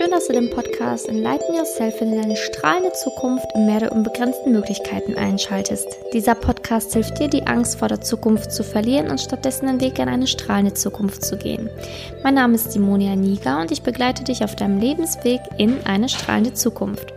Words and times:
Schön, 0.00 0.12
dass 0.12 0.28
du 0.28 0.32
den 0.32 0.48
Podcast 0.48 1.10
Enlighten 1.10 1.54
Yourself 1.54 2.00
in 2.00 2.16
deine 2.16 2.34
strahlende 2.34 2.90
Zukunft 2.94 3.44
im 3.54 3.66
Meer 3.66 3.80
der 3.80 3.92
unbegrenzten 3.92 4.50
Möglichkeiten 4.50 5.14
einschaltest. 5.18 5.86
Dieser 6.14 6.34
Podcast 6.34 6.94
hilft 6.94 7.18
dir, 7.18 7.28
die 7.28 7.46
Angst 7.46 7.78
vor 7.78 7.88
der 7.88 8.00
Zukunft 8.00 8.50
zu 8.50 8.64
verlieren 8.64 9.10
und 9.10 9.20
stattdessen 9.20 9.66
den 9.66 9.82
Weg 9.82 9.98
in 9.98 10.08
eine 10.08 10.26
strahlende 10.26 10.72
Zukunft 10.72 11.22
zu 11.22 11.36
gehen. 11.36 11.68
Mein 12.24 12.32
Name 12.32 12.54
ist 12.54 12.72
Simonia 12.72 13.14
Niga 13.14 13.60
und 13.60 13.72
ich 13.72 13.82
begleite 13.82 14.24
dich 14.24 14.42
auf 14.42 14.56
deinem 14.56 14.80
Lebensweg 14.80 15.42
in 15.58 15.76
eine 15.84 16.08
strahlende 16.08 16.54
Zukunft. 16.54 17.12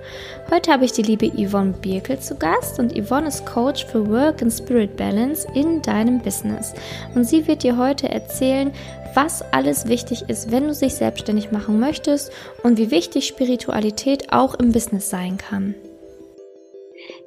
Heute 0.51 0.73
habe 0.73 0.83
ich 0.83 0.91
die 0.91 1.03
liebe 1.03 1.31
Yvonne 1.31 1.75
Birkel 1.81 2.19
zu 2.19 2.35
Gast 2.35 2.79
und 2.79 2.91
Yvonne 2.93 3.29
ist 3.29 3.45
Coach 3.45 3.85
für 3.85 4.09
Work 4.09 4.41
and 4.41 4.51
Spirit 4.51 4.97
Balance 4.97 5.47
in 5.53 5.81
deinem 5.81 6.19
Business. 6.19 6.73
Und 7.15 7.23
sie 7.23 7.47
wird 7.47 7.63
dir 7.63 7.77
heute 7.77 8.09
erzählen, 8.09 8.73
was 9.15 9.41
alles 9.53 9.87
wichtig 9.87 10.29
ist, 10.29 10.51
wenn 10.51 10.67
du 10.67 10.73
dich 10.73 10.95
selbstständig 10.95 11.51
machen 11.51 11.79
möchtest 11.79 12.31
und 12.63 12.77
wie 12.77 12.91
wichtig 12.91 13.27
Spiritualität 13.27 14.31
auch 14.31 14.55
im 14.55 14.71
Business 14.71 15.09
sein 15.09 15.37
kann. 15.37 15.75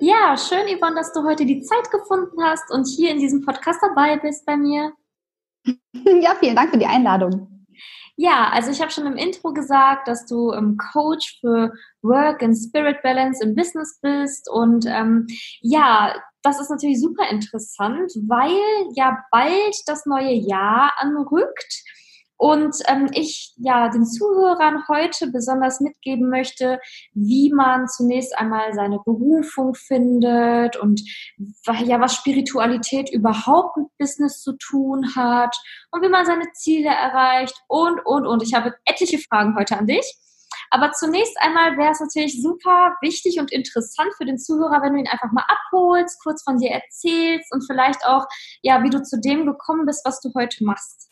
Ja, 0.01 0.37
schön, 0.37 0.67
Yvonne, 0.67 0.97
dass 0.97 1.13
du 1.13 1.25
heute 1.25 1.45
die 1.45 1.63
Zeit 1.63 1.91
gefunden 1.91 2.43
hast 2.43 2.71
und 2.71 2.87
hier 2.87 3.11
in 3.11 3.19
diesem 3.19 3.45
Podcast 3.45 3.81
dabei 3.83 4.17
bist 4.17 4.45
bei 4.47 4.57
mir. 4.57 4.93
Ja, 6.23 6.37
vielen 6.39 6.55
Dank 6.55 6.71
für 6.71 6.79
die 6.79 6.87
Einladung. 6.87 7.67
Ja, 8.17 8.49
also 8.51 8.71
ich 8.71 8.81
habe 8.81 8.91
schon 8.91 9.07
im 9.07 9.17
Intro 9.17 9.53
gesagt, 9.53 10.09
dass 10.09 10.25
du 10.27 10.53
ähm, 10.53 10.79
Coach 10.93 11.39
für 11.41 11.73
Work 12.03 12.43
and 12.43 12.57
Spirit 12.57 13.03
Balance 13.03 13.45
im 13.45 13.55
Business 13.55 13.99
bist 14.01 14.49
und 14.51 14.87
ähm, 14.87 15.27
ja, 15.61 16.15
das 16.47 16.61
ist 16.61 16.71
natürlich 16.71 17.01
super 17.01 17.29
interessant, 17.29 18.13
weil 18.29 18.57
ja 18.95 19.19
bald 19.33 19.77
das 19.87 20.07
neue 20.07 20.33
Jahr 20.33 20.93
anrückt. 20.99 21.83
Und 22.39 22.77
ähm, 22.87 23.09
ich 23.15 23.55
ja 23.57 23.89
den 23.89 24.05
Zuhörern 24.05 24.85
heute 24.89 25.29
besonders 25.29 25.81
mitgeben 25.81 26.29
möchte, 26.29 26.79
wie 27.15 27.51
man 27.51 27.89
zunächst 27.89 28.39
einmal 28.39 28.75
seine 28.75 29.01
Berufung 29.05 29.75
findet 29.75 30.77
und 30.77 31.01
ja, 31.85 31.99
was 31.99 32.15
Spiritualität 32.15 33.11
überhaupt 33.11 33.79
mit 33.79 33.87
Business 33.99 34.43
zu 34.43 34.53
tun 34.53 35.17
hat 35.17 35.57
und 35.91 36.03
wie 36.03 36.11
man 36.11 36.27
seine 36.27 36.53
Ziele 36.53 36.91
erreicht 36.91 37.55
und, 37.69 38.05
und, 38.05 38.27
und. 38.27 38.43
Ich 38.43 38.55
habe 38.55 38.75
etliche 38.85 39.19
Fragen 39.19 39.57
heute 39.57 39.79
an 39.79 39.87
dich. 39.87 40.05
Aber 40.71 40.93
zunächst 40.93 41.37
einmal 41.41 41.77
wäre 41.77 41.93
es 41.93 42.01
natürlich 42.01 42.43
super 42.43 42.97
wichtig 43.01 43.39
und 43.39 43.53
interessant 43.53 44.13
für 44.17 44.25
den 44.25 44.39
Zuhörer, 44.39 44.83
wenn 44.83 44.95
du 44.95 45.01
ihn 45.01 45.09
einfach 45.09 45.33
mal 45.33 45.45
abholst, 45.49 46.23
kurz 46.23 46.43
von 46.43 46.59
dir 46.59 46.71
erzählst 46.71 47.53
und 47.53 47.65
vielleicht 47.67 48.05
auch, 48.07 48.27
ja, 48.63 48.83
wie 48.83 48.91
du 48.91 49.03
zu 49.03 49.21
dem 49.21 49.47
gekommen 49.47 49.87
bist, 49.87 50.05
was 50.05 50.21
du 50.21 50.31
heute 50.35 50.65
machst. 50.65 51.09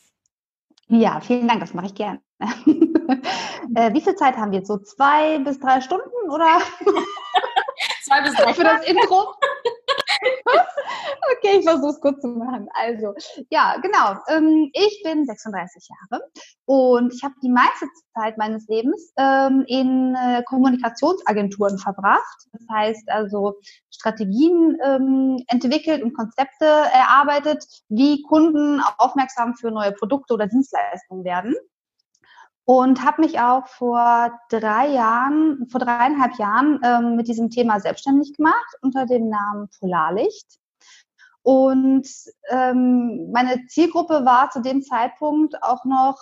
Ja, 0.87 1.19
vielen 1.19 1.47
Dank, 1.47 1.61
das 1.61 1.73
mache 1.73 1.87
ich 1.87 1.95
gerne. 1.95 2.21
äh, 2.39 3.93
wie 3.93 4.01
viel 4.01 4.15
Zeit 4.15 4.35
haben 4.37 4.51
wir 4.51 4.59
jetzt? 4.59 4.67
So 4.67 4.77
zwei 4.77 5.39
bis 5.39 5.59
drei 5.59 5.81
Stunden 5.81 6.29
oder? 6.29 6.59
zwei 8.03 8.21
bis 8.21 8.33
drei. 8.33 8.53
Für 8.53 8.63
das 8.63 8.85
Intro? 8.85 9.33
okay, 11.37 11.59
ich 11.59 11.65
versuche 11.65 11.91
es 11.91 12.01
kurz 12.01 12.21
zu 12.21 12.27
machen. 12.27 12.67
Also, 12.73 13.13
ja, 13.49 13.77
genau. 13.81 14.19
Ähm, 14.27 14.69
ich 14.73 15.01
bin 15.03 15.25
36 15.25 15.87
Jahre 15.89 16.23
und 16.65 17.13
ich 17.13 17.23
habe 17.23 17.33
die 17.43 17.49
meiste 17.49 17.87
Zeit 18.13 18.37
meines 18.37 18.67
Lebens 18.67 19.13
ähm, 19.17 19.63
in 19.67 20.15
äh, 20.15 20.43
Kommunikationsagenturen 20.43 21.77
verbracht. 21.77 22.47
Das 22.53 22.61
heißt 22.71 23.09
also 23.09 23.55
Strategien 23.91 24.77
ähm, 24.83 25.37
entwickelt 25.47 26.03
und 26.03 26.13
Konzepte 26.13 26.65
erarbeitet, 26.65 27.65
wie 27.89 28.21
Kunden 28.23 28.81
aufmerksam 28.97 29.55
für 29.55 29.71
neue 29.71 29.91
Produkte 29.91 30.33
oder 30.33 30.47
Dienstleistungen 30.47 31.23
werden 31.23 31.55
und 32.65 33.05
habe 33.05 33.21
mich 33.21 33.39
auch 33.39 33.67
vor 33.67 34.39
drei 34.49 34.87
Jahren, 34.89 35.67
vor 35.69 35.79
dreieinhalb 35.79 36.37
Jahren 36.37 36.79
ähm, 36.83 37.15
mit 37.15 37.27
diesem 37.27 37.49
Thema 37.49 37.79
selbstständig 37.79 38.33
gemacht 38.35 38.75
unter 38.81 39.05
dem 39.05 39.29
Namen 39.29 39.69
Polarlicht. 39.79 40.59
Und 41.43 42.07
ähm, 42.49 43.31
meine 43.31 43.67
Zielgruppe 43.67 44.25
war 44.25 44.49
zu 44.49 44.61
dem 44.61 44.81
Zeitpunkt 44.81 45.61
auch 45.61 45.85
noch 45.85 46.17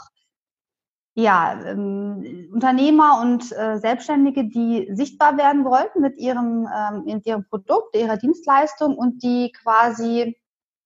ja, 1.16 1.62
ähm, 1.66 2.50
Unternehmer 2.52 3.22
und 3.22 3.52
äh, 3.52 3.78
Selbstständige, 3.78 4.46
die 4.46 4.90
sichtbar 4.92 5.38
werden 5.38 5.64
wollten 5.64 6.02
mit 6.02 6.18
ihrem, 6.18 6.68
ähm, 6.76 7.04
mit 7.06 7.26
ihrem 7.26 7.46
Produkt, 7.48 7.96
ihrer 7.96 8.18
Dienstleistung 8.18 8.98
und 8.98 9.22
die 9.22 9.52
quasi 9.52 10.36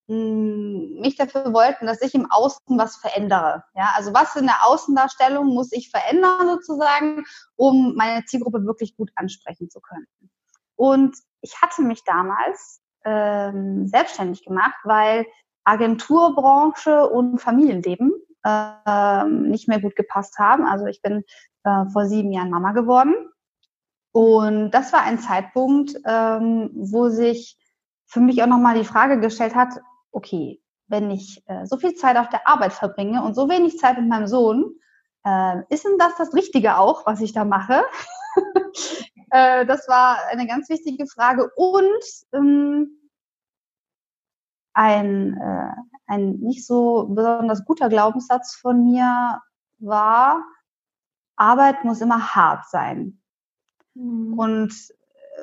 mich 0.08 1.18
dafür 1.18 1.54
wollten, 1.54 1.86
dass 1.86 2.02
ich 2.02 2.16
im 2.16 2.32
Außen 2.32 2.78
was 2.78 2.96
verändere. 2.96 3.64
Ja, 3.76 3.92
also 3.96 4.14
was 4.14 4.36
in 4.36 4.46
der 4.46 4.66
Außendarstellung 4.66 5.48
muss 5.48 5.72
ich 5.74 5.90
verändern 5.90 6.48
sozusagen, 6.48 7.26
um 7.56 7.94
meine 7.96 8.24
Zielgruppe 8.26 8.66
wirklich 8.66 8.96
gut 8.96 9.12
ansprechen 9.16 9.70
zu 9.70 9.82
können. 9.82 10.08
Und 10.76 11.18
ich 11.42 11.62
hatte 11.62 11.82
mich 11.82 12.04
damals 12.06 12.82
ähm, 13.04 13.88
selbstständig 13.88 14.46
gemacht, 14.46 14.78
weil 14.84 15.26
Agenturbranche 15.66 17.10
und 17.10 17.40
Familienleben 17.40 18.14
ähm, 18.46 19.50
nicht 19.50 19.68
mehr 19.68 19.82
gut 19.82 19.98
gepasst 19.98 20.40
haben. 20.40 20.66
Also 20.66 20.86
ich 20.86 21.02
bin 21.02 21.26
äh, 21.64 21.86
vor 21.92 22.06
sieben 22.06 22.32
Jahren 22.32 22.50
Mama 22.50 22.72
geworden. 22.72 23.14
Und 24.14 24.72
das 24.72 24.94
war 24.94 25.02
ein 25.02 25.20
Zeitpunkt, 25.20 25.96
ähm, 26.06 26.72
wo 26.74 27.10
sich 27.10 27.58
für 28.06 28.22
mich 28.22 28.42
auch 28.42 28.48
nochmal 28.48 28.78
die 28.78 28.86
Frage 28.86 29.20
gestellt 29.20 29.54
hat, 29.54 29.82
okay, 30.12 30.62
wenn 30.88 31.12
ich 31.12 31.44
äh, 31.48 31.66
so 31.66 31.78
viel 31.78 31.96
Zeit 31.96 32.18
auf 32.18 32.30
der 32.30 32.48
Arbeit 32.48 32.74
verbringe 32.74 33.24
und 33.24 33.36
so 33.36 33.50
wenig 33.50 33.78
Zeit 33.78 33.98
mit 33.98 34.08
meinem 34.08 34.28
Sohn, 34.28 34.76
äh, 35.26 35.62
ist 35.70 35.86
denn 35.86 35.98
das 35.98 36.16
das 36.18 36.34
Richtige 36.34 36.78
auch, 36.78 37.06
was 37.06 37.22
ich 37.22 37.34
da 37.34 37.44
mache? 37.44 37.84
äh, 39.32 39.66
das 39.66 39.88
war 39.88 40.18
eine 40.32 40.48
ganz 40.48 40.70
wichtige 40.70 41.06
Frage. 41.08 41.52
Und 41.56 42.04
ähm, 42.34 42.98
ein, 44.74 45.38
äh, 45.38 45.72
ein 46.06 46.38
nicht 46.40 46.66
so 46.66 47.08
besonders 47.10 47.66
guter 47.66 47.90
Glaubenssatz 47.90 48.56
von 48.56 48.86
mir 48.86 49.42
war, 49.80 50.44
Arbeit 51.36 51.84
muss 51.84 52.02
immer 52.02 52.36
hart 52.36 52.70
sein. 52.70 53.22
Mhm. 53.96 54.38
Und 54.38 54.74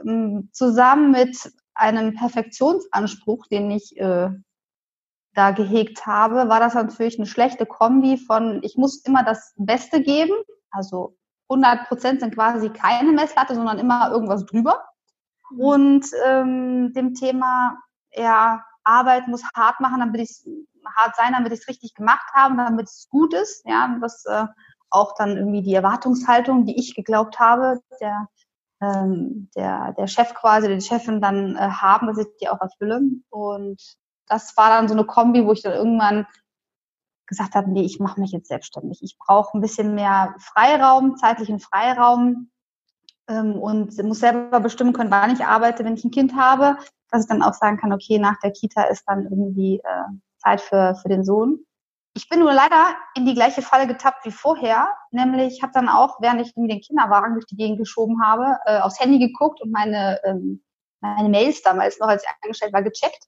ähm, 0.04 0.48
zusammen 0.52 1.10
mit 1.10 1.52
einem 1.74 2.14
Perfektionsanspruch, 2.14 3.46
den 3.46 3.70
ich 3.70 3.96
äh, 3.98 4.30
da 5.34 5.50
gehegt 5.50 6.06
habe, 6.06 6.48
war 6.48 6.60
das 6.60 6.74
natürlich 6.74 7.18
eine 7.18 7.26
schlechte 7.26 7.66
Kombi 7.66 8.16
von, 8.16 8.60
ich 8.62 8.76
muss 8.76 9.04
immer 9.04 9.24
das 9.24 9.52
Beste 9.56 10.00
geben, 10.00 10.34
also 10.70 11.16
100 11.48 11.88
Prozent 11.88 12.20
sind 12.20 12.34
quasi 12.34 12.70
keine 12.70 13.12
Messlatte, 13.12 13.54
sondern 13.54 13.78
immer 13.78 14.10
irgendwas 14.10 14.44
drüber. 14.46 14.84
Mhm. 15.50 15.60
Und 15.60 16.06
ähm, 16.26 16.92
dem 16.94 17.14
Thema, 17.14 17.76
ja, 18.12 18.64
Arbeit 18.84 19.28
muss 19.28 19.42
hart 19.54 19.80
machen, 19.80 20.00
damit 20.00 20.20
ich 20.20 20.44
hart 20.96 21.16
sein, 21.16 21.32
damit 21.32 21.52
ich 21.52 21.60
es 21.60 21.68
richtig 21.68 21.94
gemacht 21.94 22.26
habe, 22.32 22.56
damit 22.56 22.86
es 22.86 23.08
gut 23.10 23.34
ist. 23.34 23.64
Ja, 23.66 23.96
das 24.00 24.24
äh, 24.26 24.46
auch 24.90 25.14
dann 25.16 25.36
irgendwie 25.36 25.62
die 25.62 25.74
Erwartungshaltung, 25.74 26.66
die 26.66 26.78
ich 26.78 26.94
geglaubt 26.94 27.40
habe, 27.40 27.80
der 28.00 28.28
ähm, 28.80 29.48
der 29.56 29.94
der 29.94 30.06
Chef 30.06 30.34
quasi, 30.34 30.68
die 30.68 30.80
Chefin 30.80 31.20
dann 31.20 31.56
äh, 31.56 31.60
haben, 31.60 32.06
dass 32.06 32.18
ich 32.18 32.26
die 32.40 32.48
auch 32.48 32.60
erfülle. 32.60 33.00
Und 33.30 33.80
das 34.26 34.56
war 34.56 34.70
dann 34.70 34.88
so 34.88 34.94
eine 34.94 35.04
Kombi, 35.04 35.44
wo 35.46 35.52
ich 35.52 35.62
dann 35.62 35.72
irgendwann 35.72 36.26
gesagt 37.26 37.54
habe, 37.54 37.70
nee, 37.70 37.82
ich 37.82 38.00
mache 38.00 38.20
mich 38.20 38.32
jetzt 38.32 38.48
selbstständig. 38.48 39.00
Ich 39.02 39.16
brauche 39.18 39.56
ein 39.56 39.60
bisschen 39.60 39.94
mehr 39.94 40.34
Freiraum, 40.38 41.16
zeitlichen 41.16 41.58
Freiraum 41.58 42.50
ähm, 43.28 43.58
und 43.58 44.02
muss 44.02 44.20
selber 44.20 44.60
bestimmen 44.60 44.92
können, 44.92 45.10
wann 45.10 45.32
ich 45.32 45.44
arbeite, 45.44 45.84
wenn 45.84 45.96
ich 45.96 46.04
ein 46.04 46.10
Kind 46.10 46.36
habe, 46.36 46.76
dass 47.10 47.22
ich 47.22 47.28
dann 47.28 47.42
auch 47.42 47.54
sagen 47.54 47.78
kann, 47.78 47.92
okay, 47.92 48.18
nach 48.18 48.38
der 48.40 48.52
Kita 48.52 48.84
ist 48.84 49.04
dann 49.06 49.24
irgendwie 49.24 49.80
äh, 49.82 50.04
Zeit 50.38 50.60
für, 50.60 50.94
für 50.96 51.08
den 51.08 51.24
Sohn. 51.24 51.64
Ich 52.16 52.28
bin 52.28 52.40
nur 52.40 52.52
leider 52.52 52.94
in 53.16 53.26
die 53.26 53.34
gleiche 53.34 53.62
Falle 53.62 53.88
getappt 53.88 54.24
wie 54.24 54.30
vorher, 54.30 54.88
nämlich 55.10 55.62
habe 55.62 55.72
dann 55.72 55.88
auch, 55.88 56.20
während 56.20 56.40
ich 56.42 56.52
irgendwie 56.56 56.74
den 56.74 56.80
Kinderwagen 56.80 57.34
durch 57.34 57.46
die 57.46 57.56
Gegend 57.56 57.78
geschoben 57.78 58.22
habe, 58.22 58.58
äh, 58.66 58.80
aufs 58.80 59.00
Handy 59.00 59.18
geguckt 59.18 59.60
und 59.60 59.72
meine, 59.72 60.20
ähm, 60.24 60.62
meine 61.00 61.28
Mails 61.28 61.62
damals 61.62 61.98
noch, 61.98 62.06
als 62.06 62.22
ich 62.22 62.30
angestellt 62.42 62.72
war, 62.72 62.82
gecheckt 62.82 63.26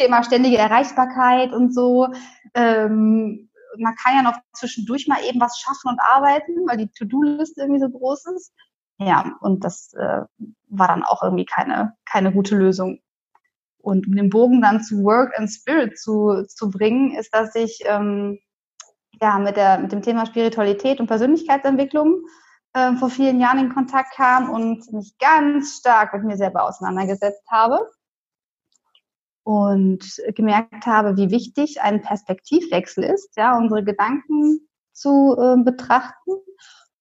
Thema 0.00 0.22
ständige 0.22 0.58
Erreichbarkeit 0.58 1.52
und 1.52 1.74
so. 1.74 2.08
Ähm, 2.54 3.50
man 3.78 3.94
kann 3.94 4.16
ja 4.16 4.22
noch 4.22 4.38
zwischendurch 4.52 5.06
mal 5.06 5.22
eben 5.28 5.40
was 5.40 5.58
schaffen 5.58 5.90
und 5.90 6.00
arbeiten, 6.00 6.66
weil 6.66 6.78
die 6.78 6.88
To-Do-Liste 6.88 7.60
irgendwie 7.60 7.80
so 7.80 7.88
groß 7.88 8.26
ist. 8.36 8.52
Ja, 8.98 9.36
und 9.40 9.64
das 9.64 9.94
äh, 9.94 10.22
war 10.68 10.88
dann 10.88 11.04
auch 11.04 11.22
irgendwie 11.22 11.44
keine, 11.44 11.94
keine 12.04 12.32
gute 12.32 12.56
Lösung. 12.56 13.00
Und 13.78 14.06
um 14.06 14.16
den 14.16 14.28
Bogen 14.28 14.60
dann 14.60 14.82
zu 14.82 15.02
Work 15.04 15.38
and 15.38 15.50
Spirit 15.50 15.98
zu, 15.98 16.44
zu 16.48 16.70
bringen, 16.70 17.14
ist, 17.14 17.34
dass 17.34 17.54
ich 17.54 17.80
ähm, 17.86 18.38
ja 19.20 19.38
mit, 19.38 19.56
der, 19.56 19.78
mit 19.78 19.92
dem 19.92 20.02
Thema 20.02 20.26
Spiritualität 20.26 21.00
und 21.00 21.06
Persönlichkeitsentwicklung 21.06 22.22
äh, 22.74 22.94
vor 22.96 23.08
vielen 23.08 23.40
Jahren 23.40 23.58
in 23.58 23.72
Kontakt 23.72 24.14
kam 24.14 24.50
und 24.50 24.92
mich 24.92 25.16
ganz 25.18 25.78
stark 25.78 26.12
mit 26.12 26.24
mir 26.24 26.36
selber 26.36 26.64
auseinandergesetzt 26.64 27.46
habe 27.50 27.86
und 29.50 30.22
gemerkt 30.36 30.86
habe, 30.86 31.16
wie 31.16 31.32
wichtig 31.32 31.82
ein 31.82 32.02
Perspektivwechsel 32.02 33.02
ist, 33.02 33.36
ja, 33.36 33.58
unsere 33.58 33.82
Gedanken 33.82 34.60
zu 34.92 35.36
äh, 35.36 35.56
betrachten 35.56 36.34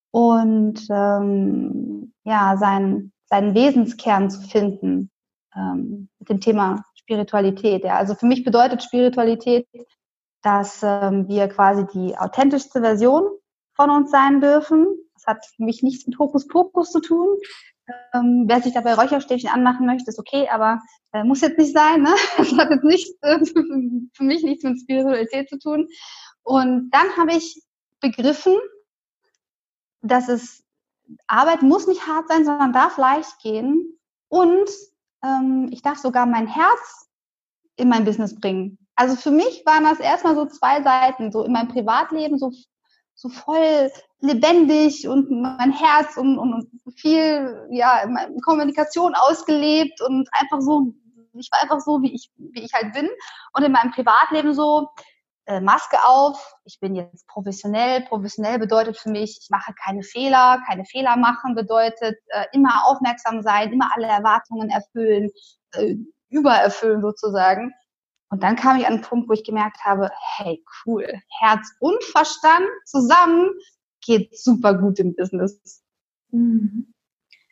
und 0.09 0.79
ähm, 0.89 2.11
ja, 2.23 2.57
seinen, 2.57 3.13
seinen 3.25 3.53
Wesenskern 3.53 4.31
zu 4.31 4.41
finden 4.41 5.11
ähm, 5.55 6.09
mit 6.17 6.29
dem 6.29 6.41
Thema 6.41 6.83
Spiritualität. 6.95 7.83
Ja. 7.83 7.97
Also 7.97 8.15
für 8.15 8.25
mich 8.25 8.43
bedeutet 8.43 8.81
Spiritualität, 8.81 9.67
dass 10.41 10.81
ähm, 10.81 11.27
wir 11.27 11.49
quasi 11.49 11.85
die 11.93 12.17
authentischste 12.17 12.81
Version 12.81 13.29
von 13.75 13.91
uns 13.91 14.09
sein 14.09 14.41
dürfen. 14.41 14.87
Das 15.13 15.27
hat 15.27 15.45
für 15.55 15.63
mich 15.63 15.83
nichts 15.83 16.07
mit 16.07 16.17
Hokuspokus 16.17 16.91
zu 16.91 16.99
tun. 16.99 17.27
Ähm, 18.15 18.45
wer 18.47 18.59
sich 18.63 18.73
dabei 18.73 18.95
Räucherstäbchen 18.95 19.51
anmachen 19.51 19.85
möchte, 19.85 20.09
ist 20.09 20.17
okay, 20.17 20.49
aber 20.49 20.79
äh, 21.13 21.23
muss 21.23 21.41
jetzt 21.41 21.57
nicht 21.57 21.73
sein. 21.73 22.01
Ne? 22.03 22.15
Das 22.37 22.51
hat 22.53 22.69
jetzt 22.69 22.83
nicht, 22.83 23.15
äh, 23.21 23.39
für 24.13 24.23
mich 24.23 24.43
nichts 24.43 24.63
mit 24.63 24.79
Spiritualität 24.79 25.49
zu 25.49 25.57
tun. 25.59 25.87
Und 26.43 26.89
dann 26.91 27.15
habe 27.17 27.33
ich 27.33 27.61
begriffen, 27.99 28.55
dass 30.01 30.29
es 30.29 30.63
Arbeit 31.27 31.61
muss 31.61 31.87
nicht 31.87 32.07
hart 32.07 32.27
sein, 32.27 32.45
sondern 32.45 32.73
darf 32.73 32.97
leicht 32.97 33.39
gehen. 33.41 33.99
Und 34.29 34.69
ähm, 35.23 35.69
ich 35.71 35.81
darf 35.81 35.97
sogar 35.97 36.25
mein 36.25 36.47
Herz 36.47 37.09
in 37.75 37.89
mein 37.89 38.05
Business 38.05 38.35
bringen. 38.35 38.77
Also 38.95 39.15
für 39.15 39.31
mich 39.31 39.63
waren 39.65 39.85
das 39.85 39.99
erstmal 39.99 40.35
so 40.35 40.45
zwei 40.45 40.83
Seiten, 40.83 41.31
so 41.31 41.43
in 41.43 41.53
meinem 41.53 41.69
Privatleben 41.69 42.37
so, 42.37 42.51
so 43.19 43.27
voll 43.27 43.91
lebendig 44.21 45.05
und 45.05 45.29
mein 45.29 45.73
Herz 45.73 46.15
und, 46.15 46.39
und, 46.39 46.69
viel, 46.95 47.67
ja, 47.69 48.05
Kommunikation 48.45 49.13
ausgelebt 49.13 49.99
und 50.01 50.29
einfach 50.31 50.61
so, 50.61 50.93
ich 51.33 51.49
war 51.51 51.61
einfach 51.61 51.81
so, 51.81 52.01
wie 52.01 52.15
ich, 52.15 52.31
wie 52.37 52.61
ich 52.61 52.73
halt 52.73 52.93
bin. 52.93 53.09
Und 53.53 53.63
in 53.63 53.73
meinem 53.73 53.91
Privatleben 53.91 54.53
so, 54.53 54.87
äh, 55.47 55.59
Maske 55.59 55.97
auf, 56.07 56.55
ich 56.63 56.79
bin 56.79 56.95
jetzt 56.95 57.27
professionell. 57.27 58.05
Professionell 58.05 58.57
bedeutet 58.57 58.97
für 58.97 59.09
mich, 59.09 59.37
ich 59.41 59.49
mache 59.49 59.73
keine 59.73 60.03
Fehler. 60.03 60.61
Keine 60.65 60.85
Fehler 60.85 61.17
machen 61.17 61.55
bedeutet 61.55 62.17
äh, 62.27 62.45
immer 62.53 62.85
aufmerksam 62.85 63.41
sein, 63.41 63.73
immer 63.73 63.89
alle 63.93 64.07
Erwartungen 64.07 64.69
erfüllen, 64.69 65.29
äh, 65.73 65.95
übererfüllen 66.29 67.01
sozusagen. 67.01 67.73
Und 68.29 68.43
dann 68.43 68.55
kam 68.55 68.77
ich 68.77 68.85
an 68.85 68.93
einen 68.93 69.01
Punkt, 69.01 69.27
wo 69.27 69.33
ich 69.33 69.43
gemerkt 69.43 69.83
habe, 69.83 70.11
hey, 70.37 70.63
cool, 70.85 71.05
Herz 71.39 71.71
und 71.79 72.03
Verstand 72.03 72.67
zusammen 72.85 73.49
geht 74.01 74.37
super 74.39 74.75
gut 74.75 74.99
im 74.99 75.15
Business. 75.15 75.83
Mhm. 76.31 76.93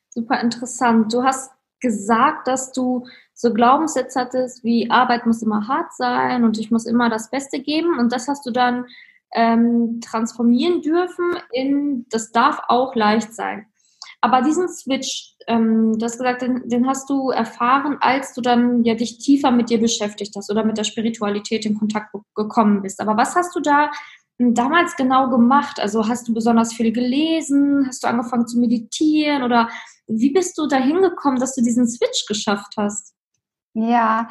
Super 0.09 0.39
interessant. 0.39 1.13
Du 1.13 1.23
hast 1.23 1.51
gesagt, 1.79 2.47
dass 2.47 2.71
du 2.71 3.07
so 3.33 3.53
Glaubenssätze 3.53 4.19
hattest, 4.19 4.63
wie 4.63 4.89
Arbeit 4.89 5.25
muss 5.25 5.43
immer 5.43 5.67
hart 5.67 5.93
sein 5.93 6.43
und 6.43 6.57
ich 6.57 6.71
muss 6.71 6.85
immer 6.85 7.09
das 7.09 7.29
Beste 7.29 7.59
geben. 7.59 7.99
Und 7.99 8.11
das 8.11 8.27
hast 8.27 8.45
du 8.45 8.51
dann 8.51 8.85
ähm, 9.33 9.99
transformieren 10.01 10.81
dürfen 10.81 11.35
in, 11.51 12.05
das 12.09 12.31
darf 12.31 12.61
auch 12.67 12.95
leicht 12.95 13.33
sein. 13.33 13.67
Aber 14.21 14.41
diesen 14.41 14.67
Switch, 14.69 15.35
ähm, 15.47 15.97
du 15.97 16.05
hast 16.05 16.17
gesagt, 16.17 16.41
den, 16.41 16.67
den, 16.67 16.87
hast 16.87 17.09
du 17.09 17.29
erfahren, 17.29 17.97
als 18.01 18.33
du 18.33 18.41
dann 18.41 18.83
ja 18.83 18.95
dich 18.95 19.17
tiefer 19.17 19.51
mit 19.51 19.69
dir 19.69 19.79
beschäftigt 19.79 20.35
hast 20.35 20.51
oder 20.51 20.63
mit 20.65 20.77
der 20.77 20.83
Spiritualität 20.83 21.65
in 21.65 21.77
Kontakt 21.77 22.13
gekommen 22.35 22.81
bist. 22.81 22.99
Aber 22.99 23.15
was 23.17 23.35
hast 23.35 23.55
du 23.55 23.61
da 23.61 23.89
damals 24.37 24.95
genau 24.95 25.29
gemacht? 25.29 25.79
Also 25.79 26.07
hast 26.07 26.27
du 26.27 26.33
besonders 26.33 26.73
viel 26.73 26.91
gelesen? 26.91 27.85
Hast 27.87 28.03
du 28.03 28.07
angefangen 28.07 28.47
zu 28.47 28.59
meditieren? 28.59 29.43
Oder 29.43 29.69
wie 30.07 30.31
bist 30.31 30.57
du 30.57 30.67
dahin 30.67 31.01
gekommen, 31.01 31.39
dass 31.39 31.55
du 31.55 31.61
diesen 31.61 31.87
Switch 31.87 32.25
geschafft 32.27 32.73
hast? 32.77 33.13
Ja, 33.73 34.27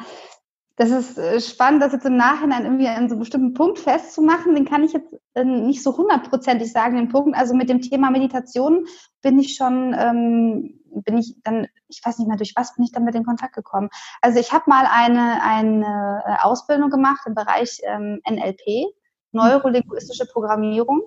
das 0.77 0.91
ist 0.91 1.17
äh, 1.17 1.41
spannend, 1.41 1.81
das 1.81 1.91
jetzt 1.91 2.05
im 2.05 2.17
Nachhinein 2.17 2.63
irgendwie 2.63 2.87
an 2.87 3.09
so 3.09 3.15
einem 3.15 3.19
bestimmten 3.19 3.53
Punkt 3.55 3.79
festzumachen. 3.79 4.53
Den 4.53 4.65
kann 4.65 4.83
ich 4.83 4.93
jetzt 4.93 5.11
äh, 5.33 5.43
nicht 5.43 5.81
so 5.81 5.97
hundertprozentig 5.97 6.71
sagen, 6.71 6.97
den 6.97 7.09
Punkt. 7.09 7.35
Also 7.35 7.55
mit 7.55 7.67
dem 7.67 7.81
Thema 7.81 8.11
Meditation 8.11 8.85
bin 9.23 9.39
ich 9.39 9.55
schon, 9.55 9.95
ähm, 9.97 10.79
bin 11.03 11.17
ich 11.17 11.35
dann, 11.43 11.67
ich 11.87 11.99
weiß 12.05 12.19
nicht 12.19 12.27
mehr, 12.27 12.37
durch 12.37 12.53
was 12.55 12.75
bin 12.75 12.85
ich 12.85 12.91
dann 12.91 13.05
mit 13.05 13.15
in 13.15 13.25
Kontakt 13.25 13.55
gekommen. 13.55 13.89
Also 14.21 14.39
ich 14.39 14.53
habe 14.53 14.65
mal 14.67 14.85
eine, 14.87 15.41
eine 15.41 16.23
äh, 16.27 16.45
Ausbildung 16.45 16.91
gemacht 16.91 17.21
im 17.25 17.33
Bereich 17.33 17.79
ähm, 17.83 18.21
NLP, 18.29 18.93
neurolinguistische 19.31 20.27
Programmierung. 20.27 21.01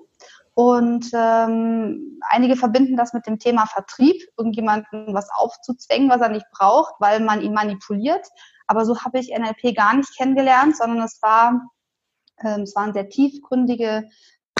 Und 0.63 1.09
ähm, 1.15 2.19
einige 2.29 2.55
verbinden 2.55 2.95
das 2.95 3.13
mit 3.13 3.25
dem 3.25 3.39
Thema 3.39 3.65
Vertrieb, 3.65 4.21
irgendjemanden 4.37 5.11
was 5.11 5.27
aufzuzwängen, 5.33 6.07
was 6.07 6.21
er 6.21 6.29
nicht 6.29 6.45
braucht, 6.51 6.93
weil 6.99 7.19
man 7.19 7.41
ihn 7.41 7.55
manipuliert. 7.55 8.27
Aber 8.67 8.85
so 8.85 8.99
habe 8.99 9.17
ich 9.17 9.35
NLP 9.35 9.75
gar 9.75 9.95
nicht 9.95 10.15
kennengelernt, 10.15 10.77
sondern 10.77 11.01
es 11.01 11.19
war, 11.23 11.63
ähm, 12.43 12.61
es 12.61 12.75
waren 12.75 12.93
sehr 12.93 13.09
tiefgründige 13.09 14.07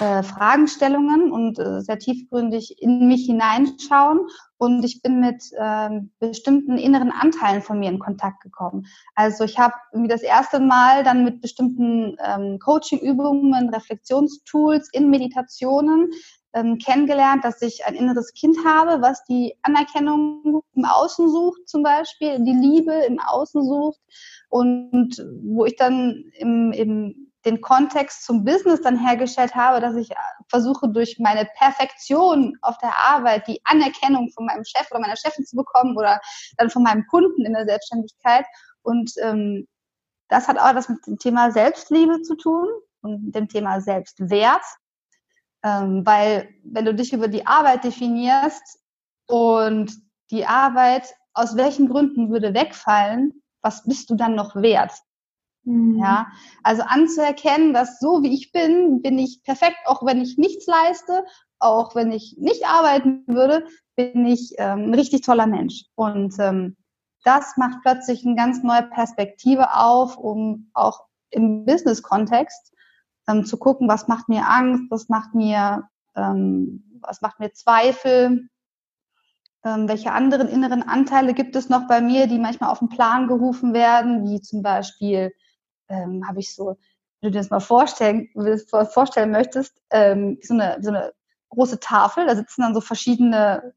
äh, 0.02 0.24
Fragestellungen 0.24 1.30
und 1.30 1.60
äh, 1.60 1.80
sehr 1.80 1.96
tiefgründig 1.96 2.82
in 2.82 3.06
mich 3.06 3.26
hineinschauen. 3.26 4.26
Und 4.58 4.84
ich 4.84 5.00
bin 5.00 5.20
mit 5.20 5.44
ähm, 5.56 6.10
bestimmten 6.18 6.76
inneren 6.76 7.12
Anteilen 7.12 7.62
von 7.62 7.78
mir 7.78 7.88
in 7.88 8.00
Kontakt 8.00 8.42
gekommen. 8.42 8.86
Also 9.14 9.44
ich 9.44 9.60
habe 9.60 9.74
irgendwie 9.92 10.12
das 10.12 10.22
erste 10.22 10.58
Mal 10.58 11.04
dann 11.04 11.22
mit 11.22 11.40
bestimmten 11.40 12.16
ähm, 12.18 12.58
Coaching-Übungen, 12.58 13.68
Reflexionstools 13.68 14.88
in 14.92 15.08
Meditationen 15.08 16.10
ähm, 16.52 16.78
kennengelernt, 16.78 17.44
dass 17.44 17.62
ich 17.62 17.84
ein 17.86 17.94
inneres 17.94 18.32
Kind 18.34 18.56
habe, 18.64 19.02
was 19.02 19.22
die 19.24 19.54
Anerkennung 19.62 20.62
im 20.74 20.84
Außen 20.84 21.28
sucht, 21.28 21.68
zum 21.68 21.84
Beispiel, 21.84 22.44
die 22.44 22.54
Liebe 22.54 22.92
im 23.06 23.20
Außen 23.20 23.62
sucht 23.64 24.00
und 24.48 25.24
wo 25.44 25.64
ich 25.64 25.76
dann 25.76 26.24
im, 26.38 26.72
im 26.72 27.31
den 27.44 27.60
Kontext 27.60 28.24
zum 28.24 28.44
Business 28.44 28.80
dann 28.82 28.98
hergestellt 28.98 29.54
habe, 29.54 29.80
dass 29.80 29.96
ich 29.96 30.10
versuche 30.48 30.88
durch 30.88 31.18
meine 31.18 31.48
Perfektion 31.56 32.56
auf 32.62 32.78
der 32.78 32.96
Arbeit 32.96 33.46
die 33.48 33.60
Anerkennung 33.64 34.30
von 34.30 34.46
meinem 34.46 34.64
Chef 34.64 34.90
oder 34.90 35.00
meiner 35.00 35.16
Chefin 35.16 35.44
zu 35.44 35.56
bekommen 35.56 35.96
oder 35.96 36.20
dann 36.56 36.70
von 36.70 36.82
meinem 36.82 37.06
Kunden 37.06 37.44
in 37.44 37.52
der 37.52 37.66
Selbstständigkeit. 37.66 38.46
Und 38.82 39.12
ähm, 39.22 39.66
das 40.28 40.48
hat 40.48 40.58
auch 40.58 40.74
was 40.74 40.88
mit 40.88 41.06
dem 41.06 41.18
Thema 41.18 41.50
Selbstliebe 41.50 42.22
zu 42.22 42.36
tun 42.36 42.68
und 43.02 43.32
dem 43.32 43.48
Thema 43.48 43.80
Selbstwert. 43.80 44.64
Ähm, 45.64 46.06
weil 46.06 46.48
wenn 46.64 46.84
du 46.84 46.94
dich 46.94 47.12
über 47.12 47.28
die 47.28 47.46
Arbeit 47.46 47.84
definierst 47.84 48.80
und 49.26 49.92
die 50.30 50.46
Arbeit 50.46 51.14
aus 51.34 51.56
welchen 51.56 51.88
Gründen 51.88 52.30
würde 52.30 52.54
wegfallen, 52.54 53.42
was 53.62 53.84
bist 53.84 54.10
du 54.10 54.16
dann 54.16 54.34
noch 54.34 54.56
wert? 54.56 54.92
Mhm. 55.64 55.98
Ja, 55.98 56.26
also 56.62 56.82
anzuerkennen, 56.82 57.72
dass 57.72 58.00
so 58.00 58.22
wie 58.22 58.34
ich 58.34 58.52
bin, 58.52 59.02
bin 59.02 59.18
ich 59.18 59.42
perfekt, 59.44 59.78
auch 59.86 60.04
wenn 60.04 60.20
ich 60.20 60.38
nichts 60.38 60.66
leiste, 60.66 61.24
auch 61.58 61.94
wenn 61.94 62.10
ich 62.10 62.36
nicht 62.38 62.66
arbeiten 62.66 63.24
würde, 63.26 63.66
bin 63.94 64.26
ich 64.26 64.54
ähm, 64.58 64.90
ein 64.90 64.94
richtig 64.94 65.22
toller 65.22 65.46
Mensch. 65.46 65.84
Und 65.94 66.34
ähm, 66.38 66.76
das 67.24 67.56
macht 67.56 67.78
plötzlich 67.82 68.26
eine 68.26 68.34
ganz 68.34 68.62
neue 68.62 68.82
Perspektive 68.82 69.76
auf, 69.76 70.16
um 70.18 70.70
auch 70.74 71.04
im 71.30 71.64
Business-Kontext 71.64 72.72
ähm, 73.28 73.44
zu 73.44 73.56
gucken, 73.56 73.88
was 73.88 74.08
macht 74.08 74.28
mir 74.28 74.48
Angst, 74.48 74.84
was 74.90 75.08
macht 75.08 75.34
mir, 75.34 75.88
ähm, 76.16 76.98
was 77.00 77.20
macht 77.20 77.38
mir 77.38 77.52
Zweifel, 77.52 78.48
ähm, 79.64 79.88
welche 79.88 80.12
anderen 80.12 80.48
inneren 80.48 80.82
Anteile 80.82 81.34
gibt 81.34 81.54
es 81.54 81.68
noch 81.68 81.86
bei 81.86 82.00
mir, 82.00 82.26
die 82.26 82.38
manchmal 82.38 82.70
auf 82.70 82.80
den 82.80 82.88
Plan 82.88 83.28
gerufen 83.28 83.72
werden, 83.72 84.24
wie 84.24 84.40
zum 84.40 84.62
Beispiel 84.62 85.32
ähm, 85.92 86.26
habe 86.26 86.40
ich 86.40 86.54
so, 86.54 86.76
wenn 87.20 87.30
du 87.30 87.30
dir 87.30 87.38
das 87.38 87.50
mal 87.50 87.60
vorstellen, 87.60 88.28
vorstellen 88.90 89.30
möchtest, 89.30 89.80
ähm, 89.90 90.38
so, 90.42 90.54
eine, 90.54 90.78
so 90.80 90.90
eine 90.90 91.12
große 91.50 91.78
Tafel, 91.80 92.26
da 92.26 92.34
sitzen 92.34 92.62
dann 92.62 92.74
so 92.74 92.80
verschiedene 92.80 93.74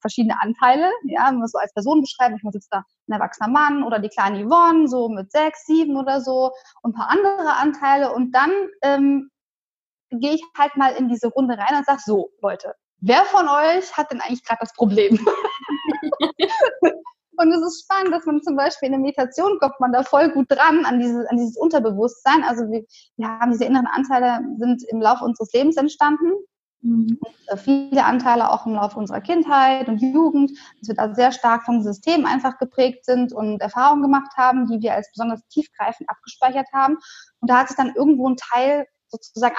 verschiedene 0.00 0.40
Anteile, 0.40 0.90
ja, 1.04 1.26
wenn 1.26 1.36
man 1.36 1.44
es 1.44 1.52
so 1.52 1.58
als 1.58 1.72
Person 1.74 2.00
beschreibt, 2.00 2.30
manchmal 2.30 2.52
sitzt 2.52 2.72
da 2.72 2.84
ein 3.08 3.12
erwachsener 3.12 3.48
Mann 3.48 3.82
oder 3.82 3.98
die 3.98 4.08
kleine 4.08 4.44
Yvonne, 4.46 4.88
so 4.88 5.08
mit 5.08 5.32
sechs, 5.32 5.66
sieben 5.66 5.96
oder 5.96 6.20
so 6.20 6.52
und 6.82 6.92
ein 6.92 6.94
paar 6.94 7.10
andere 7.10 7.54
Anteile 7.54 8.12
und 8.12 8.32
dann 8.32 8.50
ähm, 8.82 9.30
gehe 10.10 10.34
ich 10.34 10.42
halt 10.56 10.76
mal 10.76 10.92
in 10.92 11.08
diese 11.08 11.28
Runde 11.28 11.58
rein 11.58 11.76
und 11.76 11.86
sage, 11.86 12.00
so, 12.04 12.30
Leute, 12.40 12.74
wer 13.00 13.24
von 13.24 13.48
euch 13.48 13.96
hat 13.96 14.10
denn 14.10 14.20
eigentlich 14.20 14.44
gerade 14.44 14.60
das 14.60 14.72
Problem? 14.72 15.18
Und 17.38 17.52
es 17.52 17.62
ist 17.62 17.84
spannend, 17.84 18.12
dass 18.12 18.26
man 18.26 18.42
zum 18.42 18.56
Beispiel 18.56 18.86
in 18.86 18.92
der 18.92 19.00
Meditation 19.00 19.58
kommt 19.60 19.78
man 19.78 19.92
da 19.92 20.02
voll 20.02 20.28
gut 20.30 20.50
dran 20.50 20.84
an 20.84 20.98
dieses, 20.98 21.24
an 21.26 21.36
dieses 21.36 21.56
Unterbewusstsein. 21.56 22.42
Also 22.42 22.68
wir, 22.68 22.84
wir 23.16 23.28
haben 23.28 23.52
diese 23.52 23.64
inneren 23.64 23.86
Anteile, 23.86 24.40
sind 24.58 24.82
im 24.88 25.00
Laufe 25.00 25.24
unseres 25.24 25.52
Lebens 25.52 25.76
entstanden. 25.76 26.32
Mhm. 26.80 27.18
Äh, 27.46 27.56
viele 27.56 28.04
Anteile 28.04 28.50
auch 28.50 28.66
im 28.66 28.74
Laufe 28.74 28.98
unserer 28.98 29.20
Kindheit 29.20 29.88
und 29.88 29.98
Jugend, 29.98 30.50
dass 30.80 30.88
wir 30.88 30.94
da 30.96 31.14
sehr 31.14 31.30
stark 31.30 31.64
vom 31.64 31.82
System 31.82 32.26
einfach 32.26 32.58
geprägt 32.58 33.04
sind 33.04 33.32
und 33.32 33.60
Erfahrungen 33.60 34.02
gemacht 34.02 34.32
haben, 34.36 34.66
die 34.66 34.80
wir 34.80 34.94
als 34.94 35.08
besonders 35.12 35.46
tiefgreifend 35.48 36.10
abgespeichert 36.10 36.66
haben. 36.72 36.96
Und 37.40 37.50
da 37.50 37.58
hat 37.58 37.68
sich 37.68 37.76
dann 37.76 37.94
irgendwo 37.94 38.28
ein 38.28 38.36
Teil 38.36 38.86
sozusagen 39.06 39.56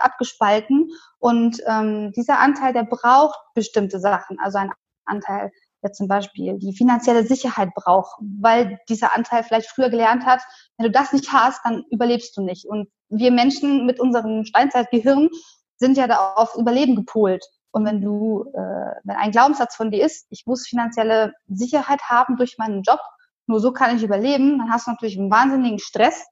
abgespalten. 0.00 0.90
Und 1.18 1.62
ähm, 1.66 2.12
dieser 2.12 2.38
Anteil, 2.38 2.74
der 2.74 2.84
braucht 2.84 3.38
bestimmte 3.54 3.98
Sachen. 3.98 4.38
Also 4.40 4.58
ein 4.58 4.72
Anteil 5.06 5.50
der 5.82 5.92
zum 5.92 6.08
Beispiel 6.08 6.58
die 6.58 6.74
finanzielle 6.74 7.24
Sicherheit 7.24 7.74
braucht, 7.74 8.18
weil 8.40 8.78
dieser 8.88 9.14
Anteil 9.14 9.42
vielleicht 9.44 9.68
früher 9.68 9.90
gelernt 9.90 10.26
hat, 10.26 10.42
wenn 10.76 10.86
du 10.86 10.90
das 10.90 11.12
nicht 11.12 11.32
hast, 11.32 11.60
dann 11.64 11.84
überlebst 11.90 12.36
du 12.36 12.42
nicht. 12.42 12.66
Und 12.66 12.88
wir 13.08 13.30
Menschen 13.30 13.86
mit 13.86 14.00
unserem 14.00 14.44
Steinzeitgehirn 14.44 15.28
sind 15.76 15.96
ja 15.96 16.06
da 16.06 16.34
auf 16.34 16.56
Überleben 16.56 16.96
gepolt. 16.96 17.44
Und 17.70 17.84
wenn 17.84 18.00
du, 18.00 18.50
äh, 18.54 18.94
wenn 19.04 19.16
ein 19.16 19.30
Glaubenssatz 19.30 19.76
von 19.76 19.90
dir 19.90 20.04
ist, 20.04 20.26
ich 20.30 20.46
muss 20.46 20.66
finanzielle 20.66 21.34
Sicherheit 21.46 22.02
haben 22.02 22.36
durch 22.36 22.56
meinen 22.58 22.82
Job, 22.82 23.00
nur 23.46 23.60
so 23.60 23.72
kann 23.72 23.96
ich 23.96 24.02
überleben, 24.02 24.58
dann 24.58 24.70
hast 24.70 24.86
du 24.86 24.90
natürlich 24.90 25.18
einen 25.18 25.30
wahnsinnigen 25.30 25.78
Stress, 25.78 26.26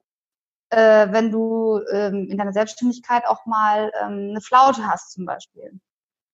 äh, 0.70 1.08
wenn 1.10 1.30
du 1.30 1.80
ähm, 1.92 2.28
in 2.30 2.36
deiner 2.36 2.52
Selbstständigkeit 2.52 3.26
auch 3.26 3.46
mal 3.46 3.92
ähm, 4.02 4.30
eine 4.30 4.40
Flaute 4.40 4.86
hast 4.86 5.12
zum 5.12 5.24
Beispiel. 5.24 5.80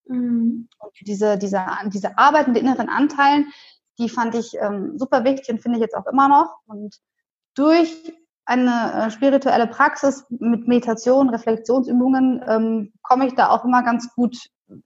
Mhm. 0.07 0.69
Und 0.79 0.93
diese, 1.01 1.39
diese, 1.39 1.65
diese 1.87 2.19
Arbeit 2.19 2.49
mit 2.49 2.59
inneren 2.59 2.89
Anteilen, 2.89 3.53
die 3.99 4.09
fand 4.09 4.35
ich 4.35 4.55
ähm, 4.61 4.99
super 4.99 5.25
wichtig 5.25 5.51
und 5.51 5.61
finde 5.61 5.79
ich 5.79 5.83
jetzt 5.83 5.95
auch 5.95 6.07
immer 6.07 6.29
noch. 6.29 6.57
Und 6.67 6.97
durch 7.55 8.13
eine 8.45 8.93
äh, 9.07 9.11
spirituelle 9.11 9.67
Praxis 9.67 10.25
mit 10.31 10.67
Meditation, 10.67 11.29
Reflexionsübungen 11.29 12.43
ähm, 12.47 12.93
komme 13.03 13.27
ich 13.27 13.35
da 13.35 13.51
auch 13.51 13.65
immer 13.65 13.83
ganz 13.83 14.13
gut 14.15 14.37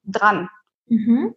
dran. 0.05 0.49
Mhm. 0.87 1.35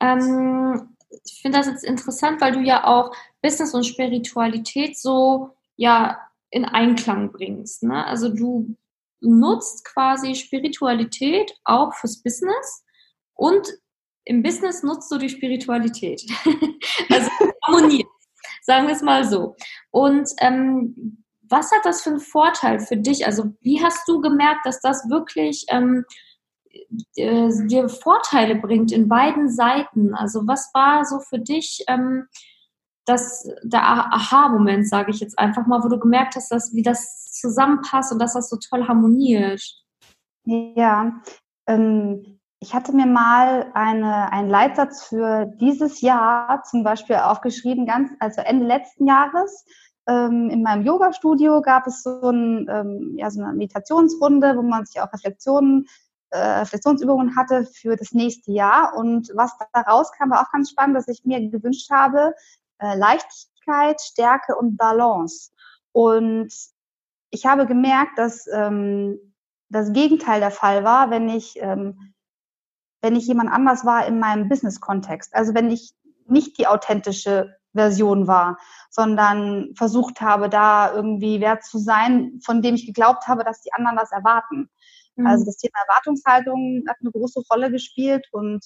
Ähm, 0.00 0.96
ich 1.24 1.40
finde 1.42 1.58
das 1.58 1.66
jetzt 1.66 1.84
interessant, 1.84 2.40
weil 2.40 2.52
du 2.52 2.60
ja 2.60 2.86
auch 2.86 3.14
Business 3.42 3.74
und 3.74 3.84
Spiritualität 3.84 4.96
so 4.96 5.50
ja 5.76 6.18
in 6.50 6.64
Einklang 6.64 7.32
bringst. 7.32 7.82
Ne? 7.82 8.04
Also 8.04 8.28
du 8.28 8.76
nutzt 9.20 9.84
quasi 9.84 10.34
Spiritualität 10.34 11.52
auch 11.64 11.94
fürs 11.94 12.22
Business 12.22 12.84
und 13.34 13.68
im 14.24 14.42
Business 14.42 14.82
nutzt 14.82 15.10
du 15.10 15.18
die 15.18 15.30
Spiritualität. 15.30 16.22
also 17.10 17.30
harmoniert, 17.64 18.08
sagen 18.62 18.86
wir 18.86 18.94
es 18.94 19.02
mal 19.02 19.24
so. 19.24 19.56
Und 19.90 20.28
ähm, 20.40 21.24
was 21.48 21.72
hat 21.72 21.84
das 21.84 22.02
für 22.02 22.10
einen 22.10 22.20
Vorteil 22.20 22.78
für 22.78 22.96
dich? 22.96 23.26
Also 23.26 23.52
wie 23.62 23.82
hast 23.82 24.06
du 24.06 24.20
gemerkt, 24.20 24.66
dass 24.66 24.80
das 24.80 25.08
wirklich 25.08 25.64
ähm, 25.68 26.04
äh, 27.16 27.48
dir 27.66 27.88
Vorteile 27.88 28.56
bringt 28.56 28.92
in 28.92 29.08
beiden 29.08 29.48
Seiten? 29.48 30.14
Also 30.14 30.46
was 30.46 30.70
war 30.74 31.04
so 31.06 31.20
für 31.20 31.38
dich 31.38 31.84
ähm, 31.88 32.26
das, 33.08 33.48
der 33.62 33.82
Aha-Moment, 33.82 34.88
sage 34.88 35.10
ich 35.10 35.20
jetzt 35.20 35.38
einfach 35.38 35.66
mal, 35.66 35.82
wo 35.82 35.88
du 35.88 35.98
gemerkt 35.98 36.36
hast, 36.36 36.50
dass, 36.50 36.74
wie 36.74 36.82
das 36.82 37.32
zusammenpasst 37.32 38.12
und 38.12 38.18
dass 38.18 38.34
das 38.34 38.48
so 38.48 38.56
toll 38.56 38.86
harmoniert? 38.86 39.62
Ja, 40.44 41.20
ähm, 41.66 42.38
ich 42.60 42.74
hatte 42.74 42.92
mir 42.92 43.06
mal 43.06 43.70
eine, 43.74 44.32
einen 44.32 44.50
Leitsatz 44.50 45.04
für 45.04 45.46
dieses 45.60 46.00
Jahr 46.00 46.62
zum 46.64 46.82
Beispiel 46.82 47.16
aufgeschrieben, 47.16 47.86
ganz, 47.86 48.10
also 48.18 48.40
Ende 48.40 48.66
letzten 48.66 49.06
Jahres. 49.06 49.64
Ähm, 50.08 50.50
in 50.50 50.62
meinem 50.62 50.84
Yoga-Studio 50.84 51.60
gab 51.60 51.86
es 51.86 52.02
so, 52.02 52.30
ein, 52.30 52.66
ähm, 52.68 53.14
ja, 53.16 53.30
so 53.30 53.42
eine 53.42 53.52
Meditationsrunde, 53.52 54.56
wo 54.56 54.62
man 54.62 54.86
sich 54.86 55.00
auch 55.00 55.12
Reflexionen 55.12 55.86
äh, 56.30 56.38
Reflexionsübungen 56.38 57.36
hatte 57.36 57.64
für 57.64 57.96
das 57.96 58.12
nächste 58.12 58.52
Jahr. 58.52 58.96
Und 58.96 59.30
was 59.34 59.52
da 59.72 59.80
rauskam, 59.80 60.30
war 60.30 60.42
auch 60.42 60.52
ganz 60.52 60.70
spannend, 60.70 60.96
dass 60.96 61.08
ich 61.08 61.24
mir 61.24 61.40
gewünscht 61.48 61.90
habe, 61.90 62.34
äh, 62.78 62.96
Leichtigkeit, 62.96 64.00
Stärke 64.00 64.56
und 64.56 64.76
Balance. 64.76 65.50
Und 65.92 66.52
ich 67.30 67.46
habe 67.46 67.66
gemerkt, 67.66 68.18
dass 68.18 68.46
ähm, 68.46 69.18
das 69.68 69.92
Gegenteil 69.92 70.40
der 70.40 70.50
Fall 70.50 70.84
war, 70.84 71.10
wenn 71.10 71.28
ich, 71.28 71.60
ähm, 71.60 72.14
wenn 73.02 73.16
ich 73.16 73.26
jemand 73.26 73.50
anders 73.50 73.84
war 73.84 74.06
in 74.06 74.18
meinem 74.18 74.48
Business-Kontext. 74.48 75.34
Also 75.34 75.54
wenn 75.54 75.70
ich 75.70 75.92
nicht 76.26 76.58
die 76.58 76.66
authentische 76.66 77.54
Version 77.74 78.26
war, 78.26 78.58
sondern 78.90 79.74
versucht 79.76 80.20
habe, 80.20 80.48
da 80.48 80.92
irgendwie 80.92 81.40
wert 81.40 81.64
zu 81.64 81.78
sein, 81.78 82.40
von 82.44 82.62
dem 82.62 82.74
ich 82.74 82.86
geglaubt 82.86 83.28
habe, 83.28 83.44
dass 83.44 83.60
die 83.60 83.72
anderen 83.72 83.96
das 83.96 84.10
erwarten. 84.10 84.70
Also 85.16 85.22
mhm. 85.22 85.26
Also 85.26 85.44
das 85.44 85.56
Thema 85.58 85.78
Erwartungshaltung 85.86 86.84
hat 86.88 86.96
eine 87.00 87.10
große 87.10 87.42
Rolle 87.50 87.70
gespielt 87.70 88.26
und 88.32 88.64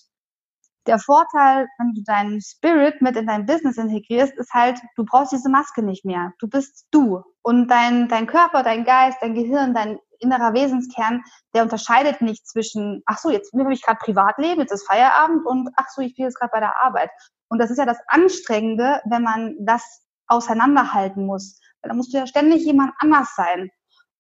der 0.87 0.99
Vorteil, 0.99 1.69
wenn 1.79 1.95
du 1.95 2.03
deinen 2.03 2.41
Spirit 2.41 3.01
mit 3.03 3.17
in 3.17 3.27
dein 3.27 3.47
Business 3.47 3.77
integrierst, 3.77 4.35
ist 4.37 4.53
halt, 4.53 4.81
du 4.97 5.05
brauchst 5.05 5.33
diese 5.33 5.49
Maske 5.49 5.83
nicht 5.83 6.05
mehr. 6.05 6.33
Du 6.39 6.49
bist 6.49 6.87
du. 6.91 7.23
Und 7.43 7.69
dein, 7.69 8.09
dein 8.09 8.27
Körper, 8.27 8.63
dein 8.63 8.85
Geist, 8.85 9.19
dein 9.21 9.35
Gehirn, 9.35 9.75
dein 9.75 9.99
innerer 10.19 10.55
Wesenskern, 10.55 11.23
der 11.55 11.63
unterscheidet 11.63 12.21
nicht 12.21 12.47
zwischen, 12.47 13.03
ach 13.07 13.19
so, 13.19 13.31
jetzt 13.31 13.53
will 13.53 13.71
ich 13.73 13.83
gerade 13.83 13.99
Privatleben, 13.99 14.61
jetzt 14.61 14.73
ist 14.73 14.87
Feierabend 14.87 15.45
und 15.47 15.71
ach 15.77 15.89
so, 15.89 16.01
ich 16.01 16.15
bin 16.15 16.25
jetzt 16.25 16.39
gerade 16.39 16.53
bei 16.53 16.61
der 16.61 16.81
Arbeit. 16.83 17.11
Und 17.49 17.59
das 17.59 17.71
ist 17.71 17.79
ja 17.79 17.87
das 17.87 17.99
Anstrengende, 18.07 19.01
wenn 19.05 19.23
man 19.23 19.57
das 19.61 20.03
auseinanderhalten 20.27 21.27
muss. 21.27 21.61
Weil 21.83 21.91
da 21.91 21.95
musst 21.95 22.13
du 22.13 22.19
ja 22.19 22.27
ständig 22.27 22.65
jemand 22.65 22.93
anders 22.99 23.35
sein. 23.37 23.71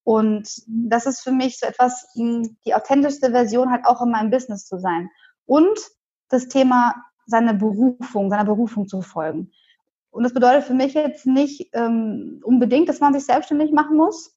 Und 0.04 0.48
das 0.66 1.06
ist 1.06 1.22
für 1.22 1.30
mich 1.30 1.58
so 1.58 1.66
etwas, 1.66 2.06
die 2.14 2.74
authentischste 2.74 3.30
Version 3.30 3.70
halt 3.70 3.86
auch 3.86 4.02
in 4.02 4.10
meinem 4.10 4.30
Business 4.30 4.66
zu 4.66 4.78
sein. 4.78 5.08
Und 5.46 5.78
das 6.32 6.48
Thema 6.48 6.94
seine 7.26 7.54
Berufung, 7.54 8.30
seiner 8.30 8.44
Berufung 8.44 8.88
zu 8.88 9.02
folgen. 9.02 9.52
Und 10.10 10.24
das 10.24 10.34
bedeutet 10.34 10.64
für 10.64 10.74
mich 10.74 10.94
jetzt 10.94 11.26
nicht 11.26 11.70
ähm, 11.72 12.40
unbedingt, 12.44 12.88
dass 12.88 13.00
man 13.00 13.14
sich 13.14 13.24
selbstständig 13.24 13.72
machen 13.72 13.96
muss, 13.96 14.36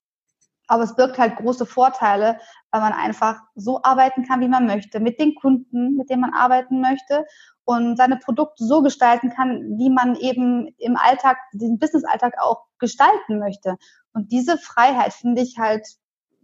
aber 0.67 0.83
es 0.83 0.95
birgt 0.95 1.17
halt 1.17 1.35
große 1.35 1.65
Vorteile, 1.65 2.39
weil 2.71 2.81
man 2.81 2.93
einfach 2.93 3.41
so 3.55 3.83
arbeiten 3.83 4.23
kann, 4.25 4.41
wie 4.41 4.47
man 4.47 4.65
möchte, 4.65 4.99
mit 4.99 5.19
den 5.19 5.35
Kunden, 5.35 5.95
mit 5.95 6.09
denen 6.09 6.21
man 6.21 6.33
arbeiten 6.33 6.81
möchte 6.81 7.25
und 7.65 7.97
seine 7.97 8.17
Produkte 8.17 8.63
so 8.63 8.81
gestalten 8.81 9.29
kann, 9.31 9.77
wie 9.77 9.89
man 9.89 10.15
eben 10.15 10.67
im 10.77 10.95
Alltag, 10.95 11.37
den 11.53 11.77
Business-Alltag 11.77 12.35
auch 12.39 12.65
gestalten 12.79 13.39
möchte. 13.39 13.77
Und 14.13 14.31
diese 14.31 14.57
Freiheit 14.57 15.13
finde 15.13 15.41
ich 15.41 15.57
halt 15.57 15.85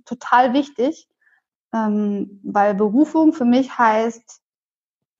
total 0.05 0.53
wichtig, 0.53 1.08
ähm, 1.74 2.41
weil 2.43 2.75
Berufung 2.75 3.34
für 3.34 3.46
mich 3.46 3.77
heißt, 3.77 4.40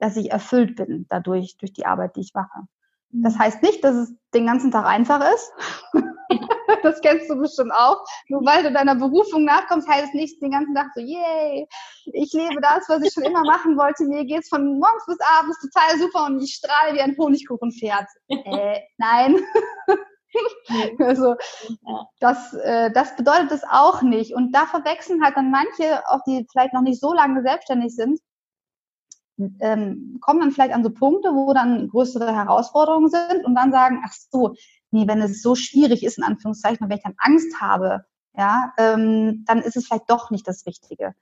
dass 0.01 0.17
ich 0.17 0.31
erfüllt 0.31 0.75
bin 0.75 1.05
dadurch, 1.10 1.58
durch 1.58 1.74
die 1.74 1.86
Arbeit, 1.86 2.15
die 2.15 2.22
ich 2.22 2.34
mache. 2.34 2.67
Das 3.13 3.36
mhm. 3.36 3.39
heißt 3.39 3.62
nicht, 3.62 3.84
dass 3.84 3.96
es 3.96 4.13
den 4.34 4.46
ganzen 4.46 4.72
Tag 4.72 4.86
einfach 4.86 5.22
ist. 5.34 5.51
das 6.84 7.01
kennst 7.01 7.29
du 7.29 7.36
bestimmt 7.36 7.74
auch. 7.74 8.03
Nur 8.29 8.41
weil 8.46 8.63
du 8.63 8.72
deiner 8.72 8.96
Berufung 8.96 9.43
nachkommst, 9.43 9.88
heißt 9.88 10.08
es 10.10 10.13
nicht 10.13 10.41
den 10.41 10.51
ganzen 10.51 10.74
Tag 10.74 10.88
so, 10.96 11.01
yay, 11.01 11.67
ich 12.05 12.34
lebe 12.34 12.62
das, 12.62 12.88
was 12.88 13.03
ich 13.03 13.13
schon 13.13 13.24
immer 13.24 13.43
machen 13.43 13.77
wollte. 13.77 14.05
Mir 14.05 14.25
geht's 14.25 14.50
von 14.50 14.79
morgens 14.79 15.05
bis 15.05 15.17
abends 15.38 15.60
total 15.62 16.00
super 16.00 16.25
und 16.25 16.41
ich 16.41 16.53
strahle 16.53 16.96
wie 16.96 17.01
ein 17.01 17.15
Honigkuchenpferd. 17.17 18.08
äh, 18.29 18.79
nein. 18.98 19.39
also 21.00 21.36
das, 22.20 22.53
äh, 22.53 22.91
das 22.91 23.15
bedeutet 23.17 23.51
es 23.51 23.63
auch 23.70 24.01
nicht. 24.01 24.34
Und 24.34 24.53
da 24.53 24.65
verwechseln 24.65 25.24
halt 25.24 25.36
dann 25.36 25.51
manche, 25.51 26.01
auch 26.08 26.22
die 26.25 26.48
vielleicht 26.50 26.74
noch 26.74 26.81
nicht 26.81 27.01
so 27.01 27.13
lange 27.13 27.41
selbstständig 27.43 27.93
sind, 27.93 28.20
ähm, 29.60 30.18
kommen 30.22 30.40
dann 30.40 30.52
vielleicht 30.52 30.74
an 30.74 30.84
so 30.84 30.90
Punkte, 30.90 31.30
wo 31.30 31.54
dann 31.54 31.90
größere 31.90 32.34
Herausforderungen 32.36 33.10
sind 33.10 33.46
und 33.46 33.56
dann 33.56 33.72
sagen, 33.72 34.02
ach 34.06 34.14
so, 34.14 34.56
nee, 34.92 35.08
wenn 35.08 35.22
es 35.22 35.42
so 35.42 35.56
schwierig 35.56 36.04
ist, 36.04 36.18
in 36.18 36.24
Anführungszeichen, 36.24 36.90
wenn 36.90 36.98
ich 36.98 37.04
dann 37.04 37.16
Angst 37.18 37.60
habe, 37.62 38.06
ja, 38.38 38.74
ähm, 38.78 39.44
dann 39.48 39.60
ist 39.60 39.76
es 39.76 39.88
vielleicht 39.88 40.10
doch 40.10 40.32
nicht 40.32 40.48
das 40.48 40.66
Richtige. 40.66 41.14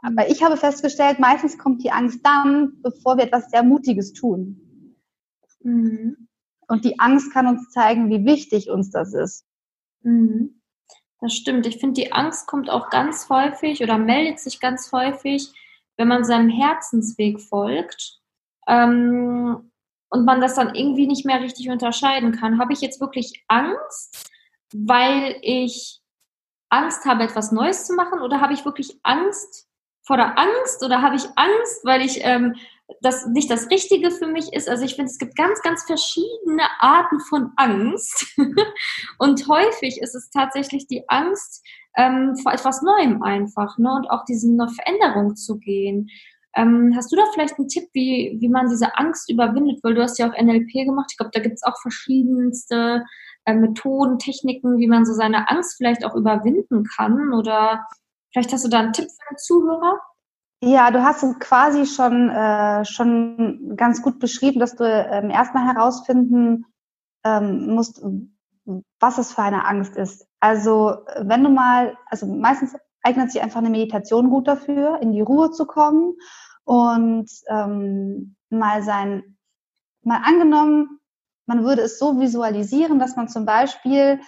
Aber 0.00 0.30
ich 0.30 0.42
habe 0.42 0.56
festgestellt, 0.56 1.18
meistens 1.18 1.58
kommt 1.58 1.82
die 1.82 1.90
Angst 1.90 2.20
dann, 2.22 2.80
bevor 2.82 3.16
wir 3.16 3.24
etwas 3.24 3.50
sehr 3.50 3.62
Mutiges 3.62 4.12
tun. 4.12 4.96
Mhm. 5.62 6.28
Und 6.68 6.84
die 6.84 7.00
Angst 7.00 7.32
kann 7.32 7.46
uns 7.46 7.70
zeigen, 7.70 8.10
wie 8.10 8.24
wichtig 8.24 8.70
uns 8.70 8.90
das 8.90 9.14
ist. 9.14 9.44
Mhm. 10.02 10.60
Das 11.20 11.32
stimmt. 11.32 11.66
Ich 11.66 11.78
finde, 11.78 12.00
die 12.00 12.12
Angst 12.12 12.46
kommt 12.46 12.70
auch 12.70 12.90
ganz 12.90 13.28
häufig 13.28 13.82
oder 13.82 13.98
meldet 13.98 14.38
sich 14.38 14.60
ganz 14.60 14.92
häufig, 14.92 15.52
wenn 15.98 16.08
man 16.08 16.24
seinem 16.24 16.48
Herzensweg 16.48 17.40
folgt 17.40 18.18
ähm, 18.66 19.70
und 20.08 20.24
man 20.24 20.40
das 20.40 20.54
dann 20.54 20.74
irgendwie 20.74 21.06
nicht 21.06 21.26
mehr 21.26 21.42
richtig 21.42 21.68
unterscheiden 21.68 22.32
kann. 22.32 22.58
Habe 22.58 22.72
ich 22.72 22.80
jetzt 22.80 23.00
wirklich 23.00 23.44
Angst, 23.48 24.30
weil 24.72 25.36
ich 25.42 26.00
Angst 26.70 27.04
habe, 27.04 27.24
etwas 27.24 27.52
Neues 27.52 27.86
zu 27.86 27.94
machen 27.94 28.20
oder 28.20 28.40
habe 28.40 28.54
ich 28.54 28.64
wirklich 28.64 28.98
Angst 29.02 29.66
vor 30.02 30.16
der 30.16 30.38
Angst 30.38 30.82
oder 30.82 31.02
habe 31.02 31.16
ich 31.16 31.24
Angst, 31.36 31.84
weil 31.84 32.00
ich 32.00 32.24
ähm, 32.24 32.54
das 33.00 33.26
nicht 33.26 33.50
das 33.50 33.70
Richtige 33.70 34.10
für 34.10 34.26
mich 34.26 34.52
ist. 34.52 34.68
Also 34.68 34.84
ich 34.84 34.94
finde, 34.94 35.10
es 35.10 35.18
gibt 35.18 35.36
ganz, 35.36 35.60
ganz 35.62 35.84
verschiedene 35.84 36.62
Arten 36.80 37.20
von 37.20 37.52
Angst. 37.56 38.26
und 39.18 39.46
häufig 39.48 40.00
ist 40.00 40.14
es 40.14 40.30
tatsächlich 40.30 40.86
die 40.86 41.08
Angst 41.08 41.64
ähm, 41.96 42.36
vor 42.42 42.52
etwas 42.52 42.82
Neuem 42.82 43.22
einfach, 43.22 43.76
ne? 43.78 43.92
Und 43.92 44.10
auch 44.10 44.24
diese 44.24 44.48
Veränderung 44.68 45.36
zu 45.36 45.58
gehen. 45.58 46.08
Ähm, 46.56 46.92
hast 46.96 47.12
du 47.12 47.16
da 47.16 47.24
vielleicht 47.32 47.58
einen 47.58 47.68
Tipp, 47.68 47.88
wie, 47.92 48.36
wie 48.40 48.48
man 48.48 48.68
diese 48.68 48.96
Angst 48.96 49.30
überwindet? 49.30 49.80
Weil 49.82 49.94
du 49.94 50.02
hast 50.02 50.18
ja 50.18 50.28
auch 50.28 50.42
NLP 50.42 50.72
gemacht. 50.86 51.10
Ich 51.10 51.18
glaube, 51.18 51.30
da 51.32 51.40
gibt 51.40 51.56
es 51.56 51.62
auch 51.62 51.78
verschiedenste 51.80 53.04
äh, 53.44 53.54
Methoden, 53.54 54.18
Techniken, 54.18 54.78
wie 54.78 54.88
man 54.88 55.04
so 55.04 55.12
seine 55.12 55.48
Angst 55.50 55.76
vielleicht 55.76 56.04
auch 56.04 56.14
überwinden 56.14 56.84
kann. 56.84 57.34
Oder 57.34 57.86
vielleicht 58.32 58.52
hast 58.52 58.64
du 58.64 58.68
da 58.68 58.80
einen 58.80 58.92
Tipp 58.92 59.06
für 59.06 59.34
den 59.34 59.38
Zuhörer? 59.38 60.00
Ja, 60.60 60.90
du 60.90 61.04
hast 61.04 61.22
es 61.22 61.38
quasi 61.38 61.86
schon, 61.86 62.30
äh, 62.30 62.84
schon 62.84 63.76
ganz 63.76 64.02
gut 64.02 64.18
beschrieben, 64.18 64.58
dass 64.58 64.74
du 64.74 64.84
ähm, 64.84 65.30
erstmal 65.30 65.66
herausfinden 65.72 66.66
ähm, 67.24 67.74
musst, 67.74 68.02
was 68.98 69.18
es 69.18 69.32
für 69.32 69.42
eine 69.42 69.66
Angst 69.66 69.96
ist. 69.96 70.26
Also 70.40 70.98
wenn 71.20 71.44
du 71.44 71.50
mal, 71.50 71.96
also 72.06 72.26
meistens 72.26 72.74
eignet 73.02 73.30
sich 73.30 73.40
einfach 73.40 73.60
eine 73.60 73.70
Meditation 73.70 74.30
gut 74.30 74.48
dafür, 74.48 75.00
in 75.00 75.12
die 75.12 75.20
Ruhe 75.20 75.52
zu 75.52 75.64
kommen 75.64 76.14
und 76.64 77.30
ähm, 77.48 78.34
mal 78.50 78.82
sein, 78.82 79.36
mal 80.02 80.22
angenommen, 80.24 80.98
man 81.46 81.64
würde 81.64 81.82
es 81.82 82.00
so 82.00 82.18
visualisieren, 82.18 82.98
dass 82.98 83.14
man 83.14 83.28
zum 83.28 83.46
Beispiel 83.46 84.20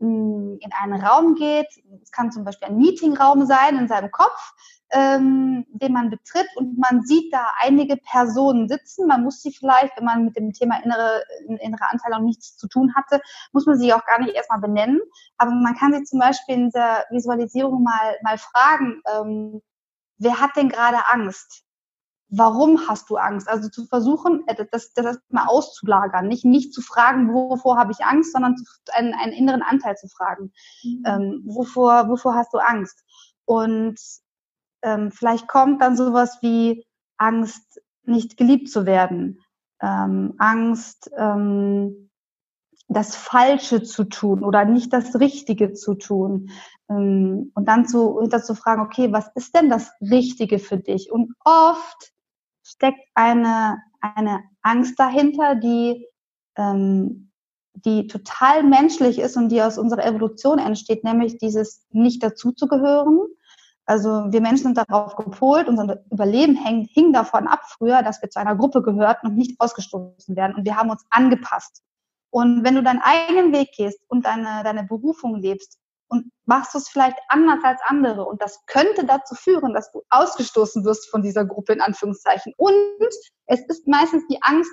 hm, 0.00 0.58
in 0.60 0.70
einen 0.82 1.00
Raum 1.00 1.34
geht, 1.34 1.68
es 2.02 2.10
kann 2.10 2.32
zum 2.32 2.44
Beispiel 2.44 2.68
ein 2.68 2.78
Meetingraum 2.78 3.44
sein 3.44 3.78
in 3.78 3.86
seinem 3.86 4.10
Kopf, 4.10 4.54
ähm, 4.92 5.66
den 5.68 5.92
man 5.92 6.10
betritt 6.10 6.46
und 6.56 6.78
man 6.78 7.02
sieht 7.04 7.32
da 7.32 7.48
einige 7.60 7.96
Personen 7.96 8.68
sitzen. 8.68 9.06
Man 9.06 9.24
muss 9.24 9.42
sie 9.42 9.52
vielleicht, 9.52 9.96
wenn 9.96 10.04
man 10.04 10.26
mit 10.26 10.36
dem 10.36 10.52
Thema 10.52 10.82
innere, 10.82 11.22
innere 11.60 11.90
Anteilung 11.90 12.24
nichts 12.24 12.56
zu 12.56 12.68
tun 12.68 12.94
hatte, 12.94 13.20
muss 13.52 13.66
man 13.66 13.78
sie 13.78 13.92
auch 13.92 14.04
gar 14.04 14.20
nicht 14.20 14.34
erstmal 14.34 14.60
benennen. 14.60 15.00
Aber 15.38 15.50
man 15.50 15.74
kann 15.74 15.92
sie 15.92 16.04
zum 16.04 16.20
Beispiel 16.20 16.54
in 16.56 16.70
der 16.70 17.06
Visualisierung 17.10 17.82
mal, 17.82 18.16
mal 18.22 18.38
fragen, 18.38 19.02
ähm, 19.12 19.62
wer 20.18 20.40
hat 20.40 20.56
denn 20.56 20.68
gerade 20.68 20.98
Angst? 21.10 21.62
Warum 22.28 22.88
hast 22.88 23.10
du 23.10 23.16
Angst? 23.16 23.48
Also 23.48 23.68
zu 23.68 23.86
versuchen, 23.86 24.44
äh, 24.46 24.64
das, 24.70 24.92
das 24.92 25.18
mal 25.28 25.46
auszulagern, 25.46 26.28
nicht, 26.28 26.44
nicht 26.44 26.72
zu 26.72 26.82
fragen, 26.82 27.32
wovor 27.32 27.78
habe 27.78 27.92
ich 27.92 28.04
Angst, 28.04 28.32
sondern 28.32 28.56
einen, 28.92 29.14
einen 29.14 29.32
inneren 29.32 29.62
Anteil 29.62 29.96
zu 29.96 30.08
fragen. 30.08 30.52
Mhm. 30.82 31.02
Ähm, 31.06 31.42
wovor, 31.46 32.08
wovor 32.08 32.34
hast 32.34 32.52
du 32.52 32.58
Angst? 32.58 33.02
Und 33.44 33.98
ähm, 34.84 35.10
vielleicht 35.10 35.48
kommt 35.48 35.82
dann 35.82 35.96
sowas 35.96 36.38
wie 36.42 36.86
Angst, 37.16 37.80
nicht 38.04 38.36
geliebt 38.36 38.70
zu 38.70 38.86
werden, 38.86 39.40
ähm, 39.80 40.34
Angst, 40.38 41.10
ähm, 41.16 42.10
das 42.88 43.16
Falsche 43.16 43.82
zu 43.82 44.04
tun 44.04 44.44
oder 44.44 44.66
nicht 44.66 44.92
das 44.92 45.18
Richtige 45.18 45.72
zu 45.72 45.94
tun. 45.94 46.50
Ähm, 46.90 47.50
und 47.54 47.66
dann 47.66 47.86
zu, 47.88 48.20
hinter 48.20 48.42
zu 48.42 48.54
fragen, 48.54 48.82
okay, 48.82 49.10
was 49.10 49.30
ist 49.34 49.54
denn 49.56 49.70
das 49.70 49.90
Richtige 50.00 50.58
für 50.58 50.76
dich? 50.76 51.10
Und 51.10 51.32
oft 51.44 52.12
steckt 52.62 53.08
eine, 53.14 53.78
eine 54.00 54.42
Angst 54.62 54.98
dahinter, 54.98 55.54
die, 55.54 56.06
ähm, 56.56 57.30
die 57.72 58.06
total 58.06 58.62
menschlich 58.62 59.18
ist 59.18 59.36
und 59.36 59.48
die 59.48 59.62
aus 59.62 59.78
unserer 59.78 60.04
Evolution 60.04 60.58
entsteht, 60.58 61.04
nämlich 61.04 61.38
dieses 61.38 61.86
nicht 61.90 62.22
dazuzugehören, 62.22 63.20
also 63.86 64.32
wir 64.32 64.40
Menschen 64.40 64.74
sind 64.74 64.78
darauf 64.78 65.14
gepolt, 65.16 65.68
unser 65.68 66.02
Überleben 66.10 66.56
hing, 66.56 66.88
hing 66.90 67.12
davon 67.12 67.46
ab 67.46 67.60
früher, 67.66 68.02
dass 68.02 68.22
wir 68.22 68.30
zu 68.30 68.40
einer 68.40 68.56
Gruppe 68.56 68.82
gehörten 68.82 69.26
und 69.28 69.36
nicht 69.36 69.60
ausgestoßen 69.60 70.36
werden. 70.36 70.54
Und 70.54 70.64
wir 70.64 70.76
haben 70.76 70.90
uns 70.90 71.04
angepasst. 71.10 71.82
Und 72.30 72.64
wenn 72.64 72.74
du 72.74 72.82
deinen 72.82 73.02
eigenen 73.02 73.52
Weg 73.52 73.72
gehst 73.76 74.00
und 74.08 74.24
deine, 74.24 74.62
deine 74.64 74.84
Berufung 74.84 75.36
lebst 75.36 75.78
und 76.08 76.30
machst 76.46 76.74
du 76.74 76.78
es 76.78 76.88
vielleicht 76.88 77.18
anders 77.28 77.62
als 77.62 77.80
andere 77.86 78.24
und 78.24 78.40
das 78.40 78.64
könnte 78.66 79.04
dazu 79.04 79.34
führen, 79.34 79.74
dass 79.74 79.92
du 79.92 80.02
ausgestoßen 80.10 80.84
wirst 80.84 81.10
von 81.10 81.22
dieser 81.22 81.44
Gruppe 81.44 81.74
in 81.74 81.80
Anführungszeichen. 81.80 82.54
Und 82.56 82.74
es 83.46 83.60
ist 83.68 83.86
meistens 83.86 84.26
die 84.28 84.42
Angst, 84.42 84.72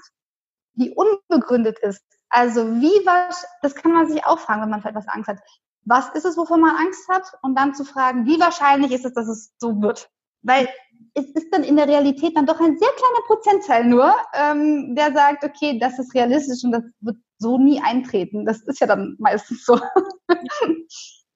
die 0.74 0.92
unbegründet 0.92 1.78
ist. 1.80 2.02
Also 2.30 2.66
wie 2.76 3.06
was, 3.06 3.46
das 3.62 3.76
kann 3.76 3.92
man 3.92 4.10
sich 4.10 4.26
auch 4.26 4.40
fragen, 4.40 4.62
wenn 4.62 4.70
man 4.70 4.82
für 4.82 4.90
etwas 4.90 5.08
Angst 5.10 5.28
hat 5.28 5.40
was 5.86 6.10
ist 6.10 6.26
es, 6.26 6.38
wovon 6.38 6.62
man 6.62 6.76
Angst 6.76 7.08
hat 7.10 7.24
und 7.42 7.58
dann 7.58 7.74
zu 7.74 7.84
fragen, 7.84 8.26
wie 8.26 8.40
wahrscheinlich 8.40 8.92
ist 8.92 9.06
es, 9.06 9.14
dass 9.14 9.28
es 9.28 9.54
so 9.58 9.82
wird. 9.82 10.10
Weil 10.44 10.70
es 11.14 11.26
ist 11.32 11.50
dann 11.52 11.64
in 11.64 11.76
der 11.76 11.88
Realität 11.88 12.36
dann 12.36 12.46
doch 12.46 12.60
ein 12.60 12.78
sehr 12.78 12.90
kleiner 12.90 13.26
Prozentteil 13.28 13.86
nur, 13.86 14.16
ähm, 14.34 14.96
der 14.96 15.14
sagt, 15.14 15.44
okay, 15.44 15.78
das 15.80 16.00
ist 16.00 16.14
realistisch 16.14 16.64
und 16.64 16.72
das 16.72 16.84
wird 17.02 17.18
so 17.38 17.58
nie 17.58 17.82
eintreten. 17.82 18.46
Das 18.46 18.62
ist 18.62 18.80
ja 18.80 18.88
dann 18.88 19.16
meistens 19.20 19.66
so. 19.66 19.80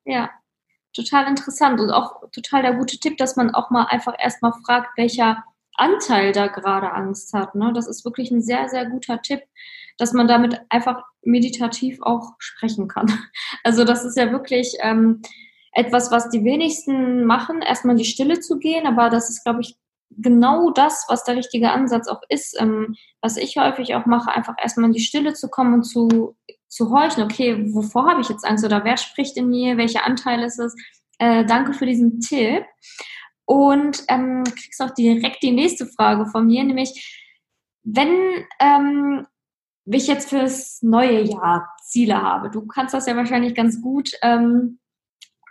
Ja, 0.07 0.29
total 0.93 1.27
interessant 1.27 1.79
und 1.79 1.89
auch 1.89 2.29
total 2.31 2.61
der 2.61 2.75
gute 2.75 2.99
Tipp, 2.99 3.17
dass 3.17 3.35
man 3.35 3.55
auch 3.55 3.71
mal 3.71 3.85
einfach 3.89 4.13
erstmal 4.19 4.53
fragt, 4.63 4.97
welcher 4.97 5.43
Anteil 5.75 6.31
da 6.31 6.47
gerade 6.47 6.91
Angst 6.93 7.33
hat. 7.33 7.55
Ne? 7.55 7.73
Das 7.73 7.87
ist 7.87 8.05
wirklich 8.05 8.31
ein 8.31 8.41
sehr, 8.41 8.69
sehr 8.69 8.85
guter 8.85 9.21
Tipp, 9.21 9.41
dass 9.97 10.13
man 10.13 10.27
damit 10.27 10.59
einfach 10.69 11.01
meditativ 11.21 11.99
auch 12.01 12.33
sprechen 12.39 12.87
kann. 12.87 13.07
Also 13.63 13.83
das 13.83 14.05
ist 14.05 14.15
ja 14.15 14.31
wirklich 14.31 14.75
ähm, 14.81 15.21
etwas, 15.71 16.11
was 16.11 16.29
die 16.29 16.43
wenigsten 16.43 17.25
machen, 17.25 17.61
erstmal 17.61 17.95
in 17.95 18.03
die 18.03 18.05
Stille 18.05 18.39
zu 18.39 18.59
gehen, 18.59 18.85
aber 18.85 19.09
das 19.09 19.29
ist, 19.29 19.43
glaube 19.43 19.61
ich, 19.61 19.75
genau 20.11 20.71
das, 20.71 21.05
was 21.09 21.23
der 21.23 21.35
richtige 21.35 21.71
Ansatz 21.71 22.07
auch 22.07 22.21
ist, 22.29 22.59
ähm, 22.59 22.95
was 23.21 23.37
ich 23.37 23.57
häufig 23.57 23.95
auch 23.95 24.05
mache, 24.05 24.31
einfach 24.31 24.55
erstmal 24.61 24.87
in 24.87 24.93
die 24.93 25.01
Stille 25.01 25.33
zu 25.33 25.49
kommen 25.49 25.73
und 25.73 25.83
zu, 25.83 26.35
zu 26.67 26.91
horchen, 26.91 27.23
okay, 27.23 27.73
wovor 27.73 28.09
habe 28.09 28.21
ich 28.21 28.29
jetzt 28.29 28.45
Angst 28.45 28.63
oder 28.63 28.83
wer 28.83 28.97
spricht 28.97 29.35
in 29.37 29.49
mir, 29.49 29.77
welcher 29.77 30.05
Anteil 30.05 30.43
ist 30.43 30.59
es? 30.59 30.75
Äh, 31.19 31.45
danke 31.45 31.73
für 31.73 31.85
diesen 31.85 32.19
Tipp. 32.19 32.65
Und 33.45 34.03
ähm, 34.07 34.43
kriegst 34.43 34.81
auch 34.81 34.91
direkt 34.91 35.43
die 35.43 35.51
nächste 35.51 35.85
Frage 35.85 36.25
von 36.25 36.47
mir, 36.47 36.63
nämlich 36.63 37.23
wenn 37.83 38.09
ähm, 38.59 39.27
ich 39.93 40.07
jetzt 40.07 40.29
fürs 40.29 40.81
neue 40.81 41.21
Jahr 41.21 41.69
Ziele 41.83 42.21
habe, 42.21 42.49
du 42.49 42.65
kannst 42.65 42.93
das 42.93 43.05
ja 43.05 43.15
wahrscheinlich 43.15 43.55
ganz 43.55 43.81
gut 43.81 44.11
ähm, 44.21 44.79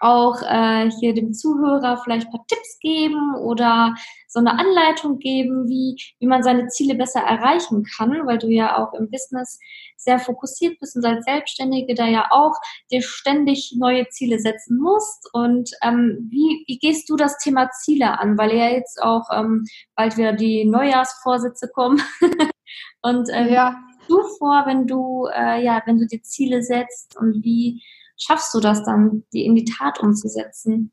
auch 0.00 0.42
äh, 0.42 0.90
hier 0.90 1.14
dem 1.14 1.32
Zuhörer 1.32 1.96
vielleicht 1.96 2.26
ein 2.26 2.30
paar 2.30 2.46
Tipps 2.46 2.78
geben 2.80 3.36
oder 3.36 3.94
so 4.28 4.38
eine 4.38 4.58
Anleitung 4.58 5.18
geben, 5.18 5.68
wie, 5.68 5.96
wie 6.18 6.26
man 6.26 6.42
seine 6.42 6.66
Ziele 6.68 6.94
besser 6.94 7.20
erreichen 7.20 7.84
kann, 7.96 8.10
weil 8.26 8.38
du 8.38 8.48
ja 8.48 8.76
auch 8.76 8.92
im 8.92 9.10
Business 9.10 9.58
sehr 9.96 10.18
fokussiert 10.18 10.78
bist 10.80 10.96
und 10.96 11.06
als 11.06 11.24
Selbstständige 11.24 11.94
da 11.94 12.06
ja 12.06 12.26
auch 12.30 12.54
dir 12.90 13.00
ständig 13.00 13.74
neue 13.78 14.06
Ziele 14.08 14.38
setzen 14.38 14.78
musst. 14.78 15.30
Und 15.32 15.70
ähm, 15.82 16.28
wie, 16.30 16.64
wie 16.66 16.78
gehst 16.78 17.08
du 17.08 17.16
das 17.16 17.38
Thema 17.38 17.70
Ziele 17.70 18.18
an? 18.18 18.36
Weil 18.36 18.54
ja 18.54 18.68
jetzt 18.68 19.00
auch 19.02 19.24
ähm, 19.32 19.64
bald 19.96 20.18
wieder 20.18 20.34
die 20.34 20.66
Neujahrsvorsätze 20.66 21.68
kommen. 21.72 22.02
und 23.02 23.28
ähm, 23.32 23.50
ja. 23.50 23.76
Du 24.08 24.22
vor, 24.38 24.64
wenn 24.66 24.86
du 24.86 25.26
äh, 25.32 25.62
ja, 25.62 25.82
wenn 25.86 25.98
du 25.98 26.06
dir 26.06 26.22
Ziele 26.22 26.62
setzt 26.62 27.16
und 27.16 27.42
wie 27.44 27.82
schaffst 28.16 28.54
du 28.54 28.60
das 28.60 28.84
dann, 28.84 29.24
die 29.32 29.44
in 29.44 29.54
die 29.54 29.64
Tat 29.64 30.00
umzusetzen? 30.00 30.92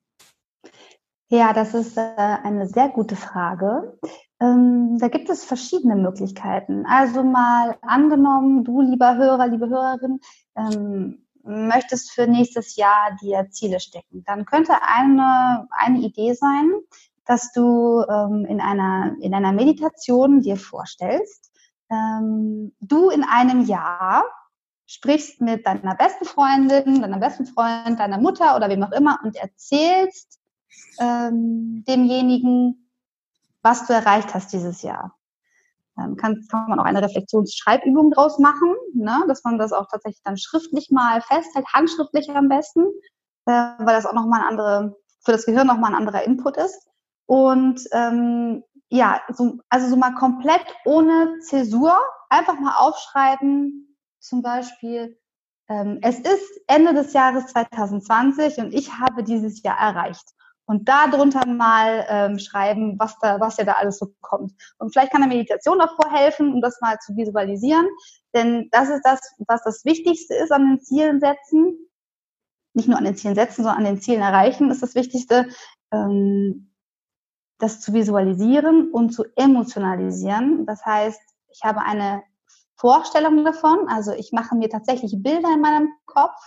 Ja, 1.30 1.54
das 1.54 1.74
ist 1.74 1.98
äh, 1.98 2.02
eine 2.18 2.68
sehr 2.68 2.90
gute 2.90 3.16
Frage. 3.16 3.98
Ähm, 4.42 4.98
da 5.00 5.08
gibt 5.08 5.30
es 5.30 5.46
verschiedene 5.46 5.96
Möglichkeiten. 5.96 6.86
Also 6.86 7.24
mal 7.24 7.78
angenommen, 7.82 8.64
du 8.64 8.82
lieber 8.82 9.16
Hörer, 9.16 9.48
liebe 9.48 9.70
Hörerin, 9.70 10.20
ähm, 10.58 11.26
möchtest 11.44 12.12
für 12.12 12.28
nächstes 12.28 12.76
Jahr 12.76 13.16
dir 13.22 13.48
Ziele 13.50 13.80
stecken. 13.80 14.24
Dann 14.26 14.46
könnte 14.46 14.74
eine, 14.82 15.68
eine 15.72 16.00
Idee 16.00 16.34
sein, 16.34 16.70
dass 17.26 17.52
du 17.54 18.04
ähm, 18.10 18.46
in, 18.46 18.60
einer, 18.60 19.16
in 19.22 19.34
einer 19.34 19.54
Meditation 19.54 20.42
dir 20.42 20.58
vorstellst, 20.58 21.51
ähm, 21.92 22.74
du 22.80 23.10
in 23.10 23.24
einem 23.24 23.66
Jahr 23.66 24.26
sprichst 24.88 25.42
mit 25.42 25.66
deiner 25.66 25.96
besten 25.96 26.26
Freundin, 26.26 27.02
deiner 27.02 27.20
besten 27.20 27.46
Freund, 27.46 28.00
deiner 28.00 28.18
Mutter 28.18 28.56
oder 28.56 28.70
wem 28.70 28.84
auch 28.84 28.92
immer 28.92 29.20
und 29.24 29.36
erzählst 29.36 30.40
ähm, 31.00 31.84
demjenigen, 31.88 32.90
was 33.62 33.86
du 33.88 33.94
erreicht 33.94 34.34
hast 34.34 34.52
dieses 34.54 34.82
Jahr. 34.82 35.16
Dann 35.96 36.16
kann, 36.16 36.46
kann 36.50 36.70
man 36.70 36.80
auch 36.80 36.86
eine 36.86 37.02
Reflexionsschreibübung 37.02 38.12
draus 38.12 38.40
machen, 38.40 38.76
ne? 38.94 39.24
dass 39.28 39.44
man 39.44 39.58
das 39.58 39.74
auch 39.74 39.88
tatsächlich 39.90 40.24
dann 40.24 40.38
schriftlich 40.38 40.90
mal 40.90 41.22
festhält, 41.22 41.68
handschriftlich 41.74 42.30
am 42.32 42.48
besten, 42.50 42.86
äh, 43.46 43.52
weil 43.52 43.96
das 43.96 44.06
auch 44.06 44.14
nochmal 44.14 44.42
ein 44.42 44.48
andere, 44.48 44.96
für 45.24 45.32
das 45.32 45.46
Gehirn 45.46 45.68
nochmal 45.68 45.92
ein 45.92 45.98
anderer 45.98 46.24
Input 46.24 46.58
ist. 46.58 46.88
Und 47.28 47.82
ähm, 47.92 48.64
ja, 48.92 49.22
so, 49.30 49.58
also 49.70 49.88
so 49.88 49.96
mal 49.96 50.14
komplett 50.14 50.66
ohne 50.86 51.40
Zäsur 51.40 51.98
einfach 52.30 52.60
mal 52.60 52.76
aufschreiben, 52.76 53.98
zum 54.20 54.42
Beispiel, 54.42 55.18
ähm, 55.70 56.00
es 56.02 56.20
ist 56.20 56.62
Ende 56.68 56.94
des 56.94 57.14
Jahres 57.14 57.48
2020 57.48 58.58
und 58.58 58.74
ich 58.74 59.00
habe 59.00 59.24
dieses 59.24 59.64
Jahr 59.64 59.80
erreicht. 59.80 60.26
Und 60.66 60.90
da 60.90 61.08
drunter 61.08 61.46
mal 61.48 62.06
ähm, 62.10 62.40
schreiben, 62.40 63.00
was 63.00 63.18
da, 63.20 63.40
was 63.40 63.58
ja 63.58 63.64
da 63.64 63.74
alles 63.74 63.98
so 63.98 64.14
kommt. 64.22 64.54
Und 64.78 64.92
vielleicht 64.92 65.12
kann 65.12 65.24
eine 65.24 65.34
Meditation 65.34 65.80
davor 65.80 66.12
helfen, 66.12 66.54
um 66.54 66.62
das 66.62 66.80
mal 66.82 66.98
zu 67.00 67.16
visualisieren. 67.16 67.88
Denn 68.34 68.70
das 68.72 68.90
ist 68.90 69.02
das, 69.04 69.20
was 69.48 69.64
das 69.64 69.86
Wichtigste 69.86 70.36
ist 70.36 70.52
an 70.52 70.68
den 70.68 70.80
Zielen 70.82 71.20
setzen. 71.20 71.78
Nicht 72.74 72.88
nur 72.88 72.98
an 72.98 73.06
den 73.06 73.16
Zielen 73.16 73.36
setzen, 73.36 73.64
sondern 73.64 73.80
an 73.80 73.86
den 73.86 74.02
Zielen 74.02 74.22
erreichen 74.22 74.70
ist 74.70 74.84
das 74.84 74.96
Wichtigste, 74.96 75.48
ähm, 75.92 76.71
das 77.62 77.80
zu 77.80 77.94
visualisieren 77.94 78.92
und 78.92 79.12
zu 79.14 79.24
emotionalisieren. 79.36 80.66
Das 80.66 80.86
heißt, 80.86 81.22
ich 81.52 81.62
habe 81.64 81.82
eine 81.82 82.24
Vorstellung 82.76 83.46
davon. 83.46 83.88
Also 83.88 84.12
ich 84.14 84.32
mache 84.32 84.56
mir 84.56 84.70
tatsächlich 84.70 85.16
Bilder 85.22 85.54
in 85.54 85.62
meinem 85.62 85.90
Kopf, 86.06 86.40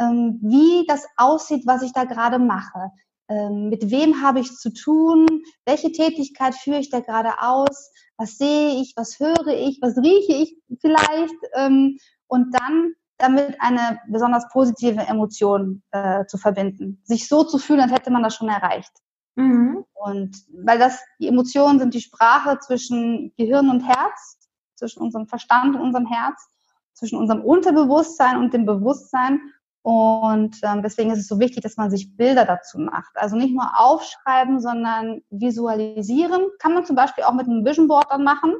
ähm, 0.00 0.40
wie 0.42 0.84
das 0.88 1.06
aussieht, 1.16 1.66
was 1.66 1.82
ich 1.82 1.92
da 1.92 2.04
gerade 2.04 2.38
mache. 2.38 2.90
Ähm, 3.28 3.68
mit 3.68 3.90
wem 3.90 4.22
habe 4.22 4.40
ich 4.40 4.56
zu 4.56 4.72
tun? 4.72 5.26
Welche 5.64 5.92
Tätigkeit 5.92 6.54
führe 6.56 6.80
ich 6.80 6.90
da 6.90 6.98
gerade 6.98 7.40
aus? 7.40 7.92
Was 8.16 8.36
sehe 8.36 8.80
ich? 8.80 8.94
Was 8.96 9.20
höre 9.20 9.46
ich? 9.46 9.78
Was 9.80 9.96
rieche 9.96 10.32
ich 10.32 10.56
vielleicht? 10.80 11.34
Ähm, 11.54 11.98
und 12.26 12.52
dann 12.52 12.94
damit 13.18 13.60
eine 13.60 14.00
besonders 14.08 14.48
positive 14.48 15.02
Emotion 15.02 15.82
äh, 15.92 16.24
zu 16.26 16.38
verbinden. 16.38 17.00
Sich 17.04 17.28
so 17.28 17.44
zu 17.44 17.58
fühlen, 17.58 17.80
als 17.80 17.92
hätte 17.92 18.10
man 18.10 18.22
das 18.22 18.34
schon 18.34 18.48
erreicht. 18.48 18.92
Mhm. 19.36 19.84
Und 19.94 20.36
weil 20.64 20.78
das, 20.78 21.00
die 21.18 21.28
Emotionen 21.28 21.78
sind 21.78 21.94
die 21.94 22.00
Sprache 22.00 22.58
zwischen 22.60 23.32
Gehirn 23.36 23.70
und 23.70 23.82
Herz, 23.82 24.38
zwischen 24.74 25.02
unserem 25.02 25.26
Verstand 25.26 25.76
und 25.76 25.82
unserem 25.82 26.06
Herz, 26.06 26.48
zwischen 26.94 27.18
unserem 27.18 27.42
Unterbewusstsein 27.42 28.38
und 28.38 28.52
dem 28.52 28.66
Bewusstsein. 28.66 29.40
Und 29.82 30.58
ähm, 30.62 30.82
deswegen 30.82 31.10
ist 31.10 31.20
es 31.20 31.28
so 31.28 31.38
wichtig, 31.38 31.62
dass 31.62 31.76
man 31.76 31.90
sich 31.90 32.16
Bilder 32.16 32.44
dazu 32.44 32.78
macht. 32.78 33.12
Also 33.14 33.36
nicht 33.36 33.54
nur 33.54 33.70
aufschreiben, 33.78 34.60
sondern 34.60 35.22
visualisieren. 35.30 36.42
Kann 36.58 36.74
man 36.74 36.84
zum 36.84 36.96
Beispiel 36.96 37.24
auch 37.24 37.32
mit 37.32 37.46
einem 37.46 37.64
Vision 37.64 37.88
Board 37.88 38.06
dann 38.10 38.24
machen. 38.24 38.54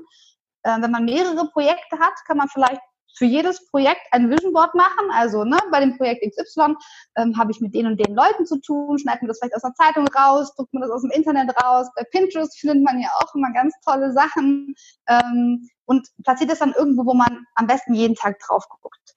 Äh, 0.62 0.80
wenn 0.80 0.90
man 0.90 1.04
mehrere 1.04 1.48
Projekte 1.50 1.98
hat, 1.98 2.14
kann 2.26 2.38
man 2.38 2.48
vielleicht 2.48 2.80
für 3.14 3.24
jedes 3.24 3.66
Projekt 3.66 4.00
ein 4.12 4.30
Vision 4.30 4.52
Board 4.52 4.74
machen. 4.74 5.10
Also 5.12 5.44
ne, 5.44 5.58
bei 5.70 5.80
dem 5.80 5.96
Projekt 5.96 6.24
XY 6.24 6.74
ähm, 7.16 7.36
habe 7.38 7.50
ich 7.50 7.60
mit 7.60 7.74
den 7.74 7.86
und 7.86 7.98
den 7.98 8.14
Leuten 8.14 8.46
zu 8.46 8.60
tun, 8.60 8.98
schneidet 8.98 9.22
man 9.22 9.28
das 9.28 9.38
vielleicht 9.38 9.54
aus 9.54 9.64
einer 9.64 9.74
Zeitung 9.74 10.06
raus, 10.08 10.54
druckt 10.54 10.72
man 10.72 10.82
das 10.82 10.90
aus 10.90 11.02
dem 11.02 11.10
Internet 11.10 11.50
raus. 11.62 11.88
Bei 11.96 12.04
Pinterest 12.04 12.58
findet 12.58 12.84
man 12.84 13.00
ja 13.00 13.08
auch 13.18 13.34
immer 13.34 13.52
ganz 13.52 13.74
tolle 13.84 14.12
Sachen 14.12 14.74
ähm, 15.08 15.68
und 15.84 16.08
platziert 16.24 16.50
es 16.50 16.60
dann 16.60 16.72
irgendwo, 16.72 17.06
wo 17.06 17.14
man 17.14 17.46
am 17.54 17.66
besten 17.66 17.94
jeden 17.94 18.14
Tag 18.14 18.38
drauf 18.40 18.64
guckt. 18.80 19.16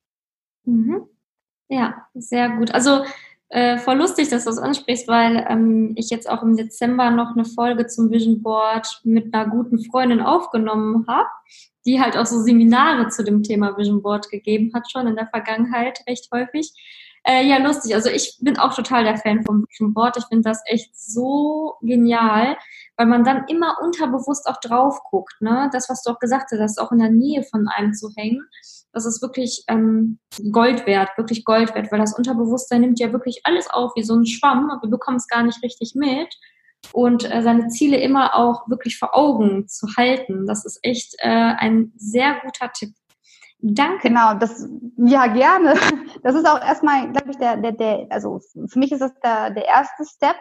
Mhm. 0.65 1.07
Ja, 1.69 2.07
sehr 2.13 2.49
gut. 2.49 2.73
Also 2.73 3.03
äh, 3.53 3.77
voll 3.77 3.97
lustig, 3.97 4.29
dass 4.29 4.45
du 4.45 4.49
das 4.49 4.57
ansprichst, 4.57 5.07
weil 5.07 5.45
ähm, 5.47 5.93
ich 5.95 6.09
jetzt 6.09 6.27
auch 6.27 6.41
im 6.41 6.57
Dezember 6.57 7.11
noch 7.11 7.35
eine 7.35 7.45
Folge 7.45 7.85
zum 7.85 8.09
Vision 8.09 8.41
Board 8.41 9.01
mit 9.03 9.31
einer 9.31 9.47
guten 9.47 9.77
Freundin 9.77 10.21
aufgenommen 10.21 11.05
habe, 11.07 11.29
die 11.85 12.01
halt 12.01 12.17
auch 12.17 12.25
so 12.25 12.39
Seminare 12.39 13.09
zu 13.09 13.23
dem 13.23 13.43
Thema 13.43 13.77
Vision 13.77 14.01
Board 14.01 14.31
gegeben 14.31 14.71
hat, 14.73 14.89
schon 14.89 15.05
in 15.05 15.15
der 15.15 15.27
Vergangenheit 15.27 16.03
recht 16.07 16.29
häufig. 16.33 16.73
Äh, 17.25 17.45
ja, 17.47 17.59
lustig. 17.59 17.93
Also 17.93 18.09
ich 18.09 18.37
bin 18.41 18.57
auch 18.57 18.73
total 18.73 19.03
der 19.03 19.17
Fan 19.17 19.43
vom 19.43 19.67
Vision 19.69 19.93
Board. 19.93 20.17
Ich 20.17 20.25
finde 20.25 20.49
das 20.49 20.63
echt 20.65 20.89
so 20.99 21.75
genial, 21.81 22.57
weil 22.97 23.07
man 23.07 23.23
dann 23.23 23.45
immer 23.47 23.77
unterbewusst 23.81 24.47
auch 24.47 24.59
drauf 24.59 24.99
guckt. 25.09 25.41
Ne? 25.41 25.69
Das, 25.73 25.89
was 25.89 26.03
du 26.03 26.11
auch 26.11 26.19
gesagt 26.19 26.51
hast, 26.57 26.79
auch 26.79 26.91
in 26.91 26.99
der 26.99 27.11
Nähe 27.11 27.43
von 27.43 27.67
einem 27.67 27.93
zu 27.93 28.09
hängen 28.15 28.47
das 28.93 29.05
ist 29.05 29.21
wirklich 29.21 29.63
ähm, 29.67 30.19
Gold 30.51 30.85
wert, 30.85 31.09
wirklich 31.17 31.43
Gold 31.43 31.73
wert, 31.73 31.91
weil 31.91 31.99
das 31.99 32.15
Unterbewusstsein 32.15 32.81
nimmt 32.81 32.99
ja 32.99 33.11
wirklich 33.11 33.41
alles 33.43 33.69
auf 33.69 33.91
wie 33.95 34.03
so 34.03 34.15
ein 34.15 34.25
Schwamm 34.25 34.69
und 34.71 34.83
wir 34.83 34.89
bekommen 34.89 35.17
es 35.17 35.27
gar 35.27 35.43
nicht 35.43 35.61
richtig 35.63 35.93
mit. 35.95 36.33
Und 36.91 37.29
äh, 37.29 37.41
seine 37.41 37.69
Ziele 37.69 37.97
immer 37.97 38.35
auch 38.35 38.69
wirklich 38.69 38.99
vor 38.99 39.15
Augen 39.15 39.67
zu 39.67 39.87
halten, 39.97 40.45
das 40.45 40.65
ist 40.65 40.79
echt 40.83 41.15
äh, 41.19 41.29
ein 41.29 41.91
sehr 41.95 42.39
guter 42.43 42.71
Tipp. 42.71 42.93
Danke. 43.59 44.09
Genau, 44.09 44.33
das, 44.35 44.67
ja, 44.97 45.27
gerne. 45.27 45.75
Das 46.21 46.35
ist 46.35 46.47
auch 46.47 46.61
erstmal, 46.61 47.11
glaube 47.11 47.31
ich, 47.31 47.37
der, 47.37 47.57
der, 47.57 47.71
der, 47.71 48.07
also 48.09 48.39
für 48.67 48.79
mich 48.79 48.91
ist 48.91 49.01
das 49.01 49.13
der, 49.23 49.49
der 49.51 49.65
erste 49.65 50.05
Step, 50.05 50.35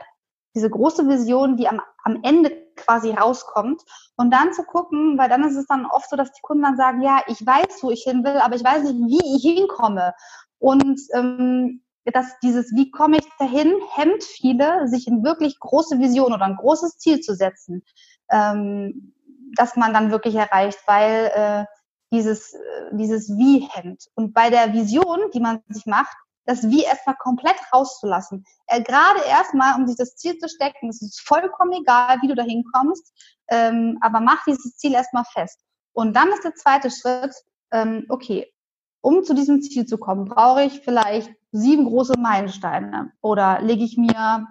diese 0.55 0.71
große 0.71 1.09
Vision, 1.09 1.57
die 1.57 1.69
am, 1.69 1.81
am 2.05 2.21
Ende 2.23 2.51
quasi 2.77 3.11
rauskommt. 3.11 3.83
Und 4.17 4.33
dann 4.33 4.53
zu 4.53 4.65
gucken, 4.65 5.19
weil 5.19 5.29
dann 5.29 5.45
ist 5.45 5.57
es 5.57 5.67
dann 5.67 5.87
oft 5.87 6.09
so, 6.09 6.17
dass 6.17 6.33
die 6.33 6.43
Kunden 6.43 6.63
dann 6.63 6.77
sagen, 6.77 7.03
ja, 7.03 7.23
ich 7.27 7.45
weiß, 7.45 7.83
wo 7.83 7.91
ich 7.91 8.03
hin 8.03 8.25
will, 8.25 8.37
aber 8.39 8.57
ich 8.57 8.65
weiß 8.65 8.85
nicht, 8.85 8.97
wie 8.97 9.37
ich 9.37 9.57
hinkomme. 9.57 10.15
Und 10.59 11.01
ähm, 11.15 11.83
dass 12.05 12.39
dieses, 12.41 12.73
wie 12.75 12.91
komme 12.91 13.19
ich 13.19 13.29
dahin, 13.39 13.73
hemmt 13.95 14.25
viele, 14.25 14.89
sich 14.89 15.07
in 15.07 15.23
wirklich 15.23 15.59
große 15.61 15.99
Vision 15.99 16.33
oder 16.33 16.45
ein 16.45 16.57
großes 16.57 16.99
Ziel 16.99 17.21
zu 17.21 17.35
setzen, 17.35 17.83
ähm, 18.31 19.15
dass 19.57 19.77
man 19.77 19.93
dann 19.93 20.11
wirklich 20.11 20.35
erreicht, 20.35 20.79
weil 20.87 21.31
äh, 21.35 21.65
dieses, 22.13 22.55
äh, 22.55 22.59
dieses 22.93 23.29
Wie 23.37 23.69
hemmt. 23.71 24.09
Und 24.15 24.35
bei 24.35 24.51
der 24.51 24.73
Vision, 24.73 25.19
die 25.33 25.41
man 25.41 25.61
sich 25.69 25.87
macht, 25.87 26.17
das 26.45 26.65
Wie 26.65 26.83
erstmal 26.83 27.17
komplett 27.17 27.57
rauszulassen. 27.73 28.45
Äh, 28.67 28.83
Gerade 28.83 29.21
erstmal, 29.27 29.77
um 29.77 29.87
sich 29.87 29.97
das 29.97 30.17
Ziel 30.17 30.39
zu 30.39 30.49
stecken, 30.49 30.89
es 30.89 31.03
ist 31.03 31.21
vollkommen 31.21 31.73
egal, 31.73 32.19
wie 32.23 32.29
du 32.29 32.35
da 32.35 32.43
hinkommst, 32.43 33.13
ähm, 33.49 33.99
aber 34.01 34.21
mach 34.21 34.45
dieses 34.45 34.77
Ziel 34.77 34.93
erstmal 34.93 35.25
fest. 35.33 35.61
Und 35.93 36.15
dann 36.15 36.29
ist 36.29 36.45
der 36.45 36.55
zweite 36.55 36.91
Schritt, 36.91 37.35
ähm, 37.71 38.07
okay, 38.09 38.53
um 39.01 39.25
zu 39.25 39.35
diesem 39.35 39.63
Ziel 39.63 39.87
zu 39.87 39.99
kommen, 39.99 40.27
brauche 40.27 40.63
ich 40.65 40.81
vielleicht 40.81 41.31
sieben 41.51 41.85
große 41.85 42.15
Meilensteine 42.19 43.13
oder 43.21 43.61
lege 43.61 43.85
ich 43.85 43.97
mir 43.99 44.47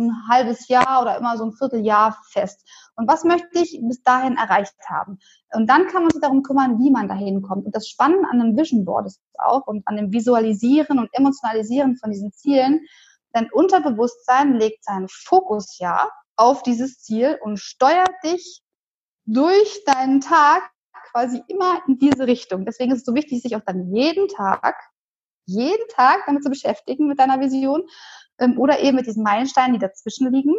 ein 0.00 0.28
halbes 0.28 0.68
Jahr 0.68 1.02
oder 1.02 1.16
immer 1.18 1.36
so 1.36 1.44
ein 1.44 1.52
Vierteljahr 1.52 2.18
fest. 2.30 2.66
Und 2.96 3.08
was 3.08 3.24
möchte 3.24 3.58
ich 3.60 3.78
bis 3.82 4.02
dahin 4.02 4.36
erreicht 4.36 4.74
haben? 4.88 5.18
Und 5.52 5.68
dann 5.68 5.86
kann 5.86 6.02
man 6.02 6.10
sich 6.10 6.20
darum 6.20 6.42
kümmern, 6.42 6.78
wie 6.78 6.90
man 6.90 7.08
dahin 7.08 7.42
kommt. 7.42 7.66
Und 7.66 7.74
das 7.74 7.88
Spannende 7.88 8.28
an 8.30 8.40
einem 8.40 8.56
Vision 8.56 8.84
Board 8.84 9.06
ist 9.06 9.20
auch 9.38 9.66
und 9.66 9.86
an 9.86 9.96
dem 9.96 10.12
Visualisieren 10.12 10.98
und 10.98 11.08
Emotionalisieren 11.12 11.96
von 11.96 12.10
diesen 12.10 12.32
Zielen, 12.32 12.80
dein 13.32 13.50
Unterbewusstsein 13.50 14.54
legt 14.54 14.84
seinen 14.84 15.08
Fokus 15.08 15.78
ja 15.78 16.10
auf 16.36 16.62
dieses 16.62 17.00
Ziel 17.00 17.38
und 17.42 17.58
steuert 17.58 18.12
dich 18.24 18.62
durch 19.26 19.84
deinen 19.84 20.20
Tag 20.20 20.70
quasi 21.12 21.42
immer 21.48 21.82
in 21.86 21.98
diese 21.98 22.26
Richtung. 22.26 22.64
Deswegen 22.64 22.92
ist 22.92 23.00
es 23.00 23.04
so 23.04 23.14
wichtig, 23.14 23.42
sich 23.42 23.56
auch 23.56 23.64
dann 23.64 23.92
jeden 23.94 24.28
Tag, 24.28 24.76
jeden 25.46 25.86
Tag 25.88 26.24
damit 26.26 26.42
zu 26.42 26.50
beschäftigen 26.50 27.08
mit 27.08 27.18
deiner 27.18 27.40
Vision 27.40 27.82
ähm, 28.40 28.58
oder 28.58 28.80
eben 28.80 28.96
mit 28.96 29.06
diesen 29.06 29.22
Meilensteinen, 29.22 29.74
die 29.74 29.78
dazwischen 29.78 30.32
liegen. 30.32 30.54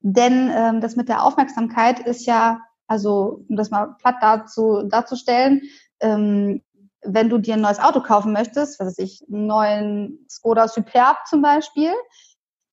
Denn 0.00 0.50
ähm, 0.52 0.80
das 0.80 0.96
mit 0.96 1.08
der 1.08 1.22
Aufmerksamkeit 1.22 2.00
ist 2.00 2.26
ja, 2.26 2.60
also 2.86 3.44
um 3.48 3.56
das 3.56 3.70
mal 3.70 3.94
platt 3.98 4.16
dazu, 4.20 4.82
darzustellen, 4.88 5.62
ähm, 6.00 6.62
wenn 7.04 7.28
du 7.28 7.38
dir 7.38 7.54
ein 7.54 7.60
neues 7.60 7.80
Auto 7.80 8.00
kaufen 8.00 8.32
möchtest, 8.32 8.78
was 8.78 8.86
weiß 8.88 8.98
ich, 8.98 9.24
einen 9.28 9.46
neuen 9.46 10.26
Skoda 10.28 10.68
Superb 10.68 11.26
zum 11.26 11.42
Beispiel, 11.42 11.92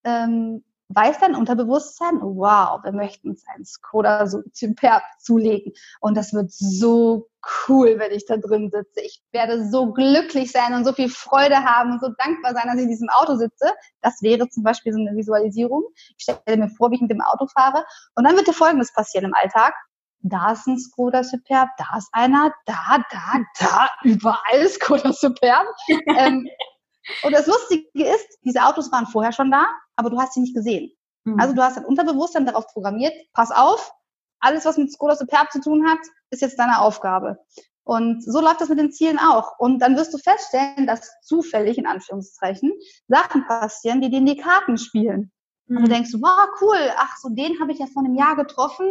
ähm, 0.03 0.63
weiß 0.89 1.19
dein 1.19 1.36
Unterbewusstsein, 1.36 2.19
wow, 2.21 2.84
wir 2.84 2.91
möchten 2.91 3.30
uns 3.30 3.45
einen 3.47 3.65
Skoda 3.65 4.25
Superb 4.28 5.04
zulegen. 5.19 5.73
Und 5.99 6.17
das 6.17 6.34
wird 6.34 6.52
so 6.52 7.30
cool, 7.67 7.99
wenn 7.99 8.12
ich 8.12 8.25
da 8.25 8.38
drin 8.38 8.71
sitze. 8.71 9.02
Ich 9.02 9.21
werde 9.32 9.69
so 9.69 9.93
glücklich 9.93 10.52
sein 10.52 10.73
und 10.73 10.86
so 10.86 10.93
viel 10.93 11.10
Freude 11.10 11.63
haben 11.63 11.91
und 11.91 12.02
so 12.02 12.10
dankbar 12.17 12.54
sein, 12.54 12.65
dass 12.65 12.78
ich 12.78 12.84
in 12.84 12.89
diesem 12.89 13.10
Auto 13.10 13.36
sitze. 13.36 13.71
Das 14.02 14.21
wäre 14.23 14.49
zum 14.49 14.63
Beispiel 14.63 14.91
so 14.91 14.99
eine 14.99 15.15
Visualisierung. 15.15 15.84
Ich 16.17 16.23
stelle 16.23 16.58
mir 16.58 16.69
vor, 16.69 16.89
wie 16.89 16.95
ich 16.95 17.02
mit 17.02 17.12
dem 17.12 17.21
Auto 17.21 17.45
fahre. 17.47 17.86
Und 18.15 18.23
dann 18.23 18.36
wird 18.36 18.47
dir 18.47 18.54
Folgendes 18.54 18.91
passieren 18.91 19.25
im 19.25 19.36
Alltag. 19.36 19.75
Da 20.21 20.52
ist 20.52 20.67
ein 20.67 20.78
Skoda 20.78 21.23
Superb, 21.23 21.69
da 21.78 21.97
ist 21.97 22.10
einer, 22.12 22.54
da, 22.65 22.97
da, 23.10 23.39
da, 23.58 23.89
überall 24.04 24.67
Skoda 24.67 25.13
Superb. 25.13 25.65
ähm, 26.17 26.45
und 27.23 27.32
das 27.32 27.47
Lustige 27.47 27.86
ist, 27.95 28.38
diese 28.43 28.65
Autos 28.65 28.91
waren 28.91 29.06
vorher 29.06 29.32
schon 29.32 29.49
da, 29.49 29.65
aber 29.99 30.09
du 30.09 30.17
hast 30.17 30.33
sie 30.33 30.39
nicht 30.39 30.55
gesehen. 30.55 30.91
Mhm. 31.25 31.39
Also 31.39 31.53
du 31.53 31.62
hast 31.62 31.75
dein 31.75 31.85
Unterbewusstsein 31.85 32.45
darauf 32.45 32.67
programmiert, 32.67 33.13
pass 33.33 33.51
auf, 33.51 33.91
alles, 34.39 34.63
was 34.63 34.77
mit 34.77 34.91
Skoda 34.91 35.17
Superb 35.17 35.51
zu 35.51 35.59
tun 35.59 35.85
hat, 35.88 35.99
ist 36.29 36.41
jetzt 36.41 36.57
deine 36.57 36.79
Aufgabe. 36.79 37.38
Und 37.83 38.23
so 38.23 38.39
läuft 38.39 38.62
das 38.62 38.69
mit 38.69 38.79
den 38.79 38.91
Zielen 38.91 39.19
auch. 39.19 39.59
Und 39.59 39.79
dann 39.79 39.97
wirst 39.97 40.13
du 40.13 40.17
feststellen, 40.17 40.88
dass 40.88 41.12
zufällig, 41.21 41.77
in 41.77 41.88
Anführungszeichen, 41.88 42.71
Sachen 43.07 43.45
passieren, 43.47 43.99
die 43.99 44.09
dir 44.09 44.19
in 44.19 44.25
die 44.25 44.38
Karten 44.38 44.77
spielen. 44.77 45.31
Und 45.69 45.75
du 45.75 45.82
mhm. 45.84 45.89
denkst, 45.89 46.13
wow, 46.13 46.47
cool, 46.62 46.91
ach, 46.97 47.15
so 47.17 47.29
den 47.29 47.60
habe 47.60 47.71
ich 47.71 47.79
ja 47.79 47.86
vor 47.86 48.03
einem 48.03 48.15
Jahr 48.15 48.36
getroffen, 48.36 48.88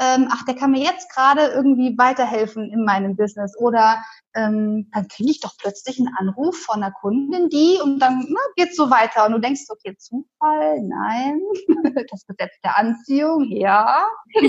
ähm, 0.00 0.28
ach, 0.30 0.44
der 0.46 0.54
kann 0.54 0.70
mir 0.70 0.82
jetzt 0.82 1.12
gerade 1.12 1.48
irgendwie 1.48 1.96
weiterhelfen 1.98 2.72
in 2.72 2.84
meinem 2.84 3.16
Business. 3.16 3.54
Oder 3.58 4.02
ähm, 4.34 4.88
dann 4.92 5.08
kriege 5.08 5.30
ich 5.30 5.40
doch 5.40 5.52
plötzlich 5.58 5.98
einen 5.98 6.14
Anruf 6.16 6.58
von 6.58 6.82
einer 6.82 6.92
Kundin, 6.92 7.50
die 7.50 7.78
und 7.82 7.98
dann 7.98 8.20
ne, 8.20 8.38
geht's 8.56 8.76
so 8.76 8.88
weiter. 8.90 9.26
Und 9.26 9.32
du 9.32 9.40
denkst, 9.40 9.62
okay, 9.68 9.94
Zufall, 9.98 10.80
nein, 10.80 11.40
das 12.10 12.26
Gesetz 12.26 12.54
der 12.64 12.78
Anziehung, 12.78 13.44
ja. 13.50 14.02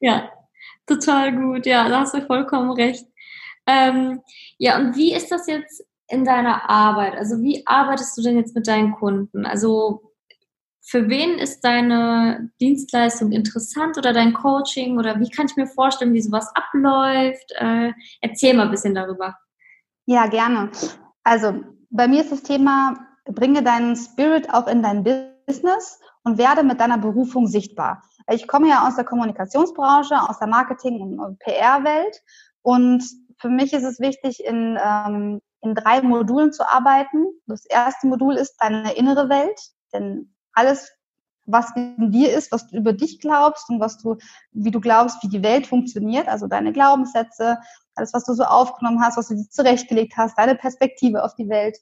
ja, 0.00 0.30
total 0.84 1.36
gut, 1.36 1.66
ja, 1.66 1.88
da 1.88 2.00
hast 2.00 2.14
du 2.14 2.26
vollkommen 2.26 2.72
recht. 2.72 3.06
Ähm, 3.66 4.20
ja, 4.58 4.78
und 4.78 4.96
wie 4.96 5.14
ist 5.14 5.30
das 5.30 5.46
jetzt 5.46 5.84
in 6.10 6.24
deiner 6.24 6.68
Arbeit? 6.68 7.14
Also 7.16 7.40
wie 7.42 7.66
arbeitest 7.66 8.16
du 8.16 8.22
denn 8.22 8.36
jetzt 8.36 8.54
mit 8.54 8.66
deinen 8.66 8.92
Kunden? 8.92 9.46
Also 9.46 10.12
für 10.82 11.08
wen 11.08 11.38
ist 11.38 11.60
deine 11.60 12.50
Dienstleistung 12.60 13.32
interessant 13.32 13.96
oder 13.96 14.12
dein 14.12 14.32
Coaching 14.32 14.98
oder 14.98 15.20
wie 15.20 15.30
kann 15.30 15.46
ich 15.46 15.56
mir 15.56 15.66
vorstellen, 15.66 16.14
wie 16.14 16.22
sowas 16.22 16.50
abläuft? 16.54 17.52
Äh, 17.56 17.92
erzähl 18.20 18.54
mal 18.54 18.64
ein 18.64 18.70
bisschen 18.70 18.94
darüber. 18.94 19.36
Ja, 20.06 20.26
gerne. 20.26 20.70
Also 21.22 21.62
bei 21.90 22.08
mir 22.08 22.22
ist 22.22 22.32
das 22.32 22.42
Thema, 22.42 22.94
bringe 23.24 23.62
deinen 23.62 23.94
Spirit 23.94 24.52
auch 24.52 24.66
in 24.66 24.82
dein 24.82 25.04
Business 25.04 26.00
und 26.24 26.38
werde 26.38 26.64
mit 26.64 26.80
deiner 26.80 26.98
Berufung 26.98 27.46
sichtbar. 27.46 28.02
Ich 28.28 28.48
komme 28.48 28.68
ja 28.68 28.86
aus 28.86 28.96
der 28.96 29.04
Kommunikationsbranche, 29.04 30.20
aus 30.28 30.38
der 30.38 30.48
Marketing- 30.48 31.18
und 31.18 31.38
PR-Welt 31.38 32.20
und 32.62 33.04
für 33.38 33.48
mich 33.48 33.72
ist 33.72 33.84
es 33.84 34.00
wichtig, 34.00 34.44
in 34.44 34.78
ähm, 34.82 35.40
in 35.62 35.74
drei 35.74 36.02
Modulen 36.02 36.52
zu 36.52 36.68
arbeiten. 36.68 37.26
Das 37.46 37.64
erste 37.66 38.06
Modul 38.06 38.36
ist 38.36 38.56
deine 38.58 38.92
innere 38.92 39.28
Welt, 39.28 39.60
denn 39.92 40.34
alles, 40.52 40.92
was 41.46 41.74
in 41.76 42.12
dir 42.12 42.32
ist, 42.32 42.52
was 42.52 42.68
du 42.68 42.76
über 42.76 42.92
dich 42.92 43.20
glaubst 43.20 43.68
und 43.68 43.80
was 43.80 43.98
du, 43.98 44.16
wie 44.52 44.70
du 44.70 44.80
glaubst, 44.80 45.22
wie 45.22 45.28
die 45.28 45.42
Welt 45.42 45.66
funktioniert, 45.66 46.28
also 46.28 46.46
deine 46.46 46.72
Glaubenssätze, 46.72 47.58
alles, 47.94 48.14
was 48.14 48.24
du 48.24 48.34
so 48.34 48.44
aufgenommen 48.44 49.02
hast, 49.02 49.16
was 49.16 49.28
du 49.28 49.34
dir 49.34 49.48
zurechtgelegt 49.48 50.14
hast, 50.16 50.38
deine 50.38 50.54
Perspektive 50.54 51.24
auf 51.24 51.34
die 51.34 51.48
Welt, 51.48 51.78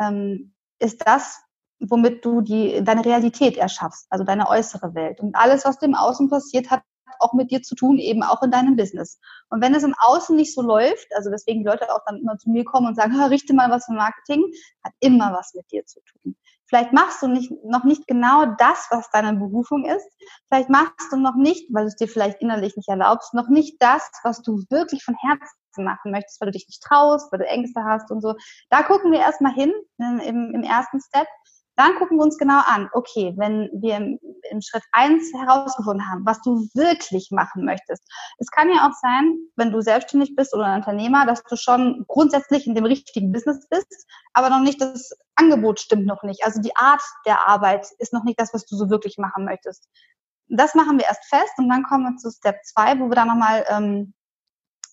ähm, 0.00 0.54
ist 0.78 1.06
das, 1.06 1.40
womit 1.80 2.24
du 2.24 2.40
die, 2.40 2.82
deine 2.82 3.04
Realität 3.04 3.56
erschaffst, 3.56 4.06
also 4.10 4.24
deine 4.24 4.48
äußere 4.48 4.94
Welt. 4.94 5.20
Und 5.20 5.34
alles, 5.36 5.64
was 5.64 5.78
dem 5.78 5.94
Außen 5.94 6.28
passiert, 6.28 6.70
hat 6.70 6.82
auch 7.20 7.32
mit 7.32 7.50
dir 7.50 7.62
zu 7.62 7.74
tun, 7.74 7.98
eben 7.98 8.22
auch 8.22 8.42
in 8.42 8.50
deinem 8.50 8.76
Business. 8.76 9.18
Und 9.50 9.62
wenn 9.62 9.74
es 9.74 9.82
im 9.82 9.94
Außen 9.98 10.36
nicht 10.36 10.54
so 10.54 10.62
läuft, 10.62 11.08
also 11.14 11.30
deswegen 11.30 11.60
die 11.60 11.68
Leute 11.68 11.92
auch 11.92 12.00
dann 12.06 12.18
immer 12.18 12.38
zu 12.38 12.50
mir 12.50 12.64
kommen 12.64 12.86
und 12.88 12.96
sagen, 12.96 13.14
richte 13.22 13.54
mal 13.54 13.70
was 13.70 13.86
für 13.86 13.92
Marketing, 13.92 14.44
hat 14.84 14.92
immer 15.00 15.32
was 15.32 15.54
mit 15.54 15.70
dir 15.70 15.84
zu 15.86 16.00
tun. 16.00 16.36
Vielleicht 16.72 16.94
machst 16.94 17.20
du 17.20 17.28
nicht, 17.28 17.52
noch 17.64 17.84
nicht 17.84 18.06
genau 18.06 18.46
das, 18.56 18.86
was 18.90 19.10
deine 19.10 19.34
Berufung 19.34 19.84
ist. 19.84 20.08
Vielleicht 20.48 20.70
machst 20.70 21.12
du 21.12 21.16
noch 21.18 21.34
nicht, 21.34 21.68
weil 21.70 21.82
du 21.82 21.88
es 21.88 21.96
dir 21.96 22.08
vielleicht 22.08 22.40
innerlich 22.40 22.76
nicht 22.76 22.88
erlaubst, 22.88 23.34
noch 23.34 23.48
nicht 23.48 23.76
das, 23.78 24.10
was 24.24 24.40
du 24.40 24.62
wirklich 24.70 25.04
von 25.04 25.14
Herzen 25.14 25.84
machen 25.84 26.12
möchtest, 26.12 26.40
weil 26.40 26.46
du 26.46 26.52
dich 26.52 26.66
nicht 26.66 26.82
traust, 26.82 27.30
weil 27.30 27.40
du 27.40 27.46
Ängste 27.46 27.84
hast 27.84 28.10
und 28.10 28.22
so. 28.22 28.36
Da 28.70 28.82
gucken 28.84 29.12
wir 29.12 29.20
erstmal 29.20 29.52
hin 29.52 29.70
im, 29.98 30.54
im 30.54 30.62
ersten 30.62 30.98
Step. 31.02 31.26
Dann 31.76 31.94
gucken 31.96 32.18
wir 32.18 32.24
uns 32.24 32.36
genau 32.36 32.60
an, 32.66 32.90
okay, 32.92 33.32
wenn 33.36 33.70
wir 33.72 33.96
im, 33.96 34.60
Schritt 34.60 34.82
eins 34.92 35.32
herausgefunden 35.32 36.06
haben, 36.08 36.26
was 36.26 36.42
du 36.42 36.68
wirklich 36.74 37.30
machen 37.30 37.64
möchtest. 37.64 38.02
Es 38.38 38.50
kann 38.50 38.68
ja 38.68 38.86
auch 38.86 38.92
sein, 39.00 39.38
wenn 39.56 39.72
du 39.72 39.80
selbstständig 39.80 40.36
bist 40.36 40.54
oder 40.54 40.66
ein 40.66 40.80
Unternehmer, 40.80 41.24
dass 41.24 41.42
du 41.44 41.56
schon 41.56 42.04
grundsätzlich 42.08 42.66
in 42.66 42.74
dem 42.74 42.84
richtigen 42.84 43.32
Business 43.32 43.66
bist, 43.70 44.06
aber 44.34 44.50
noch 44.50 44.60
nicht 44.60 44.80
das 44.80 45.12
Angebot 45.36 45.80
stimmt 45.80 46.06
noch 46.06 46.22
nicht. 46.22 46.44
Also 46.44 46.60
die 46.60 46.76
Art 46.76 47.02
der 47.24 47.48
Arbeit 47.48 47.86
ist 47.98 48.12
noch 48.12 48.24
nicht 48.24 48.38
das, 48.38 48.52
was 48.52 48.66
du 48.66 48.76
so 48.76 48.90
wirklich 48.90 49.16
machen 49.16 49.44
möchtest. 49.46 49.88
Das 50.48 50.74
machen 50.74 50.98
wir 50.98 51.06
erst 51.06 51.24
fest 51.24 51.54
und 51.56 51.70
dann 51.70 51.84
kommen 51.84 52.04
wir 52.04 52.16
zu 52.18 52.30
Step 52.30 52.56
zwei, 52.64 52.98
wo 53.00 53.08
wir 53.08 53.14
dann 53.14 53.28
nochmal 53.28 53.64
ähm, 53.70 54.12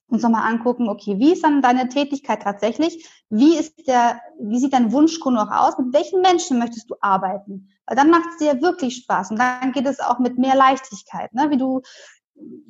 uns 0.09 0.23
nochmal 0.23 0.51
angucken, 0.51 0.89
okay, 0.89 1.19
wie 1.19 1.33
ist 1.33 1.43
dann 1.43 1.61
deine 1.61 1.87
Tätigkeit 1.89 2.41
tatsächlich? 2.41 3.07
Wie 3.29 3.57
ist 3.57 3.87
der, 3.87 4.21
wie 4.39 4.59
sieht 4.59 4.73
dein 4.73 4.91
Wunschkunde 4.91 5.41
auch 5.41 5.51
aus? 5.51 5.77
Mit 5.77 5.93
welchen 5.93 6.21
Menschen 6.21 6.59
möchtest 6.59 6.89
du 6.89 6.95
arbeiten? 6.99 7.69
Weil 7.85 7.95
dann 7.95 8.09
macht 8.09 8.29
es 8.31 8.37
dir 8.37 8.61
wirklich 8.61 8.97
Spaß 8.97 9.31
und 9.31 9.39
dann 9.39 9.71
geht 9.71 9.85
es 9.85 9.99
auch 9.99 10.19
mit 10.19 10.37
mehr 10.37 10.55
Leichtigkeit, 10.55 11.33
ne? 11.33 11.49
Wie 11.49 11.57
du, 11.57 11.81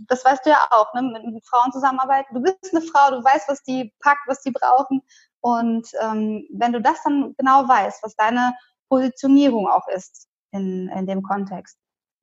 das 0.07 0.25
weißt 0.25 0.45
du 0.45 0.49
ja 0.49 0.59
auch, 0.71 0.93
ne? 0.93 1.01
Mit, 1.01 1.33
mit 1.33 1.47
Frauen 1.47 1.71
zusammenarbeiten. 1.71 2.33
Du 2.33 2.41
bist 2.41 2.57
eine 2.71 2.81
Frau, 2.81 3.11
du 3.11 3.23
weißt, 3.23 3.47
was 3.47 3.63
die 3.63 3.93
packt, 3.99 4.27
was 4.27 4.41
die 4.41 4.51
brauchen. 4.51 5.01
Und 5.41 5.87
ähm, 6.01 6.45
wenn 6.51 6.73
du 6.73 6.81
das 6.81 7.01
dann 7.03 7.35
genau 7.37 7.67
weißt, 7.67 8.03
was 8.03 8.15
deine 8.15 8.53
Positionierung 8.89 9.67
auch 9.67 9.87
ist 9.87 10.27
in, 10.51 10.89
in 10.89 11.07
dem 11.07 11.23
Kontext, 11.23 11.77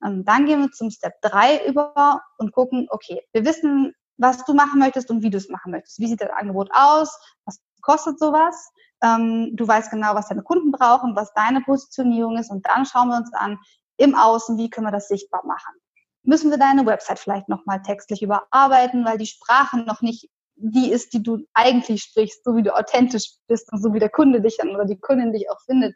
ähm, 0.05 0.25
dann 0.25 0.45
gehen 0.45 0.61
wir 0.61 0.71
zum 0.73 0.91
Step 0.91 1.15
3 1.23 1.67
über 1.67 2.21
und 2.37 2.53
gucken, 2.53 2.87
okay, 2.91 3.23
wir 3.33 3.47
wissen, 3.47 3.95
was 4.19 4.45
du 4.45 4.55
machen 4.55 4.79
möchtest 4.79 5.11
und 5.11 5.23
wie 5.23 5.31
du 5.31 5.39
es 5.39 5.49
machen 5.49 5.73
möchtest. 5.73 5.99
Wie 5.99 6.07
sieht 6.07 6.21
das 6.21 6.31
Angebot 6.31 6.71
aus? 6.73 7.19
Was 7.45 7.61
kostet 7.83 8.19
sowas? 8.19 8.71
Ähm, 9.03 9.51
du 9.55 9.67
weißt 9.67 9.91
genau, 9.91 10.15
was 10.15 10.29
deine 10.29 10.43
Kunden 10.43 10.73
brauchen, 10.73 11.17
was 11.17 11.33
deine 11.35 11.61
Positionierung 11.61 12.39
ist 12.39 12.51
und 12.51 12.67
dann 12.67 12.87
schauen 12.87 13.09
wir 13.09 13.17
uns 13.17 13.33
an 13.35 13.59
im 13.99 14.15
Außen, 14.15 14.59
wie 14.59 14.71
können 14.71 14.87
wir 14.87 14.93
das 14.93 15.09
sichtbar 15.09 15.45
machen. 15.47 15.75
Müssen 16.23 16.51
wir 16.51 16.59
deine 16.59 16.87
Website 16.87 17.19
vielleicht 17.19 17.49
nochmal 17.49 17.83
textlich 17.83 18.23
überarbeiten, 18.23 19.05
weil 19.05 19.19
die 19.19 19.27
Sprache 19.27 19.79
noch 19.79 20.01
nicht 20.01 20.29
die 20.57 20.91
ist, 20.91 21.13
die 21.13 21.23
du 21.23 21.45
eigentlich 21.53 22.03
sprichst, 22.03 22.43
so 22.43 22.57
wie 22.57 22.63
du 22.63 22.75
authentisch 22.75 23.35
bist 23.47 23.71
und 23.73 23.83
so 23.83 23.93
wie 23.93 23.99
der 23.99 24.09
Kunde 24.09 24.41
dich 24.41 24.57
dann 24.57 24.71
oder 24.71 24.87
die 24.87 24.99
Kundin 24.99 25.33
dich 25.33 25.51
auch 25.51 25.61
findet. 25.67 25.95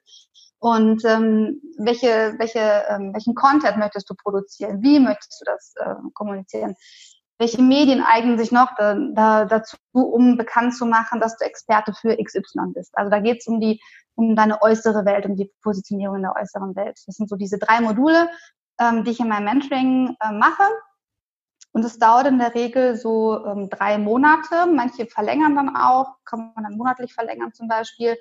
Und 0.59 1.03
ähm, 1.07 1.63
welche, 1.79 2.35
welche, 2.37 2.85
ähm, 2.91 3.15
welchen 3.15 3.35
Content 3.35 3.79
möchtest 3.79 4.11
du 4.11 4.15
produzieren? 4.15 4.83
Wie 4.83 5.01
möchtest 5.01 5.41
du 5.41 5.45
das 5.47 5.73
äh, 5.77 5.95
kommunizieren? 6.13 6.75
Welche 7.41 7.63
Medien 7.63 8.03
eignen 8.03 8.37
sich 8.37 8.53
noch 8.53 8.69
da, 8.77 8.95
da, 8.95 9.47
dazu, 9.47 9.79
um 9.95 10.37
bekannt 10.37 10.77
zu 10.77 10.85
machen, 10.85 11.21
dass 11.21 11.39
du 11.39 11.47
Experte 11.47 11.95
für 11.95 12.15
XY 12.23 12.73
bist. 12.75 12.97
Also 12.99 13.11
da 13.11 13.19
geht 13.19 13.39
es 13.41 13.47
um 13.47 13.61
die, 13.61 13.81
um 14.15 14.37
deine 14.37 14.61
äußere 14.61 15.07
Welt, 15.07 15.25
um 15.25 15.37
die 15.37 15.51
Positionierung 15.63 16.17
in 16.17 16.23
der 16.23 16.37
äußeren 16.37 16.77
Welt. 16.77 17.01
Das 17.07 17.17
sind 17.17 17.31
so 17.31 17.37
diese 17.37 17.57
drei 17.57 17.81
Module, 17.81 18.29
ähm, 18.79 19.05
die 19.05 19.13
ich 19.13 19.21
in 19.21 19.29
meinem 19.29 19.47
Mentoring 19.47 20.17
äh, 20.21 20.33
mache. 20.33 20.65
Und 21.73 21.83
es 21.83 21.99
dauert 21.99 22.27
in 22.27 22.39
der 22.39 22.55
Regel 22.55 22.95
so 22.97 23.43
ähm, 23.47 23.71
drei 23.71 23.97
Monate. 23.97 24.67
Manche 24.67 25.07
verlängern 25.07 25.57
dann 25.57 25.75
auch, 25.75 26.17
kann 26.27 26.53
man 26.55 26.65
dann 26.65 26.77
monatlich 26.77 27.15
verlängern 27.15 27.55
zum 27.55 27.69
Beispiel, 27.69 28.19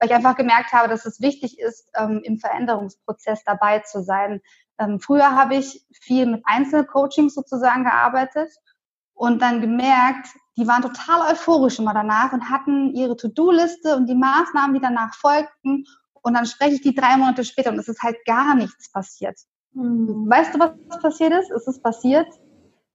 weil 0.00 0.08
ich 0.08 0.14
einfach 0.14 0.34
gemerkt 0.34 0.72
habe, 0.72 0.88
dass 0.88 1.06
es 1.06 1.20
wichtig 1.20 1.60
ist, 1.60 1.88
ähm, 1.96 2.20
im 2.24 2.38
Veränderungsprozess 2.38 3.44
dabei 3.44 3.78
zu 3.78 4.02
sein. 4.02 4.40
Ähm, 4.78 5.00
früher 5.00 5.32
habe 5.32 5.56
ich 5.56 5.86
viel 5.92 6.26
mit 6.26 6.42
Einzelcoachings 6.44 7.34
sozusagen 7.34 7.84
gearbeitet 7.84 8.50
und 9.14 9.40
dann 9.40 9.60
gemerkt, 9.60 10.28
die 10.56 10.66
waren 10.66 10.82
total 10.82 11.32
euphorisch 11.32 11.78
immer 11.78 11.94
danach 11.94 12.32
und 12.32 12.50
hatten 12.50 12.94
ihre 12.94 13.16
To-Do-Liste 13.16 13.96
und 13.96 14.06
die 14.06 14.14
Maßnahmen, 14.14 14.74
die 14.74 14.80
danach 14.80 15.14
folgten. 15.14 15.84
Und 16.22 16.34
dann 16.34 16.46
spreche 16.46 16.74
ich 16.74 16.82
die 16.82 16.94
drei 16.94 17.16
Monate 17.16 17.44
später 17.44 17.70
und 17.70 17.78
es 17.78 17.88
ist 17.88 18.02
halt 18.02 18.16
gar 18.26 18.54
nichts 18.54 18.90
passiert. 18.90 19.38
Mhm. 19.72 20.28
Weißt 20.28 20.54
du, 20.54 20.58
was 20.58 21.00
passiert 21.00 21.32
ist? 21.32 21.50
Es 21.50 21.66
ist 21.66 21.82
passiert, 21.82 22.26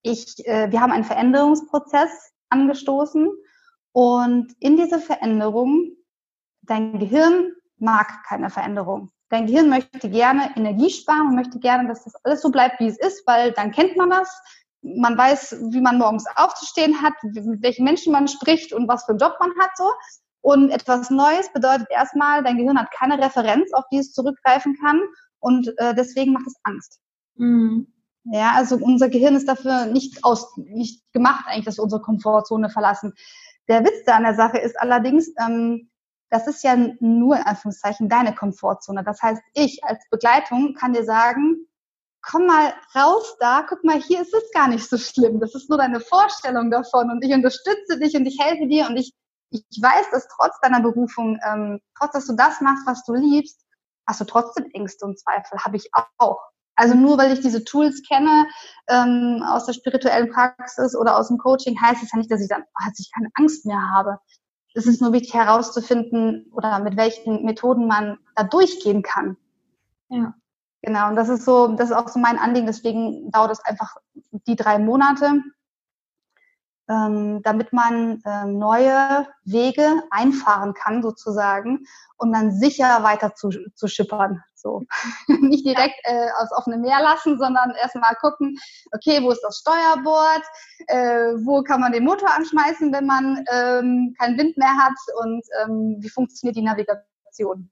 ich, 0.03 0.45
äh, 0.45 0.71
wir 0.71 0.81
haben 0.81 0.91
einen 0.91 1.03
Veränderungsprozess 1.03 2.31
angestoßen 2.49 3.29
und 3.93 4.53
in 4.59 4.77
dieser 4.77 4.99
Veränderung, 4.99 5.91
dein 6.63 6.99
Gehirn 6.99 7.51
mag 7.77 8.23
keine 8.27 8.49
Veränderung. 8.49 9.11
Dein 9.31 9.47
Gehirn 9.47 9.69
möchte 9.69 10.09
gerne 10.09 10.51
Energie 10.57 10.89
sparen 10.89 11.27
und 11.27 11.35
möchte 11.35 11.57
gerne, 11.57 11.87
dass 11.87 12.03
das 12.03 12.13
alles 12.23 12.41
so 12.41 12.51
bleibt, 12.51 12.81
wie 12.81 12.87
es 12.87 12.99
ist, 12.99 13.25
weil 13.25 13.53
dann 13.53 13.71
kennt 13.71 13.95
man 13.95 14.09
das. 14.09 14.29
Man 14.81 15.17
weiß, 15.17 15.55
wie 15.71 15.79
man 15.79 15.97
morgens 15.97 16.25
aufzustehen 16.35 17.01
hat, 17.01 17.13
mit 17.23 17.63
welchen 17.63 17.85
Menschen 17.85 18.11
man 18.11 18.27
spricht 18.27 18.73
und 18.73 18.89
was 18.89 19.05
für 19.05 19.11
einen 19.11 19.19
Job 19.19 19.37
man 19.39 19.51
hat, 19.57 19.71
so. 19.77 19.89
Und 20.41 20.69
etwas 20.71 21.09
Neues 21.11 21.51
bedeutet 21.53 21.87
erstmal, 21.89 22.43
dein 22.43 22.57
Gehirn 22.57 22.77
hat 22.77 22.91
keine 22.91 23.23
Referenz, 23.23 23.71
auf 23.73 23.85
die 23.91 23.99
es 23.99 24.11
zurückgreifen 24.11 24.75
kann 24.81 24.99
und 25.39 25.71
äh, 25.77 25.95
deswegen 25.95 26.33
macht 26.33 26.47
es 26.47 26.55
Angst. 26.63 26.99
Mhm. 27.35 27.87
Ja, 28.25 28.51
also 28.55 28.75
unser 28.75 29.07
Gehirn 29.07 29.35
ist 29.35 29.47
dafür 29.47 29.85
nicht 29.85 30.25
aus, 30.25 30.57
nicht 30.57 31.03
gemacht 31.13 31.45
eigentlich, 31.47 31.65
dass 31.65 31.77
wir 31.77 31.83
unsere 31.83 32.01
Komfortzone 32.01 32.69
verlassen. 32.69 33.13
Der 33.69 33.83
Witz 33.85 34.03
da 34.05 34.17
an 34.17 34.23
der 34.23 34.35
Sache 34.35 34.57
ist 34.57 34.79
allerdings, 34.79 35.31
ähm, 35.39 35.89
das 36.31 36.47
ist 36.47 36.63
ja 36.63 36.75
nur 36.99 37.35
in 37.35 37.43
Anführungszeichen 37.43 38.07
deine 38.07 38.33
Komfortzone. 38.33 39.03
Das 39.03 39.21
heißt, 39.21 39.41
ich 39.53 39.83
als 39.83 40.01
Begleitung 40.09 40.73
kann 40.73 40.93
dir 40.93 41.03
sagen, 41.03 41.67
komm 42.21 42.45
mal 42.45 42.73
raus 42.95 43.35
da, 43.39 43.65
guck 43.67 43.83
mal, 43.83 44.01
hier 44.01 44.21
ist 44.21 44.33
es 44.33 44.49
gar 44.53 44.69
nicht 44.69 44.89
so 44.89 44.97
schlimm. 44.97 45.41
Das 45.41 45.53
ist 45.55 45.69
nur 45.69 45.77
deine 45.77 45.99
Vorstellung 45.99 46.71
davon 46.71 47.11
und 47.11 47.23
ich 47.23 47.33
unterstütze 47.33 47.99
dich 47.99 48.15
und 48.15 48.25
ich 48.25 48.39
helfe 48.39 48.67
dir 48.67 48.87
und 48.87 48.95
ich, 48.95 49.13
ich 49.49 49.81
weiß, 49.81 50.09
dass 50.11 50.27
trotz 50.29 50.57
deiner 50.61 50.81
Berufung, 50.81 51.37
ähm, 51.45 51.81
trotz 51.99 52.13
dass 52.13 52.27
du 52.27 52.35
das 52.35 52.61
machst, 52.61 52.87
was 52.87 53.03
du 53.03 53.13
liebst, 53.13 53.65
hast 54.07 54.21
du 54.21 54.25
trotzdem 54.25 54.69
Ängste 54.73 55.05
und 55.05 55.19
Zweifel. 55.19 55.59
Habe 55.59 55.75
ich 55.75 55.89
auch. 56.17 56.39
Also 56.75 56.95
nur 56.95 57.17
weil 57.17 57.33
ich 57.33 57.41
diese 57.41 57.65
Tools 57.65 58.01
kenne 58.07 58.47
ähm, 58.87 59.43
aus 59.45 59.65
der 59.65 59.73
spirituellen 59.73 60.31
Praxis 60.31 60.95
oder 60.95 61.17
aus 61.17 61.27
dem 61.27 61.37
Coaching, 61.37 61.79
heißt 61.79 62.01
es 62.01 62.11
ja 62.13 62.17
nicht, 62.17 62.31
dass 62.31 62.41
ich 62.41 62.47
dann, 62.47 62.63
dass 62.85 62.97
ich 62.99 63.11
keine 63.13 63.27
Angst 63.33 63.65
mehr 63.65 63.81
habe 63.93 64.17
es 64.73 64.85
ist 64.85 65.01
nur 65.01 65.13
wichtig 65.13 65.33
herauszufinden 65.33 66.45
oder 66.53 66.79
mit 66.79 66.97
welchen 66.97 67.43
Methoden 67.43 67.87
man 67.87 68.17
da 68.35 68.43
durchgehen 68.43 69.01
kann. 69.01 69.37
Ja. 70.09 70.33
Genau, 70.81 71.09
und 71.09 71.15
das 71.15 71.29
ist 71.29 71.45
so, 71.45 71.67
das 71.75 71.91
ist 71.91 71.95
auch 71.95 72.07
so 72.07 72.19
mein 72.19 72.39
Anliegen, 72.39 72.65
deswegen 72.65 73.29
dauert 73.31 73.51
es 73.51 73.59
einfach 73.59 73.97
die 74.47 74.55
drei 74.55 74.79
Monate 74.79 75.43
ähm, 76.91 77.41
damit 77.43 77.71
man 77.71 78.21
äh, 78.25 78.45
neue 78.45 79.27
Wege 79.45 80.03
einfahren 80.09 80.73
kann 80.73 81.01
sozusagen 81.01 81.85
und 82.17 82.33
dann 82.33 82.51
sicher 82.51 83.01
weiter 83.03 83.33
zu, 83.33 83.49
zu 83.75 83.87
schippern. 83.87 84.43
So. 84.55 84.83
Nicht 85.27 85.65
direkt 85.65 85.95
äh, 86.03 86.27
aufs 86.39 86.51
offene 86.51 86.77
Meer 86.77 87.01
lassen, 87.01 87.39
sondern 87.39 87.71
erstmal 87.81 88.15
gucken, 88.15 88.57
okay, 88.93 89.23
wo 89.23 89.31
ist 89.31 89.41
das 89.41 89.59
Steuerbord, 89.59 90.43
äh, 90.87 91.33
wo 91.45 91.63
kann 91.63 91.79
man 91.79 91.93
den 91.93 92.03
Motor 92.03 92.29
anschmeißen, 92.35 92.91
wenn 92.91 93.05
man 93.05 93.45
ähm, 93.51 94.13
keinen 94.19 94.37
Wind 94.37 94.57
mehr 94.57 94.75
hat 94.77 94.97
und 95.23 95.43
ähm, 95.63 95.97
wie 95.99 96.09
funktioniert 96.09 96.57
die 96.57 96.63
Navigation. 96.63 97.71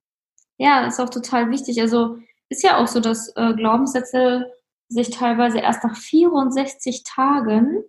Ja, 0.58 0.86
ist 0.86 1.00
auch 1.00 1.10
total 1.10 1.50
wichtig. 1.50 1.80
Also 1.82 2.18
ist 2.50 2.64
ja 2.64 2.78
auch 2.78 2.88
so, 2.88 3.00
dass 3.00 3.30
äh, 3.36 3.54
Glaubenssätze 3.54 4.52
sich 4.88 5.12
teilweise 5.12 5.60
erst 5.60 5.84
nach 5.84 5.96
64 5.96 7.04
Tagen 7.04 7.84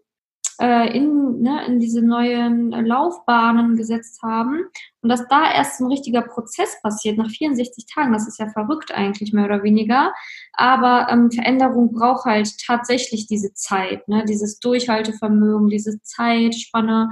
äh, 0.60 0.94
in, 0.96 1.40
ne, 1.40 1.64
in 1.66 1.80
diese 1.80 2.02
neuen 2.02 2.70
Laufbahnen 2.70 3.76
gesetzt 3.76 4.22
haben 4.22 4.64
und 5.02 5.08
dass 5.08 5.26
da 5.28 5.50
erst 5.52 5.80
ein 5.80 5.86
richtiger 5.86 6.22
Prozess 6.22 6.80
passiert 6.82 7.16
nach 7.18 7.30
64 7.30 7.86
Tagen, 7.86 8.12
das 8.12 8.28
ist 8.28 8.38
ja 8.38 8.48
verrückt 8.48 8.92
eigentlich 8.92 9.32
mehr 9.32 9.46
oder 9.46 9.62
weniger, 9.62 10.12
aber 10.52 11.08
ähm, 11.10 11.30
Veränderung 11.30 11.92
braucht 11.92 12.26
halt 12.26 12.50
tatsächlich 12.64 13.26
diese 13.26 13.54
Zeit, 13.54 14.06
ne, 14.08 14.24
dieses 14.26 14.60
Durchhaltevermögen, 14.60 15.68
diese 15.68 16.00
Zeitspanne, 16.02 17.10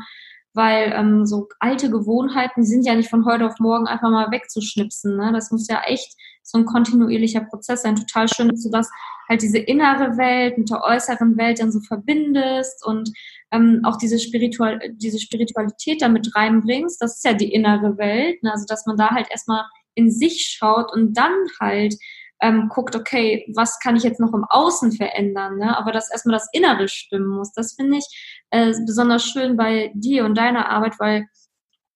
weil 0.55 0.93
ähm, 0.95 1.25
so 1.25 1.49
alte 1.61 1.91
Gewohnheiten 1.91 2.65
sind 2.65 2.85
ja 2.85 2.95
nicht 2.95 3.09
von 3.09 3.25
heute 3.25 3.47
auf 3.47 3.59
morgen 3.61 3.87
einfach 3.87 4.11
mal 4.11 4.31
wegzuschnipsen. 4.31 5.17
Ne? 5.17 5.31
Das 5.33 5.51
muss 5.53 5.69
ja 5.69 5.83
echt 5.87 6.17
so 6.49 6.59
ein 6.59 6.65
kontinuierlicher 6.65 7.43
Prozess 7.43 7.83
sein. 7.83 7.97
Total 7.97 8.27
schön, 8.29 8.49
dass 8.49 8.63
du 8.63 8.71
das 8.71 8.91
halt 9.29 9.43
diese 9.43 9.59
innere 9.59 10.17
Welt 10.17 10.57
mit 10.57 10.71
der 10.71 10.83
äußeren 10.83 11.37
Welt 11.37 11.61
dann 11.61 11.71
so 11.71 11.81
verbindest 11.81 12.85
und 12.87 13.11
ähm, 13.53 13.83
auch 13.85 13.97
diese, 13.97 14.19
Spiritual 14.19 14.81
diese 14.95 15.19
Spiritualität 15.19 16.01
damit 16.01 16.35
reinbringst. 16.35 17.01
Das 17.03 17.17
ist 17.17 17.25
ja 17.25 17.35
die 17.35 17.53
innere 17.53 17.99
Welt. 17.99 18.43
Ne? 18.43 18.51
Also 18.51 18.65
dass 18.67 18.87
man 18.87 18.97
da 18.97 19.11
halt 19.11 19.31
erstmal 19.31 19.65
in 19.95 20.11
sich 20.11 20.47
schaut 20.47 20.91
und 20.93 21.19
dann 21.19 21.35
halt 21.61 21.95
ähm, 22.41 22.69
guckt, 22.69 22.97
okay, 22.97 23.45
was 23.55 23.79
kann 23.81 23.97
ich 23.97 24.05
jetzt 24.05 24.21
noch 24.21 24.33
im 24.33 24.45
Außen 24.49 24.93
verändern, 24.93 25.59
ne? 25.59 25.77
aber 25.77 25.93
dass 25.93 26.11
erstmal 26.11 26.35
das 26.35 26.49
Innere 26.53 26.89
stimmen 26.89 27.27
muss. 27.27 27.53
Das 27.53 27.75
finde 27.75 27.99
ich 27.99 28.45
äh, 28.51 28.73
besonders 28.87 29.25
schön 29.25 29.57
bei 29.57 29.91
dir 29.95 30.25
und 30.25 30.39
deiner 30.39 30.71
Arbeit, 30.71 30.95
weil 30.99 31.27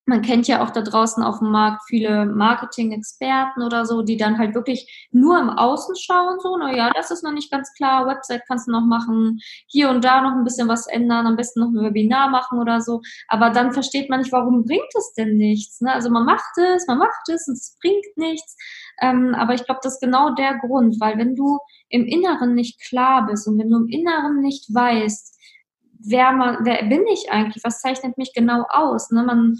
man 0.04 0.20
kennt 0.22 0.48
ja 0.48 0.64
auch 0.64 0.70
da 0.70 0.82
draußen 0.82 1.22
auf 1.22 1.38
dem 1.38 1.50
Markt 1.50 1.82
viele 1.86 2.26
Marketing-Experten 2.26 3.62
oder 3.62 3.86
so, 3.86 4.02
die 4.02 4.16
dann 4.16 4.36
halt 4.38 4.54
wirklich 4.54 5.08
nur 5.12 5.38
im 5.38 5.48
Außen 5.48 5.94
schauen, 5.96 6.40
so, 6.40 6.56
na 6.56 6.74
ja, 6.74 6.90
das 6.92 7.12
ist 7.12 7.22
noch 7.22 7.32
nicht 7.32 7.52
ganz 7.52 7.72
klar, 7.74 8.06
Website 8.06 8.42
kannst 8.48 8.66
du 8.66 8.72
noch 8.72 8.84
machen, 8.84 9.38
hier 9.68 9.90
und 9.90 10.04
da 10.04 10.20
noch 10.20 10.32
ein 10.32 10.42
bisschen 10.42 10.66
was 10.66 10.88
ändern, 10.88 11.26
am 11.26 11.36
besten 11.36 11.60
noch 11.60 11.68
ein 11.68 11.84
Webinar 11.84 12.30
machen 12.30 12.58
oder 12.58 12.80
so, 12.80 13.00
aber 13.28 13.50
dann 13.50 13.72
versteht 13.72 14.10
man 14.10 14.20
nicht, 14.20 14.32
warum 14.32 14.64
bringt 14.64 14.92
es 14.96 15.12
denn 15.14 15.36
nichts, 15.36 15.80
ne? 15.80 15.92
Also 15.92 16.10
man 16.10 16.24
macht 16.24 16.58
es, 16.58 16.86
man 16.88 16.98
macht 16.98 17.28
es 17.28 17.46
und 17.46 17.54
es 17.54 17.76
bringt 17.80 18.16
nichts, 18.16 18.56
ähm, 19.00 19.36
aber 19.36 19.54
ich 19.54 19.64
glaube, 19.64 19.80
das 19.84 19.94
ist 19.94 20.00
genau 20.00 20.34
der 20.34 20.58
Grund, 20.58 20.96
weil 21.00 21.16
wenn 21.16 21.36
du 21.36 21.58
im 21.88 22.06
Inneren 22.06 22.54
nicht 22.54 22.80
klar 22.80 23.26
bist 23.26 23.46
und 23.46 23.56
wenn 23.58 23.70
du 23.70 23.76
im 23.76 23.88
Inneren 23.88 24.40
nicht 24.40 24.74
weißt, 24.74 25.38
wer 26.04 26.32
man, 26.32 26.58
wer 26.64 26.82
bin 26.84 27.06
ich 27.06 27.30
eigentlich, 27.30 27.62
was 27.62 27.80
zeichnet 27.80 28.18
mich 28.18 28.32
genau 28.34 28.66
aus, 28.68 29.10
ne? 29.12 29.22
Man 29.22 29.58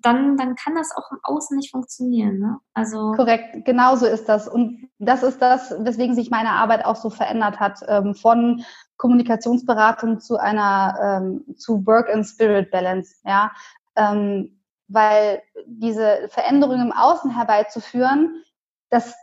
dann, 0.00 0.36
dann 0.36 0.54
kann 0.54 0.74
das 0.74 0.90
auch 0.96 1.10
im 1.12 1.18
Außen 1.22 1.56
nicht 1.56 1.70
funktionieren. 1.70 2.38
Ne? 2.38 2.58
Also 2.74 3.12
Korrekt, 3.12 3.64
genau 3.64 3.96
so 3.96 4.06
ist 4.06 4.28
das. 4.28 4.48
Und 4.48 4.88
das 4.98 5.22
ist 5.22 5.40
das, 5.42 5.74
weswegen 5.78 6.14
sich 6.14 6.30
meine 6.30 6.50
Arbeit 6.50 6.84
auch 6.84 6.96
so 6.96 7.10
verändert 7.10 7.60
hat. 7.60 7.80
Ähm, 7.86 8.14
von 8.14 8.64
Kommunikationsberatung 8.96 10.20
zu 10.20 10.36
einer, 10.36 11.20
ähm, 11.22 11.56
zu 11.56 11.86
Work 11.86 12.08
and 12.12 12.26
Spirit 12.26 12.70
Balance. 12.70 13.16
Ja? 13.24 13.52
Ähm, 13.96 14.60
weil 14.88 15.42
diese 15.66 16.28
Veränderung 16.28 16.80
im 16.80 16.92
Außen 16.92 17.30
herbeizuführen, 17.30 18.42
das 18.90 19.14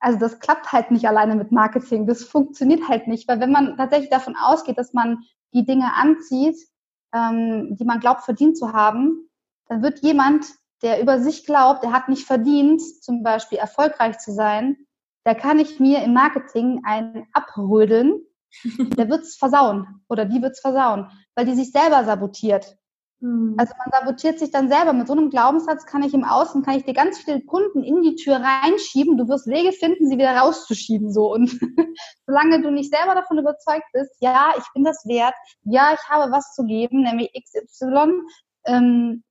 also 0.00 0.18
das 0.18 0.38
klappt 0.38 0.70
halt 0.72 0.90
nicht 0.90 1.08
alleine 1.08 1.34
mit 1.34 1.50
Marketing. 1.50 2.06
Das 2.06 2.22
funktioniert 2.22 2.88
halt 2.88 3.08
nicht, 3.08 3.26
weil 3.26 3.40
wenn 3.40 3.50
man 3.50 3.76
tatsächlich 3.76 4.10
davon 4.10 4.36
ausgeht, 4.36 4.78
dass 4.78 4.92
man 4.92 5.24
die 5.52 5.64
Dinge 5.64 5.92
anzieht, 5.94 6.56
ähm, 7.12 7.76
die 7.76 7.84
man 7.84 8.00
glaubt 8.00 8.22
verdient 8.22 8.56
zu 8.56 8.72
haben, 8.72 9.27
dann 9.68 9.82
wird 9.82 10.00
jemand, 10.00 10.46
der 10.82 11.00
über 11.00 11.20
sich 11.20 11.44
glaubt, 11.44 11.82
der 11.82 11.92
hat 11.92 12.08
nicht 12.08 12.26
verdient, 12.26 12.80
zum 13.02 13.22
Beispiel 13.22 13.58
erfolgreich 13.58 14.18
zu 14.18 14.32
sein, 14.32 14.76
da 15.24 15.34
kann 15.34 15.58
ich 15.58 15.78
mir 15.80 16.02
im 16.02 16.14
Marketing 16.14 16.82
einen 16.84 17.26
abrödeln, 17.32 18.22
der 18.96 19.08
wird's 19.10 19.36
versauen 19.36 20.02
oder 20.08 20.24
die 20.24 20.40
wird's 20.40 20.60
versauen, 20.60 21.10
weil 21.34 21.44
die 21.44 21.54
sich 21.54 21.70
selber 21.70 22.04
sabotiert. 22.04 22.78
Mhm. 23.20 23.56
Also 23.58 23.74
man 23.78 23.90
sabotiert 23.92 24.38
sich 24.38 24.50
dann 24.50 24.68
selber. 24.68 24.92
Mit 24.92 25.08
so 25.08 25.12
einem 25.12 25.30
Glaubenssatz 25.30 25.86
kann 25.86 26.02
ich 26.02 26.14
im 26.14 26.24
Außen, 26.24 26.62
kann 26.62 26.76
ich 26.76 26.84
dir 26.84 26.94
ganz 26.94 27.18
viele 27.18 27.40
Kunden 27.42 27.82
in 27.82 28.02
die 28.02 28.14
Tür 28.14 28.36
reinschieben. 28.36 29.18
Du 29.18 29.28
wirst 29.28 29.48
Wege 29.48 29.72
finden, 29.72 30.08
sie 30.08 30.16
wieder 30.16 30.36
rauszuschieben. 30.36 31.12
So. 31.12 31.32
Und 31.32 31.50
solange 32.26 32.62
du 32.62 32.70
nicht 32.70 32.94
selber 32.94 33.14
davon 33.14 33.38
überzeugt 33.38 33.86
bist, 33.92 34.14
ja, 34.20 34.52
ich 34.56 34.64
bin 34.72 34.84
das 34.84 35.04
wert, 35.06 35.34
ja, 35.64 35.92
ich 35.92 36.08
habe 36.08 36.30
was 36.32 36.54
zu 36.54 36.64
geben, 36.64 37.02
nämlich 37.02 37.32
XY, 37.32 38.22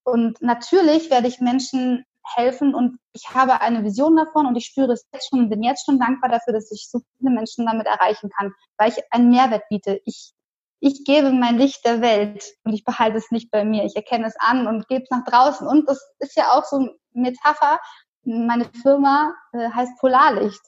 und 0.04 0.41
natürlich 0.41 1.10
werde 1.10 1.28
ich 1.28 1.39
Menschen 1.39 2.06
helfen 2.36 2.76
und 2.76 3.00
ich 3.13 3.34
habe 3.34 3.62
eine 3.62 3.84
Vision 3.84 4.15
davon 4.15 4.45
und 4.45 4.56
ich 4.56 4.65
spüre 4.65 4.91
es 4.93 5.06
jetzt 5.13 5.30
schon 5.30 5.39
und 5.39 5.50
bin 5.50 5.63
jetzt 5.63 5.86
schon 5.86 6.00
dankbar 6.00 6.30
dafür, 6.30 6.54
dass 6.54 6.71
ich 6.71 6.88
so 6.89 7.00
viele 7.17 7.32
Menschen 7.32 7.65
damit 7.65 7.88
erreichen 7.88 8.30
kann, 8.30 8.54
weil 8.78 8.89
ich 8.89 8.97
einen 9.12 9.30
Mehrwert 9.30 9.63
biete. 9.69 10.02
Ich, 10.06 10.34
ich 10.80 11.06
gebe 11.06 11.32
mein 11.32 11.58
Licht 11.58 11.86
der 11.86 12.02
Welt 12.02 12.43
und 12.63 12.73
ich 12.73 12.84
behalte 12.84 13.17
es 13.17 13.32
nicht 13.32 13.50
bei 13.50 13.63
mir. 13.63 13.86
Ich 13.86 13.95
erkenne 13.95 14.28
es 14.28 14.36
an 14.39 14.67
und 14.67 14.88
gebe 14.88 15.04
es 15.04 15.10
nach 15.10 15.23
draußen. 15.23 15.67
Und 15.67 15.88
das 15.88 16.06
ist 16.19 16.36
ja 16.36 16.52
auch 16.52 16.65
so 16.65 16.78
eine 16.78 16.91
Metapher. 17.13 17.80
Meine 18.23 18.65
Firma 18.82 19.34
äh, 19.54 19.69
heißt 19.69 19.97
Polarlicht. 20.00 20.62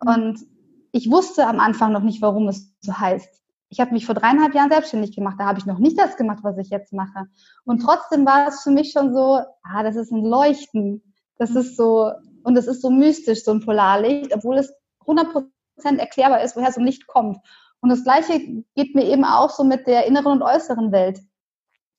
Und 0.00 0.40
ich 0.92 1.10
wusste 1.10 1.46
am 1.46 1.58
Anfang 1.58 1.92
noch 1.92 2.02
nicht, 2.02 2.22
warum 2.22 2.48
es 2.48 2.72
so 2.80 2.98
heißt 2.98 3.38
ich 3.70 3.80
habe 3.80 3.92
mich 3.92 4.06
vor 4.06 4.14
dreieinhalb 4.14 4.54
Jahren 4.54 4.70
selbstständig 4.70 5.14
gemacht. 5.14 5.36
Da 5.38 5.46
habe 5.46 5.58
ich 5.58 5.66
noch 5.66 5.78
nicht 5.78 5.98
das 5.98 6.16
gemacht, 6.16 6.40
was 6.42 6.56
ich 6.58 6.70
jetzt 6.70 6.92
mache. 6.92 7.26
Und 7.64 7.80
trotzdem 7.80 8.24
war 8.24 8.48
es 8.48 8.62
für 8.62 8.70
mich 8.70 8.92
schon 8.92 9.12
so, 9.12 9.40
ah, 9.62 9.82
das 9.82 9.96
ist 9.96 10.10
ein 10.10 10.24
Leuchten. 10.24 11.02
Das 11.36 11.50
ist 11.50 11.76
so, 11.76 12.10
und 12.42 12.56
es 12.56 12.66
ist 12.66 12.80
so 12.80 12.90
mystisch, 12.90 13.44
so 13.44 13.52
ein 13.52 13.64
Polarlicht, 13.64 14.34
obwohl 14.34 14.58
es 14.58 14.72
100% 15.06 15.50
erklärbar 15.98 16.42
ist, 16.42 16.56
woher 16.56 16.72
so 16.72 16.80
ein 16.80 16.86
Licht 16.86 17.06
kommt. 17.06 17.38
Und 17.80 17.90
das 17.90 18.04
Gleiche 18.04 18.64
geht 18.74 18.94
mir 18.94 19.04
eben 19.04 19.24
auch 19.24 19.50
so 19.50 19.64
mit 19.64 19.86
der 19.86 20.06
inneren 20.06 20.32
und 20.32 20.42
äußeren 20.42 20.90
Welt. 20.90 21.20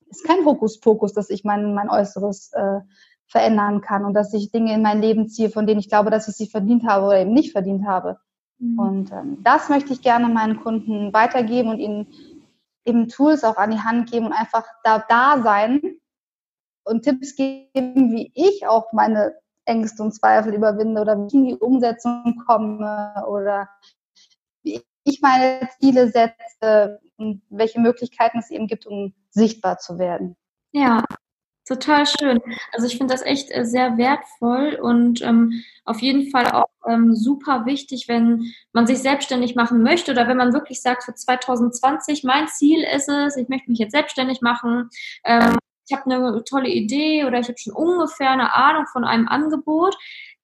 Ist 0.09 0.25
kein 0.25 0.43
Hokuspokus, 0.43 1.13
dass 1.13 1.29
ich 1.29 1.43
mein, 1.43 1.73
mein 1.75 1.89
Äußeres 1.89 2.51
äh, 2.53 2.79
verändern 3.27 3.81
kann 3.81 4.05
und 4.05 4.15
dass 4.15 4.33
ich 4.33 4.51
Dinge 4.51 4.73
in 4.73 4.81
mein 4.81 5.01
Leben 5.01 5.29
ziehe, 5.29 5.51
von 5.51 5.67
denen 5.67 5.79
ich 5.79 5.87
glaube, 5.87 6.09
dass 6.09 6.27
ich 6.27 6.35
sie 6.35 6.49
verdient 6.49 6.87
habe 6.87 7.05
oder 7.05 7.19
eben 7.19 7.31
nicht 7.31 7.51
verdient 7.51 7.85
habe. 7.85 8.17
Mhm. 8.59 8.79
Und 8.79 9.11
ähm, 9.11 9.43
das 9.43 9.69
möchte 9.69 9.93
ich 9.93 10.01
gerne 10.01 10.27
meinen 10.27 10.61
Kunden 10.61 11.13
weitergeben 11.13 11.69
und 11.69 11.79
ihnen 11.79 12.07
eben 12.85 13.07
Tools 13.07 13.43
auch 13.43 13.57
an 13.57 13.71
die 13.71 13.79
Hand 13.79 14.11
geben 14.11 14.27
und 14.27 14.33
einfach 14.33 14.65
da, 14.83 14.99
da 15.07 15.41
sein 15.41 15.81
und 16.83 17.03
Tipps 17.03 17.35
geben, 17.35 18.11
wie 18.11 18.31
ich 18.35 18.67
auch 18.67 18.93
meine 18.93 19.35
Ängste 19.65 20.03
und 20.03 20.13
Zweifel 20.13 20.53
überwinde 20.53 21.01
oder 21.01 21.17
wie 21.17 21.27
ich 21.27 21.33
in 21.33 21.45
die 21.45 21.55
Umsetzung 21.55 22.41
komme 22.45 23.25
oder 23.27 23.69
wie 24.63 24.81
ich 25.03 25.21
meine 25.21 25.69
Ziele 25.79 26.09
setze 26.09 26.99
und 27.17 27.41
welche 27.49 27.79
Möglichkeiten 27.79 28.39
es 28.39 28.49
eben 28.49 28.67
gibt, 28.67 28.85
um 28.85 29.13
sichtbar 29.29 29.77
zu 29.77 29.99
werden. 29.99 30.35
Ja, 30.71 31.03
Total 31.69 32.03
schön. 32.07 32.41
Also 32.71 32.87
ich 32.87 32.97
finde 32.97 33.13
das 33.13 33.21
echt 33.21 33.51
äh, 33.51 33.63
sehr 33.63 33.95
wertvoll 33.99 34.79
und 34.81 35.21
ähm, 35.21 35.63
auf 35.85 36.01
jeden 36.01 36.31
Fall 36.31 36.47
auch 36.47 36.69
ähm, 36.87 37.15
super 37.15 37.67
wichtig, 37.67 38.07
wenn 38.07 38.51
man 38.73 38.87
sich 38.87 38.97
selbstständig 38.97 39.53
machen 39.53 39.83
möchte 39.83 40.11
oder 40.11 40.27
wenn 40.27 40.37
man 40.37 40.51
wirklich 40.51 40.81
sagt, 40.81 41.03
für 41.03 41.13
2020, 41.13 42.23
mein 42.23 42.47
Ziel 42.47 42.83
ist 42.83 43.07
es, 43.07 43.37
ich 43.37 43.49
möchte 43.49 43.69
mich 43.69 43.77
jetzt 43.77 43.91
selbstständig 43.91 44.41
machen, 44.41 44.89
ähm, 45.23 45.59
ich 45.87 45.95
habe 45.95 46.09
eine 46.09 46.43
tolle 46.43 46.69
Idee 46.69 47.25
oder 47.25 47.39
ich 47.39 47.47
habe 47.47 47.59
schon 47.59 47.73
ungefähr 47.73 48.31
eine 48.31 48.55
Ahnung 48.55 48.87
von 48.91 49.03
einem 49.03 49.27
Angebot, 49.27 49.95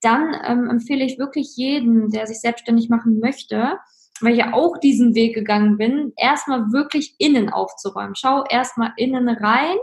dann 0.01 0.35
ähm, 0.45 0.69
empfehle 0.69 1.03
ich 1.03 1.17
wirklich 1.17 1.55
jeden, 1.55 2.11
der 2.11 2.27
sich 2.27 2.39
selbstständig 2.39 2.87
machen 2.89 3.19
möchte, 3.19 3.79
weil 4.21 4.33
ich 4.33 4.39
ja 4.39 4.53
auch 4.53 4.77
diesen 4.77 5.15
Weg 5.15 5.33
gegangen 5.33 5.77
bin, 5.77 6.13
erstmal 6.17 6.71
wirklich 6.71 7.15
innen 7.17 7.49
aufzuräumen. 7.49 8.13
Schau 8.13 8.43
erstmal 8.47 8.93
innen 8.95 9.27
rein 9.27 9.77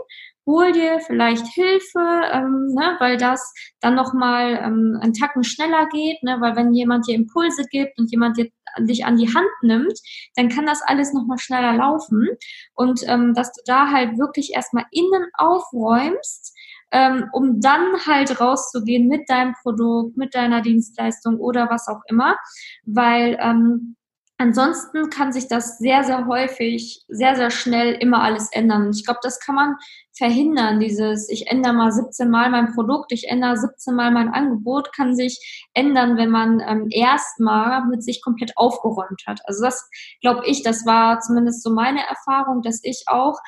hol 0.45 0.71
dir 0.71 0.99
vielleicht 0.99 1.47
Hilfe, 1.47 1.99
ähm, 2.31 2.73
ne, 2.73 2.95
weil 2.99 3.17
das 3.17 3.53
dann 3.79 3.95
nochmal 3.95 4.59
ähm, 4.63 4.99
einen 5.01 5.13
Tacken 5.13 5.43
schneller 5.43 5.87
geht, 5.87 6.21
ne, 6.23 6.37
weil 6.39 6.55
wenn 6.55 6.73
jemand 6.73 7.07
dir 7.07 7.15
Impulse 7.15 7.63
gibt 7.69 7.97
und 7.99 8.11
jemand 8.11 8.37
dir, 8.37 8.49
dich 8.79 9.05
an 9.05 9.17
die 9.17 9.33
Hand 9.33 9.49
nimmt, 9.61 9.99
dann 10.35 10.49
kann 10.49 10.65
das 10.65 10.81
alles 10.81 11.13
nochmal 11.13 11.37
schneller 11.37 11.73
laufen. 11.73 12.27
Und 12.73 13.01
ähm, 13.07 13.33
dass 13.33 13.53
du 13.53 13.61
da 13.65 13.91
halt 13.91 14.17
wirklich 14.17 14.53
erstmal 14.53 14.85
innen 14.91 15.27
aufräumst, 15.35 16.55
ähm, 16.91 17.29
um 17.33 17.59
dann 17.59 18.05
halt 18.05 18.39
rauszugehen 18.39 19.07
mit 19.07 19.29
deinem 19.29 19.53
Produkt, 19.61 20.17
mit 20.17 20.35
deiner 20.35 20.61
Dienstleistung 20.61 21.39
oder 21.39 21.69
was 21.69 21.87
auch 21.87 22.01
immer, 22.07 22.37
weil 22.85 23.37
ähm, 23.41 23.95
Ansonsten 24.43 25.09
kann 25.09 25.31
sich 25.31 25.47
das 25.47 25.77
sehr, 25.77 26.03
sehr 26.03 26.27
häufig, 26.27 27.05
sehr, 27.07 27.37
sehr 27.37 27.49
schnell 27.49 27.93
immer 27.93 28.21
alles 28.21 28.51
ändern. 28.51 28.91
Ich 28.93 29.05
glaube, 29.05 29.21
das 29.23 29.39
kann 29.39 29.55
man 29.55 29.77
verhindern. 30.17 30.81
Dieses, 30.81 31.29
ich 31.29 31.47
ändere 31.47 31.71
mal 31.71 31.93
17 31.93 32.29
Mal 32.29 32.49
mein 32.49 32.73
Produkt, 32.73 33.13
ich 33.13 33.29
ändere 33.29 33.55
17 33.55 33.95
Mal 33.95 34.11
mein 34.11 34.33
Angebot, 34.33 34.93
kann 34.93 35.15
sich 35.15 35.65
ändern, 35.73 36.17
wenn 36.17 36.29
man 36.29 36.59
ähm, 36.59 36.87
erstmal 36.89 37.85
mit 37.85 38.03
sich 38.03 38.21
komplett 38.21 38.51
aufgeräumt 38.57 39.23
hat. 39.25 39.39
Also 39.45 39.63
das 39.63 39.89
glaube 40.19 40.45
ich, 40.45 40.61
das 40.61 40.85
war 40.85 41.21
zumindest 41.21 41.63
so 41.63 41.73
meine 41.73 42.05
Erfahrung, 42.05 42.61
dass 42.63 42.81
ich 42.83 43.05
auch 43.07 43.39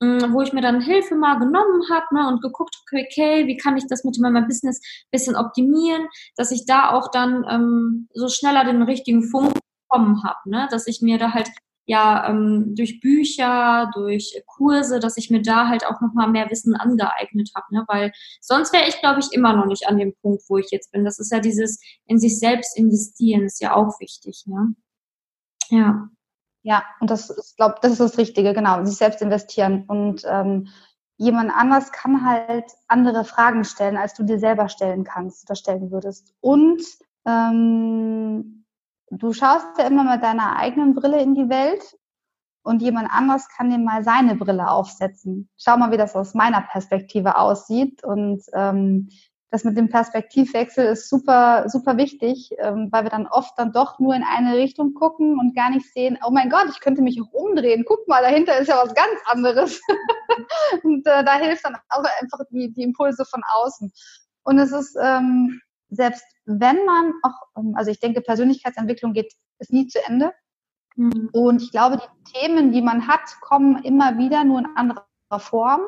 ähm, 0.00 0.32
wo 0.32 0.40
ich 0.40 0.52
mir 0.52 0.60
dann 0.60 0.80
Hilfe 0.80 1.16
mal 1.16 1.40
genommen 1.40 1.82
habe 1.90 2.14
ne, 2.14 2.28
und 2.28 2.42
geguckt, 2.42 2.76
okay, 2.92 3.48
wie 3.48 3.56
kann 3.56 3.76
ich 3.76 3.86
das 3.88 4.04
mit 4.04 4.18
meinem 4.20 4.46
Business 4.46 4.80
bisschen 5.10 5.34
optimieren, 5.34 6.06
dass 6.36 6.52
ich 6.52 6.64
da 6.64 6.90
auch 6.90 7.10
dann 7.10 7.44
ähm, 7.50 8.08
so 8.14 8.28
schneller 8.28 8.64
den 8.64 8.82
richtigen 8.82 9.24
Funk 9.24 9.52
bekommen 9.94 10.22
habe, 10.24 10.38
ne? 10.50 10.68
dass 10.70 10.86
ich 10.86 11.00
mir 11.00 11.18
da 11.18 11.32
halt 11.32 11.50
ja 11.86 12.28
ähm, 12.28 12.74
durch 12.74 13.00
Bücher, 13.00 13.90
durch 13.94 14.42
Kurse, 14.46 15.00
dass 15.00 15.16
ich 15.16 15.30
mir 15.30 15.42
da 15.42 15.68
halt 15.68 15.86
auch 15.86 16.00
nochmal 16.00 16.30
mehr 16.30 16.50
Wissen 16.50 16.74
angeeignet 16.74 17.50
habe, 17.54 17.66
ne? 17.70 17.84
weil 17.88 18.12
sonst 18.40 18.72
wäre 18.72 18.88
ich, 18.88 18.98
glaube 19.00 19.20
ich, 19.20 19.32
immer 19.32 19.54
noch 19.54 19.66
nicht 19.66 19.86
an 19.86 19.98
dem 19.98 20.14
Punkt, 20.22 20.42
wo 20.48 20.58
ich 20.58 20.70
jetzt 20.70 20.92
bin. 20.92 21.04
Das 21.04 21.18
ist 21.18 21.30
ja 21.30 21.40
dieses 21.40 21.80
in 22.06 22.18
sich 22.18 22.38
selbst 22.38 22.76
investieren, 22.76 23.44
ist 23.44 23.60
ja 23.60 23.74
auch 23.74 24.00
wichtig. 24.00 24.44
Ne? 24.46 24.74
Ja. 25.70 26.08
Ja, 26.66 26.82
und 27.00 27.10
das 27.10 27.28
ist, 27.28 27.58
glaube 27.58 27.74
das 27.82 27.92
ist 27.92 28.00
das 28.00 28.16
Richtige, 28.16 28.54
genau, 28.54 28.82
sich 28.86 28.96
selbst 28.96 29.20
investieren. 29.20 29.84
Und 29.86 30.22
ähm, 30.26 30.68
jemand 31.18 31.52
anders 31.54 31.92
kann 31.92 32.24
halt 32.26 32.64
andere 32.88 33.26
Fragen 33.26 33.64
stellen, 33.64 33.98
als 33.98 34.14
du 34.14 34.22
dir 34.22 34.38
selber 34.38 34.70
stellen 34.70 35.04
kannst 35.04 35.44
oder 35.44 35.56
stellen 35.56 35.90
würdest. 35.90 36.32
Und 36.40 36.82
ähm, 37.26 38.63
du 39.18 39.32
schaust 39.32 39.66
ja 39.78 39.86
immer 39.86 40.04
mit 40.04 40.22
deiner 40.22 40.56
eigenen 40.56 40.94
Brille 40.94 41.20
in 41.22 41.34
die 41.34 41.48
Welt 41.48 41.96
und 42.62 42.80
jemand 42.80 43.10
anders 43.10 43.48
kann 43.48 43.70
dir 43.70 43.78
mal 43.78 44.02
seine 44.02 44.36
Brille 44.36 44.68
aufsetzen. 44.68 45.48
Schau 45.56 45.76
mal, 45.76 45.92
wie 45.92 45.96
das 45.96 46.16
aus 46.16 46.34
meiner 46.34 46.62
Perspektive 46.62 47.36
aussieht. 47.36 48.02
Und 48.02 48.42
ähm, 48.54 49.10
das 49.50 49.64
mit 49.64 49.76
dem 49.76 49.90
Perspektivwechsel 49.90 50.86
ist 50.86 51.08
super, 51.08 51.68
super 51.68 51.96
wichtig, 51.96 52.50
ähm, 52.58 52.88
weil 52.90 53.04
wir 53.04 53.10
dann 53.10 53.26
oft 53.26 53.52
dann 53.58 53.72
doch 53.72 54.00
nur 54.00 54.14
in 54.14 54.24
eine 54.24 54.56
Richtung 54.56 54.94
gucken 54.94 55.38
und 55.38 55.54
gar 55.54 55.70
nicht 55.70 55.92
sehen, 55.92 56.18
oh 56.26 56.30
mein 56.30 56.50
Gott, 56.50 56.66
ich 56.70 56.80
könnte 56.80 57.02
mich 57.02 57.20
auch 57.20 57.32
umdrehen. 57.32 57.84
Guck 57.86 58.08
mal, 58.08 58.22
dahinter 58.22 58.58
ist 58.58 58.68
ja 58.68 58.82
was 58.82 58.94
ganz 58.94 59.20
anderes. 59.26 59.80
und 60.82 61.06
äh, 61.06 61.22
da 61.22 61.34
hilft 61.34 61.64
dann 61.66 61.76
auch 61.90 62.04
einfach 62.20 62.40
die, 62.50 62.72
die 62.72 62.82
Impulse 62.82 63.24
von 63.26 63.42
außen. 63.58 63.92
Und 64.42 64.58
es 64.58 64.72
ist, 64.72 64.96
ähm, 65.00 65.60
selbst 65.90 66.24
wenn 66.46 66.84
man 66.84 67.12
auch, 67.22 67.42
ähm, 67.56 67.74
also 67.76 67.90
ich 67.90 68.00
denke, 68.00 68.20
Persönlichkeitsentwicklung 68.20 69.12
geht, 69.12 69.32
ist 69.58 69.72
nie 69.72 69.86
zu 69.86 69.98
Ende. 70.06 70.32
Mhm. 70.96 71.30
Und 71.32 71.62
ich 71.62 71.70
glaube, 71.70 71.98
die 71.98 72.32
Themen, 72.32 72.72
die 72.72 72.82
man 72.82 73.06
hat, 73.06 73.40
kommen 73.40 73.82
immer 73.82 74.18
wieder 74.18 74.44
nur 74.44 74.60
in 74.60 74.76
anderer 74.76 75.04
Form. 75.38 75.82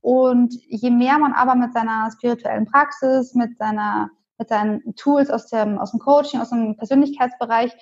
Und 0.00 0.54
je 0.66 0.90
mehr 0.90 1.18
man 1.18 1.32
aber 1.32 1.54
mit 1.54 1.72
seiner 1.72 2.10
spirituellen 2.10 2.66
Praxis, 2.66 3.34
mit 3.34 3.56
seiner, 3.56 4.10
mit 4.38 4.48
seinen 4.48 4.94
Tools 4.96 5.30
aus 5.30 5.48
dem, 5.48 5.78
aus 5.78 5.92
dem 5.92 6.00
Coaching, 6.00 6.40
aus 6.40 6.50
dem 6.50 6.76
Persönlichkeitsbereich, 6.76 7.72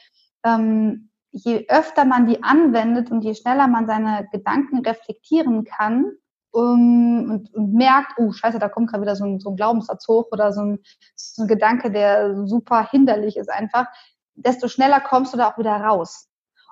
ähm, 0.45 1.11
je 1.33 1.67
öfter 1.69 2.05
man 2.05 2.27
die 2.27 2.43
anwendet 2.43 3.11
und 3.11 3.23
je 3.23 3.35
schneller 3.35 3.69
man 3.69 3.87
seine 3.87 4.29
Gedanken 4.33 4.81
reflektieren 4.81 5.65
kann 5.65 6.13
um, 6.53 7.31
und, 7.31 7.55
und 7.55 7.75
merkt, 7.75 8.13
oh 8.19 8.33
scheiße, 8.33 8.59
da 8.59 8.69
kommt 8.69 8.91
gerade 8.91 9.03
wieder 9.03 9.17
so 9.17 9.25
ein, 9.25 9.41
so 9.41 9.51
ein 9.51 9.57
Glaubenssatz 9.57 10.07
hoch 10.09 10.27
oder 10.33 10.53
so 10.53 10.63
ein, 10.63 10.79
so 11.15 11.43
ein 11.43 11.49
Gedanke, 11.49 11.91
der 11.91 12.47
super 12.47 12.89
hinderlich 12.91 13.37
ist 13.37 13.51
einfach, 13.51 13.87
desto 14.35 14.69
schneller 14.69 15.01
kommst 15.01 15.33
du 15.33 15.39
da 15.39 15.51
auch 15.51 15.59
wieder 15.59 15.77
raus. 15.77 16.29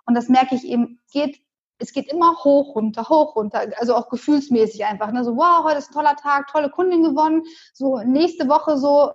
Und 0.07 0.15
das 0.15 0.29
merke 0.29 0.55
ich 0.55 0.65
eben, 0.65 1.01
geht 1.13 1.41
es 1.79 1.93
geht 1.93 2.11
immer 2.11 2.37
hoch, 2.43 2.75
runter, 2.75 3.09
hoch, 3.09 3.37
runter, 3.37 3.67
also 3.77 3.95
auch 3.95 4.09
gefühlsmäßig 4.09 4.85
einfach. 4.85 5.13
Ne? 5.13 5.23
So, 5.25 5.37
wow, 5.37 5.63
heute 5.65 5.79
ist 5.79 5.91
ein 5.91 5.95
toller 5.95 6.17
Tag, 6.17 6.49
tolle 6.49 6.71
Kundin 6.71 7.05
gewonnen. 7.05 7.43
So, 7.73 8.01
nächste 8.01 8.49
Woche 8.49 8.77
so, 8.79 9.13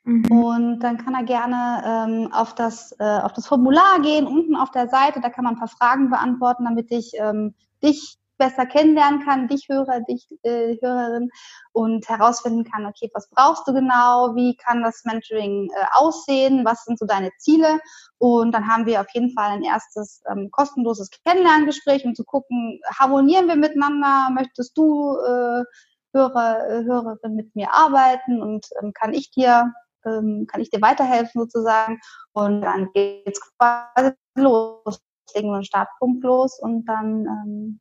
Mhm. 0.04 0.30
Und 0.30 0.78
dann 0.80 0.98
kann 0.98 1.14
er 1.14 1.24
gerne 1.24 1.82
ähm, 1.84 2.32
auf, 2.32 2.54
das, 2.54 2.94
äh, 3.00 3.18
auf 3.20 3.32
das 3.32 3.48
Formular 3.48 4.00
gehen, 4.02 4.26
unten 4.26 4.54
auf 4.54 4.70
der 4.70 4.88
Seite, 4.88 5.20
da 5.20 5.30
kann 5.30 5.44
man 5.44 5.54
ein 5.54 5.58
paar 5.58 5.68
Fragen 5.68 6.10
beantworten, 6.10 6.64
damit 6.64 6.92
ich 6.92 7.12
ähm, 7.18 7.54
dich 7.82 8.18
besser 8.38 8.66
kennenlernen 8.66 9.24
kann, 9.24 9.48
dich 9.48 9.66
Hörer, 9.68 10.00
dich 10.00 10.26
äh, 10.42 10.76
Hörerin 10.80 11.30
und 11.72 12.08
herausfinden 12.08 12.64
kann, 12.64 12.86
okay, 12.86 13.10
was 13.14 13.28
brauchst 13.30 13.66
du 13.66 13.72
genau, 13.72 14.34
wie 14.34 14.56
kann 14.56 14.82
das 14.82 15.02
Mentoring 15.04 15.70
äh, 15.74 15.84
aussehen, 15.92 16.64
was 16.64 16.84
sind 16.84 16.98
so 16.98 17.06
deine 17.06 17.30
Ziele? 17.38 17.80
Und 18.18 18.52
dann 18.52 18.68
haben 18.68 18.86
wir 18.86 19.00
auf 19.00 19.08
jeden 19.12 19.32
Fall 19.32 19.50
ein 19.50 19.62
erstes 19.62 20.22
ähm, 20.30 20.50
kostenloses 20.50 21.10
Kennenlerngespräch, 21.26 22.04
um 22.04 22.14
zu 22.14 22.24
gucken, 22.24 22.80
harmonieren 22.98 23.48
wir 23.48 23.56
miteinander, 23.56 24.28
möchtest 24.32 24.76
du 24.76 25.16
äh, 25.18 25.64
Hörer, 26.12 26.68
äh, 26.68 26.84
Hörerin 26.84 27.34
mit 27.34 27.54
mir 27.54 27.72
arbeiten? 27.72 28.40
Und 28.40 28.66
ähm, 28.80 28.92
kann 28.92 29.12
ich 29.12 29.30
dir 29.30 29.72
ähm, 30.06 30.46
kann 30.50 30.60
ich 30.60 30.70
dir 30.70 30.80
weiterhelfen 30.82 31.40
sozusagen? 31.40 32.00
Und 32.32 32.62
dann 32.62 32.90
geht's 32.92 33.40
quasi 33.58 34.12
los. 34.36 35.00
Legen 35.34 35.48
wir 35.48 35.54
einen 35.54 35.64
Startpunkt 35.64 36.22
los 36.22 36.60
und 36.60 36.84
dann 36.84 37.26
ähm, 37.26 37.80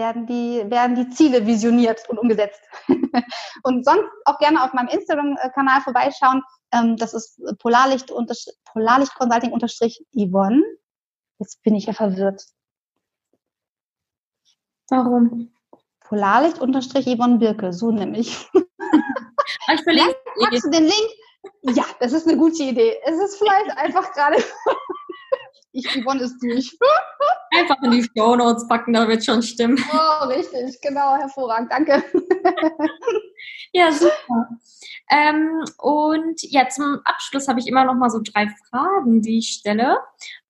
werden 0.00 0.26
die, 0.26 0.64
werden 0.70 0.96
die 0.96 1.10
Ziele 1.10 1.46
visioniert 1.46 2.08
und 2.08 2.18
umgesetzt. 2.18 2.60
und 3.62 3.84
sonst 3.84 4.08
auch 4.24 4.38
gerne 4.38 4.64
auf 4.64 4.72
meinem 4.72 4.88
Instagram-Kanal 4.88 5.82
vorbeischauen. 5.82 6.42
Ähm, 6.72 6.96
das 6.96 7.12
ist 7.12 7.40
Polarlicht, 7.58 8.12
Polarlicht 8.72 9.14
Consulting 9.14 9.52
unterstrich 9.52 10.02
Yvonne. 10.14 10.62
Jetzt 11.38 11.62
bin 11.62 11.74
ich 11.74 11.86
ja 11.86 11.92
verwirrt. 11.92 12.42
Warum? 14.88 15.52
Polarlicht 16.00 16.58
unterstrich 16.58 17.06
Yvonne 17.06 17.38
Birke, 17.38 17.72
so 17.72 17.90
nämlich. 17.92 18.48
Ich 19.72 19.82
verlinke. 19.82 20.16
Ja, 20.36 20.50
du 20.50 20.70
den 20.70 20.84
Link? 20.84 21.76
Ja, 21.76 21.84
das 22.00 22.12
ist 22.12 22.26
eine 22.26 22.36
gute 22.36 22.62
Idee. 22.62 22.98
Es 23.04 23.18
ist 23.18 23.36
vielleicht 23.36 23.76
einfach 23.76 24.12
gerade 24.12 24.42
ich, 25.72 25.86
Yvonne 25.86 26.22
ist 26.22 26.38
durch. 26.42 26.76
Einfach 27.52 27.82
in 27.82 27.90
die 27.90 28.08
Show 28.16 28.36
Notes 28.36 28.68
packen, 28.68 28.92
da 28.92 29.08
wird 29.08 29.24
schon 29.24 29.42
stimmen. 29.42 29.76
Oh, 29.92 30.26
richtig, 30.26 30.80
genau, 30.80 31.16
hervorragend, 31.16 31.72
danke. 31.72 32.04
ja, 33.72 33.90
super. 33.90 34.48
Ähm, 35.10 35.64
und 35.78 36.40
ja, 36.44 36.68
zum 36.68 37.00
Abschluss 37.04 37.48
habe 37.48 37.58
ich 37.58 37.66
immer 37.66 37.84
noch 37.84 37.94
mal 37.94 38.10
so 38.10 38.20
drei 38.22 38.48
Fragen, 38.68 39.22
die 39.22 39.38
ich 39.38 39.48
stelle. 39.48 39.98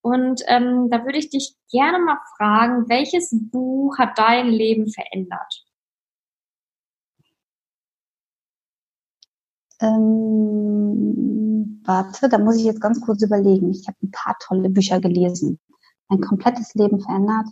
Und 0.03 0.43
ähm, 0.47 0.89
da 0.91 1.05
würde 1.05 1.19
ich 1.19 1.31
dich 1.31 1.55
gerne 1.71 1.99
mal 1.99 2.19
fragen, 2.37 2.89
welches 2.89 3.31
Buch 3.51 3.97
hat 3.99 4.19
dein 4.19 4.49
Leben 4.49 4.91
verändert? 4.91 5.65
Ähm, 9.81 11.81
warte, 11.85 12.29
da 12.29 12.39
muss 12.39 12.57
ich 12.57 12.65
jetzt 12.65 12.83
ganz 12.83 13.01
kurz 13.01 13.23
überlegen. 13.23 13.71
Ich 13.71 13.89
habe 13.89 13.97
ein 14.03 14.11
paar 14.11 14.37
tolle 14.39 14.69
Bücher 14.69 15.01
gelesen. 15.01 15.59
Ein 16.11 16.21
komplettes 16.21 16.75
Leben 16.75 17.01
verändert. 17.01 17.47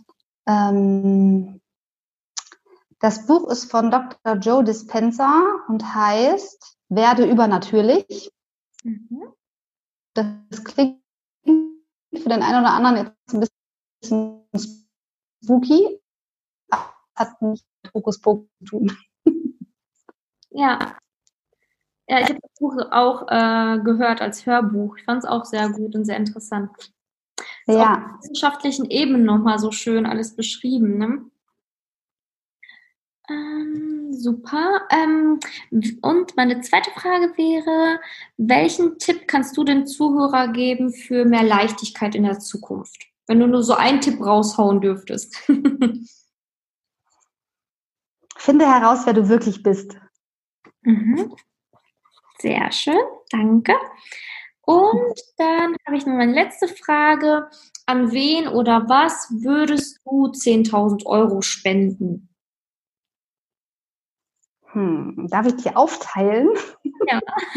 Ähm, 0.45 1.61
das 2.99 3.25
Buch 3.25 3.49
ist 3.49 3.71
von 3.71 3.89
Dr. 3.89 4.35
Joe 4.35 4.63
Dispenza 4.63 5.41
und 5.67 5.95
heißt 5.95 6.77
Werde 6.89 7.29
übernatürlich. 7.29 8.31
Mhm. 8.83 9.33
Das 10.13 10.63
klingt 10.63 11.01
für 11.45 12.29
den 12.29 12.43
einen 12.43 12.61
oder 12.61 12.73
anderen 12.73 12.97
jetzt 12.97 13.33
ein 13.33 13.39
bisschen 14.01 14.83
spooky, 15.43 16.01
hat 17.15 17.41
nicht 17.41 17.65
Fokus 17.91 18.19
zu 18.19 18.49
tun. 18.65 18.91
Ja, 20.51 20.97
ja, 22.07 22.19
ich 22.21 22.29
habe 22.29 22.39
das 22.41 22.51
Buch 22.59 22.75
auch 22.89 23.27
äh, 23.27 23.79
gehört 23.83 24.19
als 24.19 24.47
Hörbuch. 24.47 24.97
Ich 24.97 25.03
fand 25.03 25.23
es 25.23 25.29
auch 25.29 25.45
sehr 25.45 25.69
gut 25.69 25.93
und 25.93 26.05
sehr 26.05 26.17
interessant. 26.17 26.91
Ja. 27.73 27.93
Auf 27.93 28.23
wissenschaftlichen 28.23 28.89
Ebenen 28.89 29.25
nochmal 29.25 29.59
so 29.59 29.71
schön 29.71 30.05
alles 30.05 30.35
beschrieben. 30.35 30.97
Ne? 30.97 31.25
Ähm, 33.29 34.13
super. 34.13 34.87
Ähm, 34.89 35.39
und 36.01 36.35
meine 36.35 36.61
zweite 36.61 36.91
Frage 36.91 37.31
wäre, 37.37 37.99
welchen 38.37 38.97
Tipp 38.97 39.27
kannst 39.27 39.55
du 39.55 39.63
den 39.63 39.85
Zuhörer 39.85 40.47
geben 40.47 40.91
für 40.91 41.25
mehr 41.25 41.43
Leichtigkeit 41.43 42.15
in 42.15 42.23
der 42.23 42.39
Zukunft? 42.39 43.05
Wenn 43.27 43.39
du 43.39 43.47
nur 43.47 43.61
so 43.63 43.75
einen 43.75 44.01
Tipp 44.01 44.19
raushauen 44.19 44.81
dürftest. 44.81 45.35
Finde 48.37 48.65
heraus, 48.65 49.05
wer 49.05 49.13
du 49.13 49.29
wirklich 49.29 49.61
bist. 49.61 49.95
Mhm. 50.81 51.35
Sehr 52.39 52.71
schön, 52.71 52.97
danke. 53.31 53.73
Und 54.69 55.19
dann 55.37 55.75
habe 55.87 55.97
ich 55.97 56.05
noch 56.05 56.13
meine 56.13 56.31
letzte 56.31 56.67
Frage. 56.67 57.49
An 57.87 58.11
wen 58.11 58.47
oder 58.47 58.87
was 58.87 59.27
würdest 59.31 59.99
du 60.05 60.27
10.000 60.27 61.07
Euro 61.07 61.41
spenden? 61.41 62.29
Hm, 64.67 65.27
darf 65.31 65.47
ich 65.47 65.55
die 65.55 65.75
aufteilen? 65.75 66.49
Ja. 67.07 67.19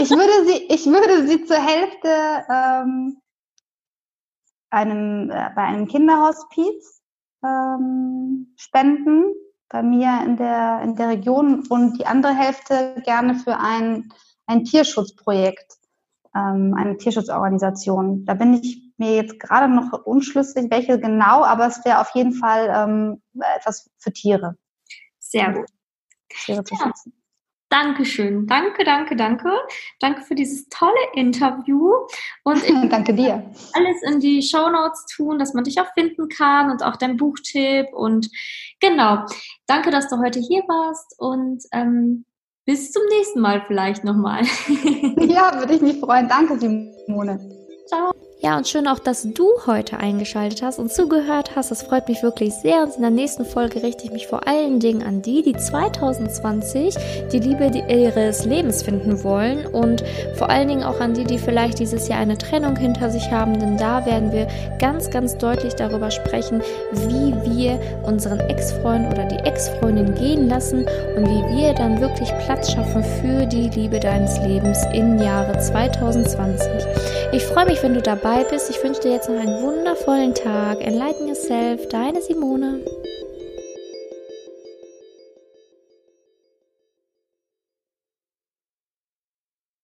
ich, 0.00 0.10
würde 0.10 0.44
sie, 0.44 0.66
ich 0.68 0.84
würde 0.84 1.26
sie 1.26 1.46
zur 1.46 1.56
Hälfte 1.56 2.44
ähm, 2.50 3.22
einem, 4.68 5.30
äh, 5.30 5.48
bei 5.56 5.62
einem 5.62 5.88
Kinderhospiz 5.88 7.00
ähm, 7.42 8.52
spenden, 8.56 9.32
bei 9.70 9.82
mir 9.82 10.20
in 10.26 10.36
der, 10.36 10.82
in 10.82 10.94
der 10.94 11.08
Region 11.08 11.66
und 11.70 11.98
die 11.98 12.04
andere 12.04 12.34
Hälfte 12.34 13.00
gerne 13.06 13.34
für 13.34 13.56
ein, 13.56 14.12
ein 14.44 14.64
Tierschutzprojekt, 14.64 15.79
ähm, 16.34 16.74
eine 16.76 16.96
Tierschutzorganisation. 16.96 18.24
Da 18.24 18.34
bin 18.34 18.54
ich 18.54 18.82
mir 18.96 19.16
jetzt 19.16 19.40
gerade 19.40 19.72
noch 19.72 20.04
unschlüssig, 20.04 20.70
welche 20.70 20.98
genau, 20.98 21.44
aber 21.44 21.66
es 21.66 21.84
wäre 21.84 22.00
auf 22.00 22.10
jeden 22.14 22.32
Fall 22.32 22.70
ähm, 22.74 23.22
etwas 23.56 23.90
für 23.98 24.12
Tiere. 24.12 24.56
Sehr 25.18 25.52
gut. 25.52 25.66
Tiere 26.28 26.64
zu 26.64 26.74
ja. 26.74 26.84
schützen. 26.84 27.12
Dankeschön. 27.70 28.48
Danke, 28.48 28.82
danke, 28.82 29.14
danke. 29.14 29.48
Danke 30.00 30.22
für 30.22 30.34
dieses 30.34 30.68
tolle 30.70 30.92
Interview. 31.14 31.92
Und 32.42 32.62
danke 32.90 33.14
dir. 33.14 33.48
Alles 33.74 34.02
in 34.02 34.18
die 34.18 34.42
Show 34.42 34.68
Notes 34.68 35.06
tun, 35.06 35.38
dass 35.38 35.54
man 35.54 35.62
dich 35.62 35.80
auch 35.80 35.92
finden 35.94 36.28
kann 36.28 36.72
und 36.72 36.82
auch 36.82 36.96
dein 36.96 37.16
Buchtipp. 37.16 37.86
Und 37.92 38.28
genau. 38.80 39.24
Danke, 39.66 39.92
dass 39.92 40.08
du 40.08 40.18
heute 40.18 40.40
hier 40.40 40.62
warst 40.66 41.14
und 41.20 41.62
ähm, 41.70 42.24
bis 42.66 42.92
zum 42.92 43.02
nächsten 43.10 43.40
Mal 43.40 43.62
vielleicht 43.66 44.04
nochmal. 44.04 44.42
ja, 45.18 45.58
würde 45.58 45.74
ich 45.74 45.80
mich 45.80 45.98
freuen. 46.00 46.28
Danke, 46.28 46.58
Simone. 46.58 47.38
Ciao. 47.86 48.12
Ja, 48.42 48.56
und 48.56 48.66
schön 48.66 48.88
auch, 48.88 48.98
dass 48.98 49.28
du 49.34 49.50
heute 49.66 49.98
eingeschaltet 49.98 50.62
hast 50.62 50.78
und 50.78 50.90
zugehört 50.90 51.56
hast. 51.56 51.70
Das 51.70 51.82
freut 51.82 52.08
mich 52.08 52.22
wirklich 52.22 52.54
sehr. 52.54 52.82
Und 52.84 52.96
in 52.96 53.02
der 53.02 53.10
nächsten 53.10 53.44
Folge 53.44 53.82
richte 53.82 54.04
ich 54.04 54.12
mich 54.12 54.28
vor 54.28 54.48
allen 54.48 54.80
Dingen 54.80 55.02
an 55.02 55.20
die, 55.20 55.42
die 55.42 55.52
2020 55.52 56.96
die 57.30 57.38
Liebe 57.38 57.70
ihres 57.90 58.46
Lebens 58.46 58.82
finden 58.82 59.22
wollen 59.24 59.66
und 59.66 60.02
vor 60.36 60.48
allen 60.48 60.68
Dingen 60.68 60.84
auch 60.84 61.00
an 61.00 61.12
die, 61.12 61.24
die 61.24 61.36
vielleicht 61.36 61.80
dieses 61.80 62.08
Jahr 62.08 62.20
eine 62.20 62.38
Trennung 62.38 62.76
hinter 62.76 63.10
sich 63.10 63.30
haben. 63.30 63.60
Denn 63.60 63.76
da 63.76 64.06
werden 64.06 64.32
wir 64.32 64.48
ganz, 64.78 65.10
ganz 65.10 65.36
deutlich 65.36 65.74
darüber 65.74 66.10
sprechen, 66.10 66.62
wie 66.92 67.34
wir 67.44 67.78
unseren 68.04 68.40
Ex-Freund 68.40 69.12
oder 69.12 69.26
die 69.26 69.44
Ex-Freundin 69.44 70.14
gehen 70.14 70.48
lassen 70.48 70.86
und 71.14 71.26
wie 71.26 71.58
wir 71.58 71.74
dann 71.74 72.00
wirklich 72.00 72.32
Platz 72.46 72.72
schaffen 72.72 73.04
für 73.20 73.44
die 73.44 73.68
Liebe 73.68 74.00
deines 74.00 74.38
Lebens 74.38 74.82
im 74.94 75.18
Jahre 75.18 75.58
2020. 75.58 76.70
Ich 77.32 77.44
freue 77.44 77.66
mich, 77.66 77.82
wenn 77.82 77.92
du 77.92 78.00
dabei 78.30 78.44
bist. 78.44 78.70
Ich 78.70 78.82
wünsche 78.82 79.00
dir 79.00 79.12
jetzt 79.12 79.28
noch 79.28 79.38
einen 79.38 79.62
wundervollen 79.62 80.34
Tag. 80.34 80.80
Enlighten 80.80 81.26
yourself, 81.26 81.88
deine 81.88 82.22
Simone. 82.22 82.80